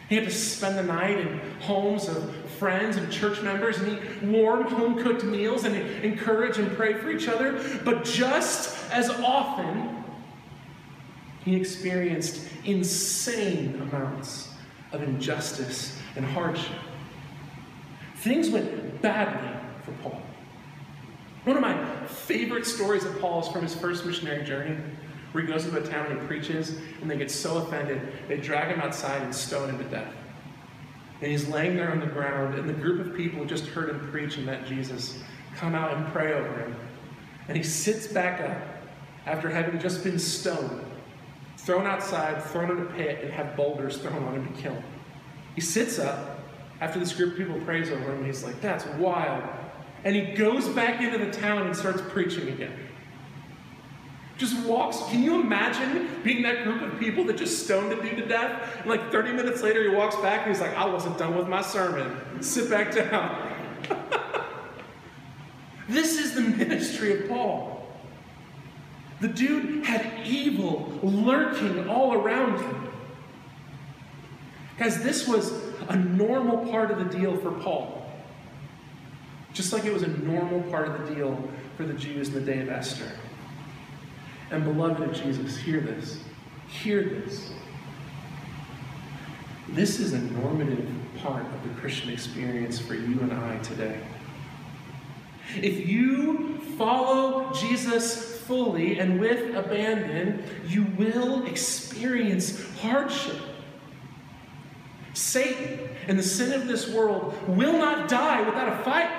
He 0.08 0.14
had 0.14 0.24
to 0.24 0.30
spend 0.30 0.78
the 0.78 0.82
night 0.82 1.18
in 1.18 1.40
homes 1.60 2.08
of 2.08 2.32
friends 2.59 2.96
and 2.96 3.11
church 3.11 3.40
members 3.42 3.78
and 3.78 3.98
eat 3.98 4.22
warm, 4.22 4.64
home 4.64 5.02
cooked 5.02 5.24
meals 5.24 5.64
and 5.64 5.76
encourage 6.04 6.59
and 6.59 6.74
pray 6.76 6.94
for 6.94 7.11
each 7.11 7.28
other. 7.28 7.61
But 7.84 8.04
just 8.04 8.76
as 8.90 9.11
often, 9.11 10.04
he 11.44 11.54
experienced 11.57 12.48
insane 12.64 13.80
amounts 13.80 14.48
of 14.92 15.02
injustice 15.02 15.98
and 16.16 16.24
hardship. 16.24 16.72
Things 18.16 18.50
went 18.50 19.00
badly 19.02 19.50
for 19.84 19.92
Paul. 20.02 20.22
One 21.44 21.57
of 21.57 21.62
my 21.62 22.07
favorite 22.07 22.66
stories 22.66 23.04
of 23.04 23.20
Paul's 23.20 23.48
from 23.52 23.62
his 23.62 23.74
first 23.74 24.04
missionary 24.04 24.44
journey 24.44 24.76
where 25.30 25.44
he 25.44 25.52
goes 25.52 25.66
into 25.66 25.78
a 25.78 25.86
town 25.86 26.07
and 26.07 26.20
he 26.20 26.26
preaches, 26.26 26.78
and 27.00 27.11
they 27.11 27.16
get 27.18 27.30
so 27.30 27.59
offended, 27.59 28.00
they 28.26 28.38
drag 28.38 28.74
him 28.74 28.80
outside 28.80 29.20
and 29.20 29.34
stone 29.34 29.68
him 29.68 29.78
to 29.78 29.84
death. 29.84 30.12
And 31.20 31.30
he's 31.30 31.48
laying 31.48 31.76
there 31.76 31.90
on 31.90 32.00
the 32.00 32.06
ground, 32.06 32.54
and 32.56 32.68
the 32.68 32.74
group 32.74 33.04
of 33.04 33.14
people 33.16 33.38
who 33.38 33.46
just 33.46 33.66
heard 33.66 33.88
him 33.88 34.10
preach 34.10 34.36
and 34.36 34.44
met 34.44 34.66
Jesus 34.66 35.18
come 35.56 35.74
out 35.74 35.96
and 35.96 36.06
pray 36.12 36.34
over 36.34 36.58
him. 36.58 36.76
And 37.48 37.56
he 37.56 37.62
sits 37.62 38.06
back 38.06 38.40
up 38.40 38.60
after 39.24 39.48
having 39.48 39.80
just 39.80 40.04
been 40.04 40.18
stoned, 40.18 40.84
thrown 41.56 41.86
outside, 41.86 42.42
thrown 42.44 42.70
in 42.70 42.82
a 42.82 42.90
pit, 42.92 43.20
and 43.22 43.32
have 43.32 43.56
boulders 43.56 43.96
thrown 43.96 44.22
on 44.24 44.34
him 44.34 44.54
to 44.54 44.60
kill 44.60 44.74
him. 44.74 44.84
He 45.54 45.60
sits 45.60 45.98
up 45.98 46.40
after 46.80 46.98
this 46.98 47.14
group 47.14 47.32
of 47.32 47.38
people 47.38 47.58
prays 47.60 47.90
over 47.90 48.04
him, 48.12 48.18
and 48.18 48.26
he's 48.26 48.44
like, 48.44 48.60
That's 48.60 48.84
wild. 48.98 49.42
And 50.04 50.14
he 50.14 50.34
goes 50.34 50.68
back 50.68 51.00
into 51.00 51.18
the 51.18 51.30
town 51.32 51.66
and 51.66 51.74
starts 51.74 52.02
preaching 52.10 52.48
again. 52.48 52.86
Just 54.39 54.59
walks. 54.66 54.99
Can 55.11 55.22
you 55.22 55.41
imagine 55.41 56.11
being 56.22 56.43
that 56.43 56.64
group 56.64 56.82
of 56.82 56.99
people 56.99 57.24
that 57.24 57.39
just 57.39 57.64
stoned 57.64 57.93
a 57.93 58.03
dude 58.03 58.18
to 58.18 58.26
death? 58.26 58.80
And 58.80 58.91
like 58.91 59.11
30 59.11 59.32
minutes 59.32 59.62
later, 59.62 59.82
he 59.82 59.97
walks 59.97 60.16
back 60.16 60.47
and 60.47 60.51
he's 60.51 60.61
like, 60.61 60.76
I 60.76 60.84
wasn't 60.84 61.16
done 61.16 61.37
with 61.37 61.49
my 61.49 61.62
sermon. 61.62 62.43
Sit 62.43 62.68
back 62.68 62.95
down. 62.95 63.55
this 65.89 66.18
is 66.18 66.34
the 66.34 66.43
ministry 66.43 67.18
of 67.18 67.28
Paul. 67.28 67.87
The 69.20 69.28
dude 69.28 69.87
had 69.87 70.26
evil 70.26 70.99
lurking 71.03 71.89
all 71.89 72.12
around 72.12 72.61
him. 72.61 72.89
Guys, 74.78 75.03
this 75.03 75.26
was 75.26 75.53
a 75.89 75.97
normal 75.97 76.70
part 76.70 76.91
of 76.91 76.99
the 76.99 77.18
deal 77.18 77.39
for 77.39 77.53
Paul. 77.53 78.03
Just 79.55 79.72
like 79.72 79.87
it 79.87 79.95
was 79.95 80.03
a 80.03 80.09
normal 80.09 80.61
part 80.70 80.89
of 80.89 81.09
the 81.09 81.14
deal 81.14 81.43
for 81.78 81.84
the 81.84 81.95
Jews 81.95 82.28
in 82.28 82.34
the 82.34 82.41
day 82.41 82.61
of 82.61 82.68
Esther. 82.68 83.11
And 84.51 84.64
beloved 84.64 85.03
of 85.03 85.14
Jesus, 85.14 85.57
hear 85.57 85.80
this. 85.80 86.20
Hear 86.68 87.03
this. 87.03 87.51
This 89.70 89.99
is 89.99 90.12
a 90.12 90.18
normative 90.18 90.88
part 91.18 91.44
of 91.44 91.62
the 91.64 91.80
Christian 91.80 92.11
experience 92.11 92.78
for 92.78 92.94
you 92.94 93.20
and 93.20 93.32
I 93.32 93.59
today. 93.59 94.01
If 95.57 95.86
you 95.86 96.59
follow 96.78 97.53
Jesus 97.53 98.40
fully 98.42 98.99
and 98.99 99.20
with 99.20 99.55
abandon, 99.57 100.44
you 100.66 100.84
will 100.97 101.47
experience 101.47 102.64
hardship. 102.80 103.40
Satan 105.14 105.88
and 106.07 106.18
the 106.18 106.22
sin 106.22 106.53
of 106.53 106.68
this 106.68 106.88
world 106.88 107.34
will 107.49 107.72
not 107.72 108.09
die 108.09 108.42
without 108.42 108.80
a 108.80 108.84
fight. 108.84 109.15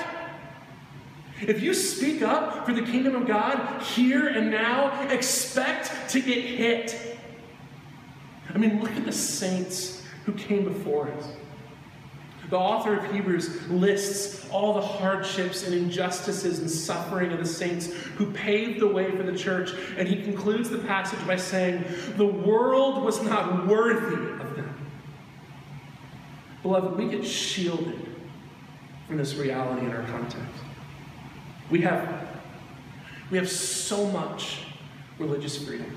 If 1.42 1.62
you 1.62 1.74
speak 1.74 2.22
up 2.22 2.66
for 2.66 2.74
the 2.74 2.82
kingdom 2.82 3.16
of 3.16 3.28
God 3.28 3.82
here 3.84 4.28
and 4.28 4.50
now, 4.50 5.08
expect 5.10 6.10
to 6.10 6.20
get 6.20 6.44
hit. 6.44 7.18
I 8.54 8.58
mean, 8.58 8.82
look 8.82 8.92
at 8.92 9.06
the 9.06 9.12
saints 9.12 10.04
who 10.26 10.34
came 10.34 10.64
before 10.64 11.10
us. 11.12 11.28
The 12.50 12.58
author 12.58 12.98
of 12.98 13.12
Hebrews 13.12 13.68
lists 13.68 14.50
all 14.50 14.74
the 14.74 14.82
hardships 14.82 15.66
and 15.66 15.76
injustices 15.76 16.60
and 16.60 16.72
suffering 16.72 17.34
of 17.34 17.40
the 17.40 17.46
saints 17.46 17.88
who 17.88 18.32
paved 18.32 18.80
the 18.80 18.88
way 18.88 19.12
for 19.12 19.24
the 19.24 19.38
church, 19.38 19.72
and 19.98 20.08
he 20.08 20.24
concludes 20.24 20.70
the 20.70 20.78
passage 20.78 21.26
by 21.28 21.36
saying, 21.36 21.84
The 22.16 22.26
world 22.26 23.04
was 23.04 23.22
not 23.22 23.68
worthy 23.68 24.16
of 24.42 24.56
them. 24.56 24.88
Beloved, 26.64 26.98
we 26.98 27.10
get 27.10 27.26
shielded 27.26 28.10
from 29.08 29.18
this 29.18 29.36
reality 29.36 29.86
in 29.86 29.92
our 29.92 30.04
context. 30.04 30.64
We 31.70 31.82
have, 31.82 32.28
we 33.30 33.38
have 33.38 33.50
so 33.50 34.06
much 34.08 34.60
religious 35.20 35.64
freedom 35.66 35.96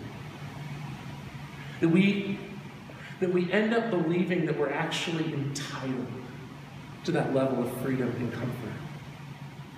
that 1.81 1.89
we, 1.89 2.39
that 3.21 3.33
we 3.33 3.51
end 3.53 3.75
up 3.75 3.91
believing 3.91 4.47
that 4.47 4.59
we're 4.59 4.73
actually 4.73 5.33
entitled 5.33 6.07
to 7.05 7.13
that 7.13 7.35
level 7.35 7.63
of 7.63 7.73
freedom 7.83 8.11
and 8.19 8.33
comfort. 8.33 8.73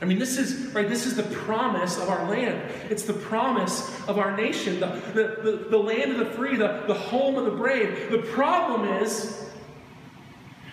I 0.00 0.04
mean, 0.04 0.18
this 0.18 0.36
is 0.36 0.74
right. 0.74 0.88
This 0.88 1.06
is 1.06 1.14
the 1.14 1.22
promise 1.22 1.96
of 1.96 2.08
our 2.08 2.28
land. 2.28 2.60
It's 2.90 3.04
the 3.04 3.12
promise 3.12 3.88
of 4.08 4.18
our 4.18 4.36
nation, 4.36 4.80
the, 4.80 5.00
the, 5.14 5.40
the, 5.42 5.66
the 5.70 5.78
land 5.78 6.10
of 6.10 6.18
the 6.18 6.26
free, 6.34 6.56
the, 6.56 6.82
the 6.88 6.94
home 6.94 7.36
of 7.36 7.44
the 7.44 7.52
brave. 7.52 8.10
The 8.10 8.18
problem 8.18 8.84
is 9.00 9.48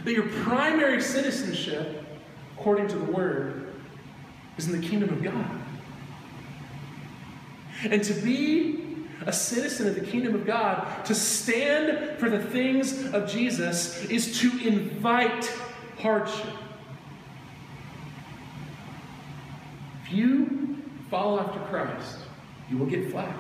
that 0.04 0.14
your 0.14 0.28
primary 0.28 1.00
citizenship, 1.00 2.04
according 2.58 2.88
to 2.88 2.98
the 2.98 3.12
word, 3.12 3.69
is 4.60 4.68
in 4.68 4.80
the 4.80 4.88
kingdom 4.88 5.10
of 5.10 5.24
God. 5.24 5.50
And 7.86 8.04
to 8.04 8.14
be 8.14 9.06
a 9.26 9.32
citizen 9.32 9.88
of 9.88 9.96
the 9.96 10.02
kingdom 10.02 10.36
of 10.36 10.46
God, 10.46 11.06
to 11.06 11.16
stand 11.16 12.20
for 12.20 12.30
the 12.30 12.44
things 12.44 13.14
of 13.14 13.30
Jesus, 13.30 14.06
is 14.06 14.40
to 14.42 14.68
invite 14.68 15.52
hardship. 15.98 16.54
If 20.04 20.14
you 20.14 20.84
follow 21.10 21.40
after 21.40 21.60
Christ, 21.62 22.20
you 22.70 22.78
will 22.78 22.86
get 22.86 23.12
flack. 23.12 23.36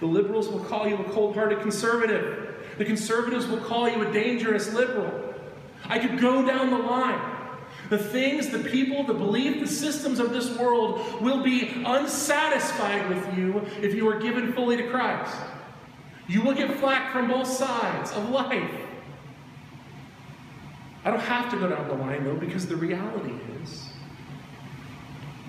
The 0.00 0.06
liberals 0.06 0.48
will 0.48 0.64
call 0.64 0.86
you 0.86 0.96
a 0.96 1.04
cold 1.04 1.34
hearted 1.34 1.60
conservative. 1.60 2.66
The 2.76 2.84
conservatives 2.84 3.46
will 3.46 3.60
call 3.60 3.88
you 3.88 4.06
a 4.06 4.12
dangerous 4.12 4.72
liberal. 4.74 5.34
I 5.86 5.98
could 5.98 6.20
go 6.20 6.46
down 6.46 6.70
the 6.70 6.78
line. 6.78 7.37
The 7.90 7.98
things, 7.98 8.48
the 8.48 8.58
people, 8.58 9.04
the 9.04 9.14
belief, 9.14 9.60
the 9.60 9.66
systems 9.66 10.18
of 10.18 10.30
this 10.30 10.56
world 10.58 11.22
will 11.22 11.42
be 11.42 11.82
unsatisfied 11.86 13.08
with 13.08 13.36
you 13.36 13.66
if 13.80 13.94
you 13.94 14.08
are 14.08 14.18
given 14.18 14.52
fully 14.52 14.76
to 14.76 14.88
Christ. 14.88 15.34
You 16.26 16.42
will 16.42 16.54
get 16.54 16.70
flack 16.78 17.12
from 17.12 17.28
both 17.28 17.46
sides 17.46 18.12
of 18.12 18.28
life. 18.28 18.70
I 21.04 21.10
don't 21.10 21.20
have 21.20 21.50
to 21.50 21.58
go 21.58 21.68
down 21.70 21.88
the 21.88 21.94
line, 21.94 22.24
though, 22.24 22.36
because 22.36 22.66
the 22.66 22.76
reality 22.76 23.32
is 23.62 23.88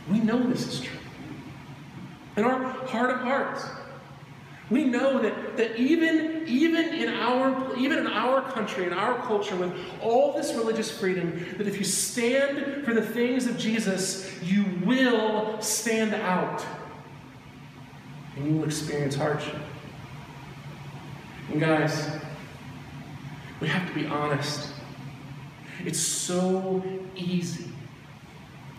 we 0.10 0.20
know 0.20 0.42
this 0.48 0.66
is 0.68 0.82
true. 0.82 0.98
In 2.38 2.46
our 2.46 2.64
heart 2.88 3.12
of 3.12 3.20
hearts, 3.20 3.66
we 4.70 4.84
know 4.84 5.20
that, 5.20 5.58
that 5.58 5.78
even, 5.78 6.44
even, 6.48 6.94
in 6.94 7.10
our, 7.10 7.76
even 7.76 7.98
in 8.00 8.08
our 8.08 8.42
country, 8.52 8.86
in 8.86 8.94
our 8.94 9.18
culture, 9.26 9.56
with 9.56 9.74
all 10.02 10.34
this 10.34 10.54
religious 10.54 10.96
freedom, 10.96 11.46
that 11.58 11.68
if 11.68 11.78
you 11.78 11.84
stand 11.84 12.86
for 12.86 12.94
the 12.94 13.02
things 13.02 13.48
of 13.48 13.58
Jesus, 13.58 14.32
you 14.44 14.66
will 14.86 15.60
stand 15.62 16.14
out. 16.14 16.64
And 18.36 18.46
you 18.46 18.54
will 18.58 18.66
experience 18.66 19.16
hardship. 19.16 19.56
And 21.52 21.60
guys, 21.60 22.08
we 23.60 23.68
have 23.68 23.88
to 23.88 23.94
be 23.96 24.06
honest. 24.06 24.72
It's 25.84 26.00
so 26.00 26.84
easy 27.16 27.72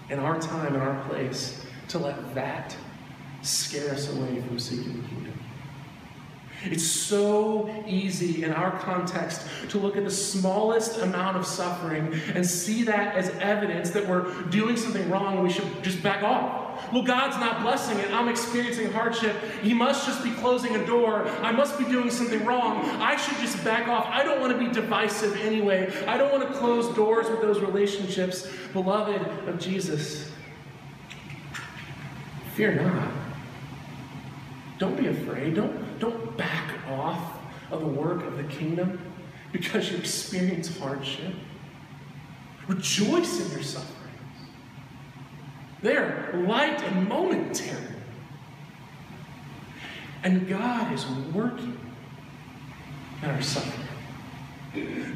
in 0.09 0.20
our 0.20 0.38
time, 0.38 0.74
in 0.74 0.80
our 0.80 1.03
place, 1.09 1.64
to 1.88 1.99
let 1.99 2.34
that 2.36 2.76
scare 3.43 3.93
us 3.93 4.09
away 4.12 4.41
from 4.43 4.59
seeking 4.59 5.03
the 5.03 5.09
kingdom. 5.09 5.39
It's 6.64 6.86
so 6.86 7.70
easy 7.86 8.44
in 8.44 8.52
our 8.52 8.78
context 8.80 9.42
to 9.70 9.78
look 9.78 9.96
at 9.96 10.04
the 10.04 10.11
smallest 10.11 10.98
amount 10.98 11.36
of 11.36 11.46
suffering 11.46 12.12
and 12.34 12.44
see 12.44 12.82
that 12.84 13.16
as 13.16 13.30
evidence 13.40 13.90
that 13.90 14.06
we're 14.06 14.30
doing 14.50 14.76
something 14.76 15.08
wrong 15.08 15.34
and 15.34 15.42
we 15.42 15.50
should 15.50 15.82
just 15.82 16.02
back 16.02 16.22
off. 16.22 16.92
Well, 16.92 17.02
God's 17.02 17.36
not 17.36 17.62
blessing 17.62 17.98
it. 17.98 18.11
I'm 18.11 18.28
experiencing 18.28 18.92
hardship. 18.92 19.36
He 19.62 19.72
must 19.72 20.06
just 20.06 20.22
be 20.24 20.32
closing 20.32 20.76
a 20.76 20.86
door. 20.86 21.26
I 21.42 21.52
must 21.52 21.78
be 21.78 21.84
doing 21.84 22.11
something 22.11 22.44
wrong. 22.44 22.84
I 23.00 23.16
should 23.16 23.36
just 23.38 23.62
back 23.64 23.88
off. 23.88 24.06
I 24.06 24.22
don't 24.24 24.40
want 24.40 24.52
to 24.52 24.58
be 24.58 24.72
divisive 24.72 25.36
anyway. 25.40 25.92
I 26.06 26.16
don't 26.16 26.32
want 26.32 26.46
to 26.46 26.58
close 26.58 26.94
doors 26.94 27.28
with 27.28 27.40
those 27.40 27.61
relationships. 27.61 28.50
Beloved 28.72 29.20
of 29.48 29.58
Jesus, 29.58 30.30
fear 32.54 32.74
not. 32.74 33.12
Don't 34.78 34.96
be 34.96 35.08
afraid. 35.08 35.54
Don't, 35.54 35.89
don't 36.01 36.36
back 36.36 36.74
off 36.88 37.38
of 37.70 37.80
the 37.80 37.86
work 37.86 38.24
of 38.24 38.36
the 38.36 38.44
kingdom 38.44 39.01
because 39.53 39.90
you 39.90 39.98
experience 39.98 40.76
hardship. 40.78 41.34
Rejoice 42.66 43.40
in 43.44 43.53
your 43.53 43.62
sufferings. 43.62 43.96
They 45.82 45.96
are 45.96 46.44
light 46.46 46.82
and 46.82 47.09
momentary. 47.09 47.86
And 50.22 50.48
God 50.48 50.92
is 50.92 51.07
working 51.32 51.78
in 53.22 53.30
our 53.30 53.42
suffering. 53.42 53.88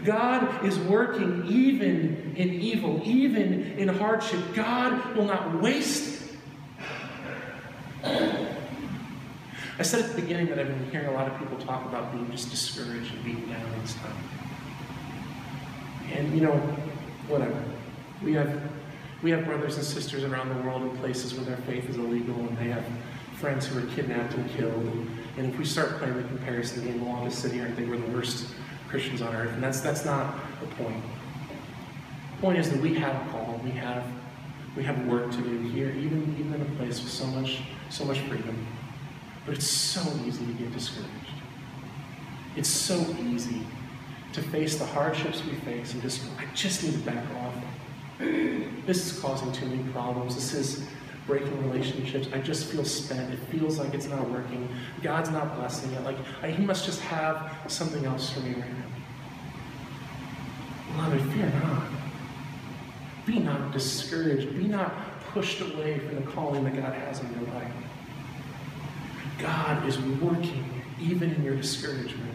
God 0.04 0.64
is 0.64 0.78
working 0.78 1.46
even 1.46 2.34
in 2.36 2.54
evil, 2.54 3.00
even 3.04 3.78
in 3.78 3.88
hardship. 3.88 4.40
God 4.54 5.14
will 5.14 5.26
not 5.26 5.60
waste 5.62 6.22
I 9.78 9.82
said 9.82 10.04
at 10.04 10.14
the 10.14 10.20
beginning 10.20 10.46
that 10.46 10.58
I've 10.58 10.68
been 10.68 10.90
hearing 10.90 11.08
a 11.08 11.12
lot 11.12 11.30
of 11.30 11.36
people 11.38 11.58
talk 11.58 11.84
about 11.86 12.12
being 12.12 12.30
just 12.30 12.50
discouraged 12.50 13.12
and 13.12 13.24
beaten 13.24 13.48
down 13.48 13.62
this 13.82 13.94
time. 13.94 14.16
And 16.12 16.32
you 16.32 16.42
know, 16.42 16.56
whatever. 17.26 17.60
We 18.22 18.34
have 18.34 18.62
we 19.22 19.30
have 19.30 19.44
brothers 19.44 19.76
and 19.76 19.84
sisters 19.84 20.22
around 20.22 20.50
the 20.50 20.62
world 20.62 20.82
in 20.82 20.96
places 20.98 21.34
where 21.34 21.44
their 21.44 21.56
faith 21.58 21.88
is 21.88 21.96
illegal 21.96 22.36
and 22.36 22.56
they 22.58 22.68
have 22.68 22.84
friends 23.36 23.66
who 23.66 23.78
are 23.78 23.86
kidnapped 23.94 24.34
and 24.34 24.48
killed. 24.50 24.74
And, 24.74 25.08
and 25.38 25.52
if 25.52 25.58
we 25.58 25.64
start 25.64 25.98
playing 25.98 26.16
the 26.16 26.28
comparison 26.28 26.84
game, 26.84 27.04
well, 27.04 27.24
this 27.24 27.36
city, 27.36 27.60
aren't 27.60 27.76
they? 27.76 27.84
We're 27.84 27.96
the 27.96 28.12
worst 28.12 28.54
Christians 28.88 29.22
on 29.22 29.34
earth. 29.34 29.52
And 29.54 29.62
that's 29.62 29.80
that's 29.80 30.04
not 30.04 30.36
the 30.60 30.66
point. 30.76 31.02
The 32.36 32.40
point 32.40 32.58
is 32.58 32.70
that 32.70 32.80
we 32.80 32.94
have 32.94 33.26
a 33.26 33.30
call. 33.30 33.60
We 33.64 33.70
have 33.72 34.04
we 34.76 34.84
have 34.84 35.04
work 35.06 35.32
to 35.32 35.38
do 35.38 35.58
here, 35.62 35.90
even 35.90 36.36
even 36.38 36.54
in 36.54 36.60
a 36.60 36.76
place 36.76 37.02
with 37.02 37.10
so 37.10 37.26
much 37.26 37.62
so 37.90 38.04
much 38.04 38.20
freedom. 38.20 38.64
But 39.44 39.54
it's 39.56 39.66
so 39.66 40.00
easy 40.26 40.46
to 40.46 40.52
get 40.52 40.72
discouraged. 40.72 41.10
It's 42.56 42.68
so 42.68 42.98
easy 43.22 43.66
to 44.32 44.42
face 44.42 44.76
the 44.76 44.86
hardships 44.86 45.44
we 45.44 45.52
face 45.52 45.92
and 45.92 46.02
just, 46.02 46.22
I 46.38 46.44
just 46.54 46.82
need 46.82 46.92
to 46.92 46.98
back 47.00 47.24
off. 47.36 47.54
This 48.86 49.10
is 49.10 49.18
causing 49.18 49.50
too 49.50 49.64
many 49.64 49.82
problems. 49.92 50.34
This 50.34 50.52
is 50.52 50.84
breaking 51.26 51.70
relationships. 51.70 52.28
I 52.34 52.38
just 52.38 52.66
feel 52.66 52.84
spent. 52.84 53.32
It 53.32 53.38
feels 53.50 53.78
like 53.78 53.94
it's 53.94 54.08
not 54.08 54.28
working. 54.30 54.68
God's 55.02 55.30
not 55.30 55.56
blessing 55.56 55.90
it. 55.92 56.02
Like, 56.04 56.18
I, 56.42 56.50
He 56.50 56.64
must 56.66 56.84
just 56.84 57.00
have 57.00 57.56
something 57.66 58.04
else 58.04 58.28
for 58.30 58.40
me 58.40 58.50
right 58.50 58.72
now. 58.76 58.84
Beloved, 60.92 61.32
fear 61.32 61.50
not. 61.62 61.82
Be 63.24 63.38
not 63.38 63.72
discouraged. 63.72 64.54
Be 64.54 64.64
not 64.64 64.92
pushed 65.32 65.62
away 65.62 65.98
from 65.98 66.16
the 66.16 66.30
calling 66.30 66.64
that 66.64 66.76
God 66.76 66.92
has 66.92 67.20
in 67.20 67.32
your 67.32 67.54
life. 67.54 67.72
God 69.38 69.86
is 69.88 69.98
working 69.98 70.82
even 71.00 71.32
in 71.32 71.42
your 71.42 71.56
discouragement, 71.56 72.34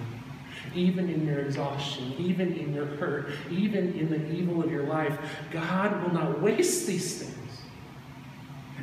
even 0.76 1.10
in 1.10 1.26
your 1.26 1.40
exhaustion, 1.40 2.14
even 2.18 2.54
in 2.58 2.74
your 2.74 2.86
hurt, 2.86 3.32
even 3.50 3.94
in 3.94 4.10
the 4.10 4.32
evil 4.32 4.64
of 4.64 4.72
your 4.72 4.84
life. 4.84 5.18
God 5.52 6.04
will 6.04 6.14
not 6.14 6.42
waste 6.42 6.88
these 6.88 7.24
things. 7.24 7.62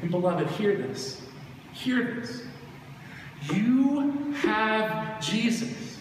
And 0.01 0.11
beloved, 0.11 0.49
hear 0.49 0.77
this. 0.77 1.23
Hear 1.73 2.15
this. 2.15 2.43
You 3.53 4.33
have 4.43 5.21
Jesus. 5.21 5.99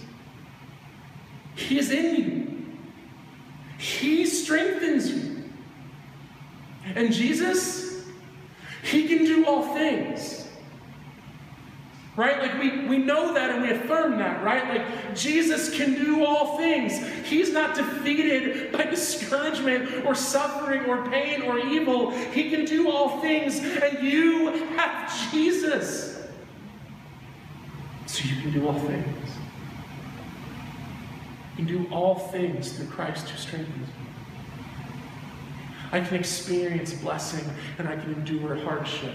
He 1.56 1.80
is 1.80 1.92
in 1.92 2.16
you. 2.16 2.46
He 3.78 4.26
strengthens 4.26 5.10
you. 5.10 5.44
And 6.96 7.12
Jesus, 7.14 8.06
He 8.84 9.08
can 9.08 9.26
do 9.26 9.46
all 9.46 9.74
things. 9.74 10.35
Right? 12.16 12.40
Like 12.40 12.58
we, 12.60 12.86
we 12.88 12.98
know 12.98 13.34
that 13.34 13.50
and 13.50 13.62
we 13.62 13.72
affirm 13.72 14.18
that, 14.20 14.42
right? 14.42 14.70
Like 14.70 15.16
Jesus 15.16 15.76
can 15.76 15.96
do 15.96 16.24
all 16.24 16.58
things. 16.58 17.06
He's 17.28 17.52
not 17.52 17.76
defeated 17.76 18.72
by 18.72 18.84
discouragement 18.90 20.06
or 20.06 20.16
suffering 20.16 20.86
or 20.86 21.06
pain 21.10 21.42
or 21.42 21.60
evil. 21.60 22.12
He 22.12 22.50
can 22.50 22.64
do 22.64 22.90
all 22.90 23.20
things, 23.20 23.60
and 23.60 24.02
you 24.02 24.48
have 24.78 25.32
Jesus. 25.32 26.26
So 28.06 28.24
you 28.24 28.42
can 28.42 28.54
do 28.54 28.66
all 28.66 28.80
things. 28.80 29.32
You 31.58 31.66
can 31.66 31.84
do 31.84 31.94
all 31.94 32.16
things 32.16 32.72
through 32.74 32.88
Christ 32.88 33.28
who 33.28 33.38
strengthens 33.38 33.88
me. 33.88 33.94
I 35.92 36.00
can 36.00 36.18
experience 36.18 36.94
blessing 36.94 37.50
and 37.78 37.88
I 37.88 37.96
can 37.96 38.14
endure 38.14 38.56
hardship. 38.56 39.14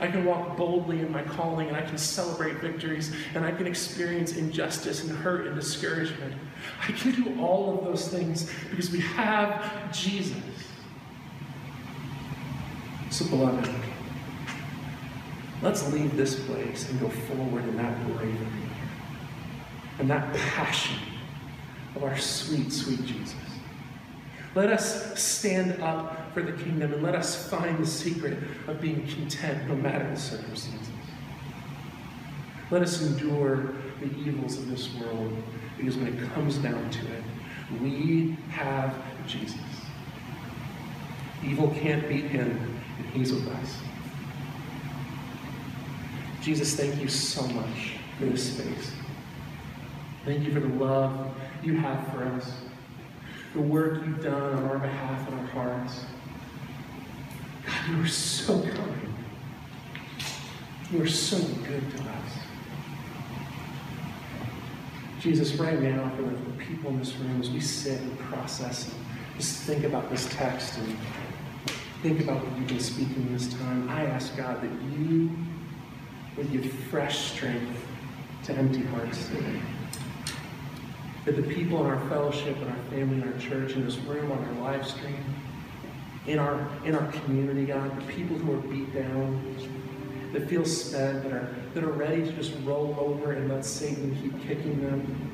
I 0.00 0.08
can 0.08 0.24
walk 0.24 0.56
boldly 0.56 1.00
in 1.00 1.10
my 1.10 1.22
calling 1.22 1.68
and 1.68 1.76
I 1.76 1.82
can 1.82 1.96
celebrate 1.96 2.56
victories 2.56 3.14
and 3.34 3.44
I 3.44 3.50
can 3.50 3.66
experience 3.66 4.36
injustice 4.36 5.04
and 5.04 5.16
hurt 5.16 5.46
and 5.46 5.56
discouragement. 5.56 6.34
I 6.86 6.92
can 6.92 7.12
do 7.12 7.40
all 7.40 7.78
of 7.78 7.84
those 7.84 8.08
things 8.08 8.52
because 8.70 8.90
we 8.90 9.00
have 9.00 9.92
Jesus. 9.92 10.36
So, 13.10 13.26
beloved, 13.28 13.70
let's 15.62 15.90
leave 15.92 16.16
this 16.16 16.38
place 16.46 16.90
and 16.90 17.00
go 17.00 17.08
forward 17.08 17.64
in 17.64 17.76
that 17.76 18.04
bravery 18.06 18.36
and 19.98 20.10
that 20.10 20.34
passion 20.34 20.98
of 21.94 22.04
our 22.04 22.18
sweet, 22.18 22.70
sweet 22.70 23.04
Jesus. 23.06 23.34
Let 24.54 24.70
us 24.70 25.18
stand 25.18 25.80
up 25.82 26.25
for 26.36 26.42
the 26.42 26.52
kingdom 26.64 26.92
and 26.92 27.02
let 27.02 27.14
us 27.14 27.48
find 27.48 27.78
the 27.78 27.86
secret 27.86 28.36
of 28.66 28.78
being 28.78 29.06
content 29.06 29.66
no 29.68 29.74
matter 29.74 30.06
the 30.10 30.20
circumstances. 30.20 30.92
Let 32.70 32.82
us 32.82 33.00
endure 33.00 33.72
the 34.02 34.14
evils 34.18 34.58
of 34.58 34.68
this 34.68 34.94
world 34.96 35.34
because 35.78 35.96
when 35.96 36.08
it 36.08 36.32
comes 36.34 36.58
down 36.58 36.90
to 36.90 37.06
it, 37.06 37.22
we 37.80 38.36
have 38.50 38.94
Jesus. 39.26 39.56
Evil 41.42 41.74
can't 41.80 42.06
beat 42.06 42.26
him, 42.26 42.50
and 42.98 43.06
he's 43.14 43.32
with 43.32 43.48
us. 43.48 43.78
Jesus, 46.42 46.76
thank 46.76 47.00
you 47.00 47.08
so 47.08 47.46
much 47.46 47.92
for 48.18 48.26
this 48.26 48.52
space. 48.52 48.92
Thank 50.26 50.44
you 50.44 50.52
for 50.52 50.60
the 50.60 50.74
love 50.74 51.34
you 51.62 51.76
have 51.76 52.06
for 52.08 52.24
us, 52.24 52.58
the 53.54 53.62
work 53.62 54.04
you've 54.04 54.22
done 54.22 54.52
on 54.52 54.64
our 54.64 54.78
behalf 54.78 55.26
and 55.28 55.40
our 55.40 55.46
hearts. 55.46 56.04
You 57.88 58.02
are 58.02 58.06
so 58.06 58.60
kind. 58.60 59.14
You 60.92 61.02
are 61.02 61.08
so 61.08 61.38
good 61.38 61.90
to 61.90 62.02
us. 62.02 62.32
Jesus, 65.20 65.54
right 65.54 65.80
now, 65.80 66.10
for 66.16 66.22
the 66.22 66.64
people 66.64 66.90
in 66.90 66.98
this 66.98 67.16
room, 67.16 67.40
as 67.40 67.50
we 67.50 67.60
sit 67.60 68.00
and 68.00 68.18
process 68.18 68.92
and 68.92 69.04
just 69.36 69.62
think 69.62 69.84
about 69.84 70.08
this 70.10 70.28
text 70.30 70.78
and 70.78 70.96
think 72.02 72.20
about 72.20 72.44
what 72.44 72.58
you've 72.58 72.68
been 72.68 72.80
speaking 72.80 73.32
this 73.32 73.52
time, 73.54 73.88
I 73.88 74.04
ask 74.06 74.36
God 74.36 74.62
that 74.62 74.70
you 74.96 75.30
would 76.36 76.52
give 76.52 76.70
fresh 76.90 77.32
strength 77.32 77.84
to 78.44 78.52
empty 78.52 78.82
hearts 78.82 79.26
today. 79.26 79.60
That 81.24 81.34
the 81.34 81.42
people 81.42 81.84
in 81.84 81.90
our 81.90 82.08
fellowship, 82.08 82.56
in 82.58 82.68
our 82.68 82.82
family, 82.90 83.20
in 83.20 83.32
our 83.32 83.38
church, 83.40 83.72
in 83.72 83.84
this 83.84 83.96
room, 83.98 84.30
on 84.30 84.44
our 84.44 84.52
live 84.62 84.86
stream, 84.86 85.24
in 86.26 86.38
our 86.38 86.68
in 86.84 86.94
our 86.94 87.10
community, 87.12 87.66
God, 87.66 88.00
the 88.00 88.12
people 88.12 88.36
who 88.36 88.54
are 88.54 88.60
beat 88.60 88.92
down, 88.94 89.56
that 90.32 90.48
feel 90.48 90.64
spent, 90.64 91.22
that 91.22 91.32
are 91.32 91.54
that 91.74 91.84
are 91.84 91.92
ready 91.92 92.24
to 92.24 92.32
just 92.32 92.52
roll 92.64 92.96
over 92.98 93.32
and 93.32 93.48
let 93.48 93.64
Satan 93.64 94.16
keep 94.20 94.40
kicking 94.46 94.80
them. 94.82 95.32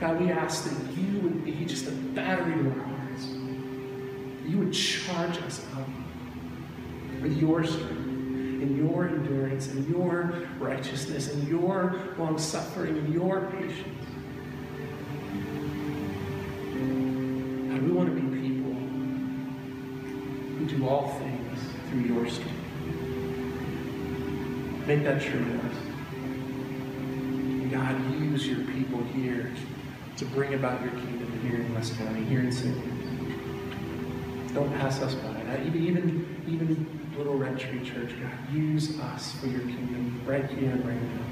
God, 0.00 0.20
we 0.20 0.30
ask 0.30 0.64
that 0.64 0.96
you 0.96 1.20
would 1.20 1.44
be 1.44 1.64
just 1.64 1.86
a 1.86 1.90
battery 1.90 2.52
in 2.52 2.66
our 2.72 2.86
hearts. 2.86 3.26
You 4.46 4.58
would 4.58 4.72
charge 4.72 5.38
us 5.38 5.64
up 5.76 5.88
with 7.22 7.36
your 7.38 7.64
strength 7.64 7.90
and 7.90 8.76
your 8.76 9.08
endurance 9.08 9.68
and 9.68 9.88
your 9.88 10.34
righteousness 10.58 11.32
and 11.32 11.48
your 11.48 12.00
long 12.18 12.38
suffering 12.38 12.98
and 12.98 13.12
your 13.12 13.50
patience. 13.52 14.06
God, 17.70 17.82
we 17.82 17.90
want 17.90 18.08
to 18.08 18.20
be 18.20 18.48
people 18.48 18.72
who 20.58 20.66
all 20.88 21.08
things 21.18 21.60
through 21.88 22.00
your 22.00 22.28
strength. 22.28 22.52
Make 24.86 25.04
that 25.04 25.22
true 25.22 25.40
of 25.40 25.64
us. 25.64 25.76
God, 27.72 28.20
use 28.20 28.46
your 28.46 28.64
people 28.66 29.02
here 29.04 29.52
to 30.16 30.24
bring 30.26 30.54
about 30.54 30.80
your 30.82 30.92
kingdom 30.92 31.40
here 31.42 31.60
in 31.60 31.74
West 31.74 31.96
County, 31.96 32.24
here 32.24 32.40
in 32.40 32.52
St. 32.52 32.76
Don't 34.54 34.72
pass 34.74 35.00
us 35.02 35.14
by. 35.14 35.42
Not 35.42 35.60
even, 35.66 35.84
even, 35.84 36.44
even 36.46 37.10
Little 37.16 37.36
Red 37.36 37.58
Tree 37.58 37.84
Church, 37.84 38.10
God, 38.20 38.54
use 38.54 39.00
us 39.00 39.32
for 39.40 39.46
your 39.46 39.60
kingdom 39.60 40.22
right 40.24 40.48
here 40.48 40.70
and 40.70 40.84
right 40.86 41.02
now. 41.02 41.24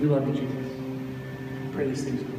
We 0.00 0.06
love 0.06 0.28
you, 0.28 0.34
Jesus. 0.34 0.72
Pray 1.72 1.88
these 1.88 2.04
things 2.04 2.20
in. 2.20 2.37